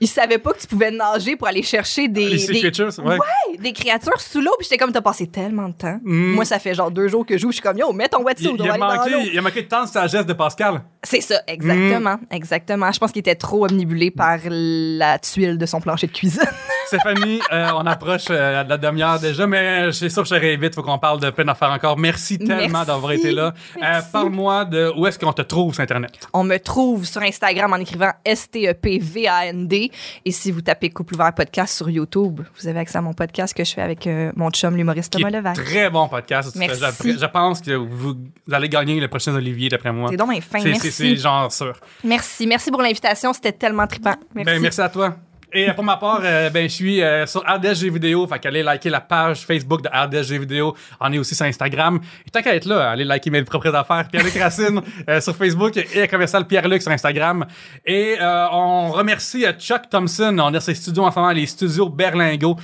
Il 0.02 0.08
savait 0.08 0.38
pas 0.38 0.54
que 0.54 0.60
tu 0.60 0.68
pouvais 0.68 0.92
nager 0.92 1.36
pour 1.36 1.48
aller 1.48 1.62
chercher 1.62 2.08
des, 2.08 2.30
Les 2.30 2.38
sea 2.38 2.54
des- 2.54 2.60
creatures, 2.60 2.90
ouais. 3.00 3.18
Ouais, 3.18 3.58
des 3.60 3.74
créatures 3.74 4.22
sous 4.22 4.40
l'eau, 4.40 4.52
puis 4.58 4.64
j'étais 4.70 4.78
comme 4.78 4.94
t'as 4.94 5.02
passé 5.02 5.28
tellement 5.28 5.68
de 5.68 5.74
temps. 5.74 6.00
Mm. 6.04 6.32
Moi, 6.36 6.46
ça 6.46 6.58
fait 6.58 6.74
genre 6.74 6.90
deux 6.90 7.08
jours 7.10 7.26
que 7.26 7.36
je 7.36 7.42
joue, 7.42 7.50
je 7.52 7.56
suis 7.56 7.62
comme 7.62 7.78
yo, 7.78 7.92
mets 7.92 8.08
ton 8.08 8.20
Il, 8.22 8.26
wetsuit, 8.26 8.48
on 8.48 8.56
il 8.56 8.68
va 8.68 8.76
a 8.76 8.78
manqué, 8.78 9.12
il 9.34 9.38
a 9.38 9.42
manqué 9.42 9.64
de 9.64 9.68
temps 9.68 9.84
de 9.84 9.90
sagesse 9.90 10.26
de 10.26 10.34
Pascal. 10.34 10.82
C'est 11.04 11.20
ça, 11.22 11.42
exactement, 11.48 12.16
Mm. 12.16 12.26
exactement. 12.36 12.92
Je 12.92 13.00
pense 13.00 13.12
qu'il 13.12 13.20
était 13.20 13.36
trop 13.36 13.66
omnibulé 13.66 14.10
par 14.12 14.38
la 14.50 15.20
tuile 15.20 15.58
de 15.58 15.66
son 15.66 15.82
plancher 15.82 16.08
de 16.08 16.14
cuisine. 16.14 16.44
Stéphanie, 16.90 17.40
euh, 17.52 17.70
on 17.76 17.86
approche 17.86 18.26
euh, 18.32 18.64
de 18.64 18.70
la 18.70 18.78
demi-heure 18.78 19.20
déjà, 19.20 19.46
mais 19.46 19.86
je 19.86 19.92
suis 19.92 20.10
sûr 20.10 20.24
que 20.24 20.30
je 20.30 20.34
serai 20.36 20.58
vite, 20.58 20.74
faut 20.74 20.82
qu'on 20.82 20.98
parle 20.98 21.20
de 21.20 21.30
plein 21.30 21.46
d'affaires 21.46 21.70
encore. 21.70 21.98
Merci 22.00 22.40
tellement 22.40 22.84
d'avoir 22.84 23.12
été 23.12 23.32
là. 23.32 23.54
Euh. 23.82 24.00
Parle-moi 24.12 24.66
de 24.66 24.92
où 24.98 25.06
est-ce 25.06 25.20
qu'on 25.20 25.32
te 25.32 25.44
trouve 25.44 25.74
sur 25.74 25.84
Internet? 25.84 26.28
On 26.34 26.44
me 26.44 26.58
trouve 26.58 27.06
sur 27.06 27.22
Instagram 27.22 27.72
en 27.74 27.76
écrivant 27.78 28.10
S-T-E-P-V-A-N-D. 28.26 29.92
Et 30.26 30.32
si 30.32 30.52
vous 30.52 30.62
tapez 30.62 30.90
Couple 30.90 31.14
ouvert 31.14 31.34
podcast 31.34 31.76
sur 31.78 31.90
YouTube, 31.90 32.42
vous 32.60 32.68
avez 32.68 32.80
accès 32.80 32.98
à 32.98 33.02
mon 33.02 33.14
podcast 33.14 33.54
que 33.56 33.64
je 33.64 33.72
fais 33.74 33.82
avec 33.84 34.08
euh, 34.08 34.32
mon 34.36 34.50
chum, 34.50 34.76
l'humoriste 34.76 35.14
Thomas 35.14 35.30
Levac. 35.30 35.56
très 35.56 35.90
bon 35.92 36.08
podcast. 36.08 36.56
Merci. 36.56 37.14
Je, 37.14 37.20
je 37.20 37.26
pense 37.26 37.62
que 37.62 37.72
vous, 37.72 38.16
vous 38.48 38.54
allez 38.54 38.68
gagner 38.70 39.00
le 39.00 39.08
prochain 39.08 39.34
Olivier, 39.36 39.70
d'après 39.70 39.92
moi. 39.92 40.10
C'est 40.10 40.18
donc 40.18 40.32
fin. 40.42 40.60
C'est- 40.60 40.70
Merci. 40.70 40.92
C'est 40.92 41.10
c'est 41.10 41.16
genre 41.18 41.52
sûr. 41.52 41.74
Merci. 42.04 42.48
Merci 42.48 42.72
pour 42.72 42.82
l'invitation. 42.82 43.32
C'était 43.34 43.52
tellement 43.52 43.86
trippant. 43.86 44.16
Merci. 44.34 44.52
Ben, 44.52 44.60
merci 44.62 44.82
à 44.82 44.90
toi. 44.90 45.16
Et 45.52 45.72
pour 45.74 45.84
ma 45.84 45.98
part, 45.98 46.22
euh, 46.24 46.50
ben, 46.52 46.70
je 46.70 46.74
suis 46.74 47.02
euh, 47.02 47.26
sur 47.26 47.42
RDSG 47.42 47.90
Vidéo. 47.90 48.28
Fait 48.28 48.38
qu'allez 48.40 48.62
liker 48.62 48.90
la 48.90 49.02
page 49.02 49.46
Facebook 49.46 49.82
de 49.82 49.90
RDSG 49.90 50.38
Vidéo. 50.38 50.76
On 51.00 51.12
est 51.12 51.18
aussi 51.18 51.34
sur 51.34 51.46
Instagram. 51.46 52.00
Et 52.26 52.30
tant 52.30 52.42
qu'à 52.42 52.56
être 52.56 52.66
là, 52.66 52.92
allez 52.92 53.04
liker 53.04 53.32
mes 53.32 53.44
propres 53.44 53.74
affaires. 53.74 54.08
Pierre-Luc 54.12 54.36
Racine 54.36 54.82
euh, 55.10 55.20
sur 55.22 55.36
Facebook 55.36 55.76
et 55.78 56.08
commercial 56.08 56.46
Pierre-Luc 56.46 56.82
sur 56.84 56.92
Instagram. 56.92 57.46
Et 57.84 58.18
euh, 58.22 58.48
on 58.52 58.92
remercie 58.92 59.46
euh, 59.46 59.54
Chuck 59.54 59.90
Thompson. 59.90 60.38
On 60.40 60.54
a 60.54 60.60
ses 60.60 60.76
studios 60.76 61.04
en 61.04 61.12
ce 61.12 61.20
moment, 61.20 61.32
les 61.32 61.48
studios 61.48 61.90
Berlingo. 61.90 62.56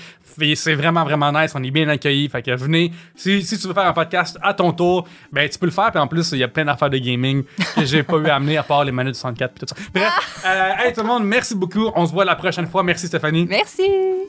C'est 0.56 0.76
vraiment, 0.76 1.04
vraiment 1.04 1.32
nice. 1.32 1.52
On 1.56 1.64
est 1.64 1.72
bien 1.72 1.88
accueillis. 1.88 2.30
Fait 2.30 2.42
que 2.42 2.52
venez. 2.56 2.92
Si, 3.16 3.44
si 3.44 3.58
tu 3.58 3.68
veux 3.68 3.74
faire 3.74 3.88
un 3.88 3.94
podcast 3.94 4.38
à 4.42 4.54
ton 4.54 4.72
tour, 4.72 5.08
ben, 5.32 5.48
tu 5.50 5.58
peux 5.58 5.66
le 5.66 5.72
faire. 5.72 5.92
Puis 5.92 6.00
en 6.00 6.08
plus, 6.08 6.32
il 6.34 6.40
y 6.40 6.44
a 6.44 6.48
plein 6.48 6.66
d'affaires 6.66 6.90
de 6.90 6.98
gaming 6.98 7.44
que 7.76 7.86
j'ai 7.86 8.04
pas 8.04 8.18
eu 8.18 8.28
à 8.28 8.36
amener 8.36 8.58
à 8.58 8.64
part 8.64 8.84
les 8.84 8.92
manettes 8.92 9.16
64 9.16 9.52
et 9.56 9.60
tout 9.60 9.66
ça. 9.68 9.76
Bref, 9.94 10.44
euh, 10.46 10.72
hey, 10.80 10.94
tout 10.94 11.02
le 11.02 11.08
monde, 11.08 11.24
merci 11.26 11.56
beaucoup. 11.56 11.92
On 11.96 12.06
se 12.06 12.12
voit 12.12 12.26
la 12.26 12.36
prochaine 12.36 12.68
fois. 12.68 12.84
Merci 12.84 13.08
Stéphanie. 13.08 13.46
Merci. 13.50 13.84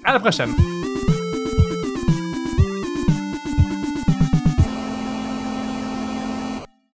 À 0.04 0.12
la 0.12 0.20
prochaine. 0.20 0.54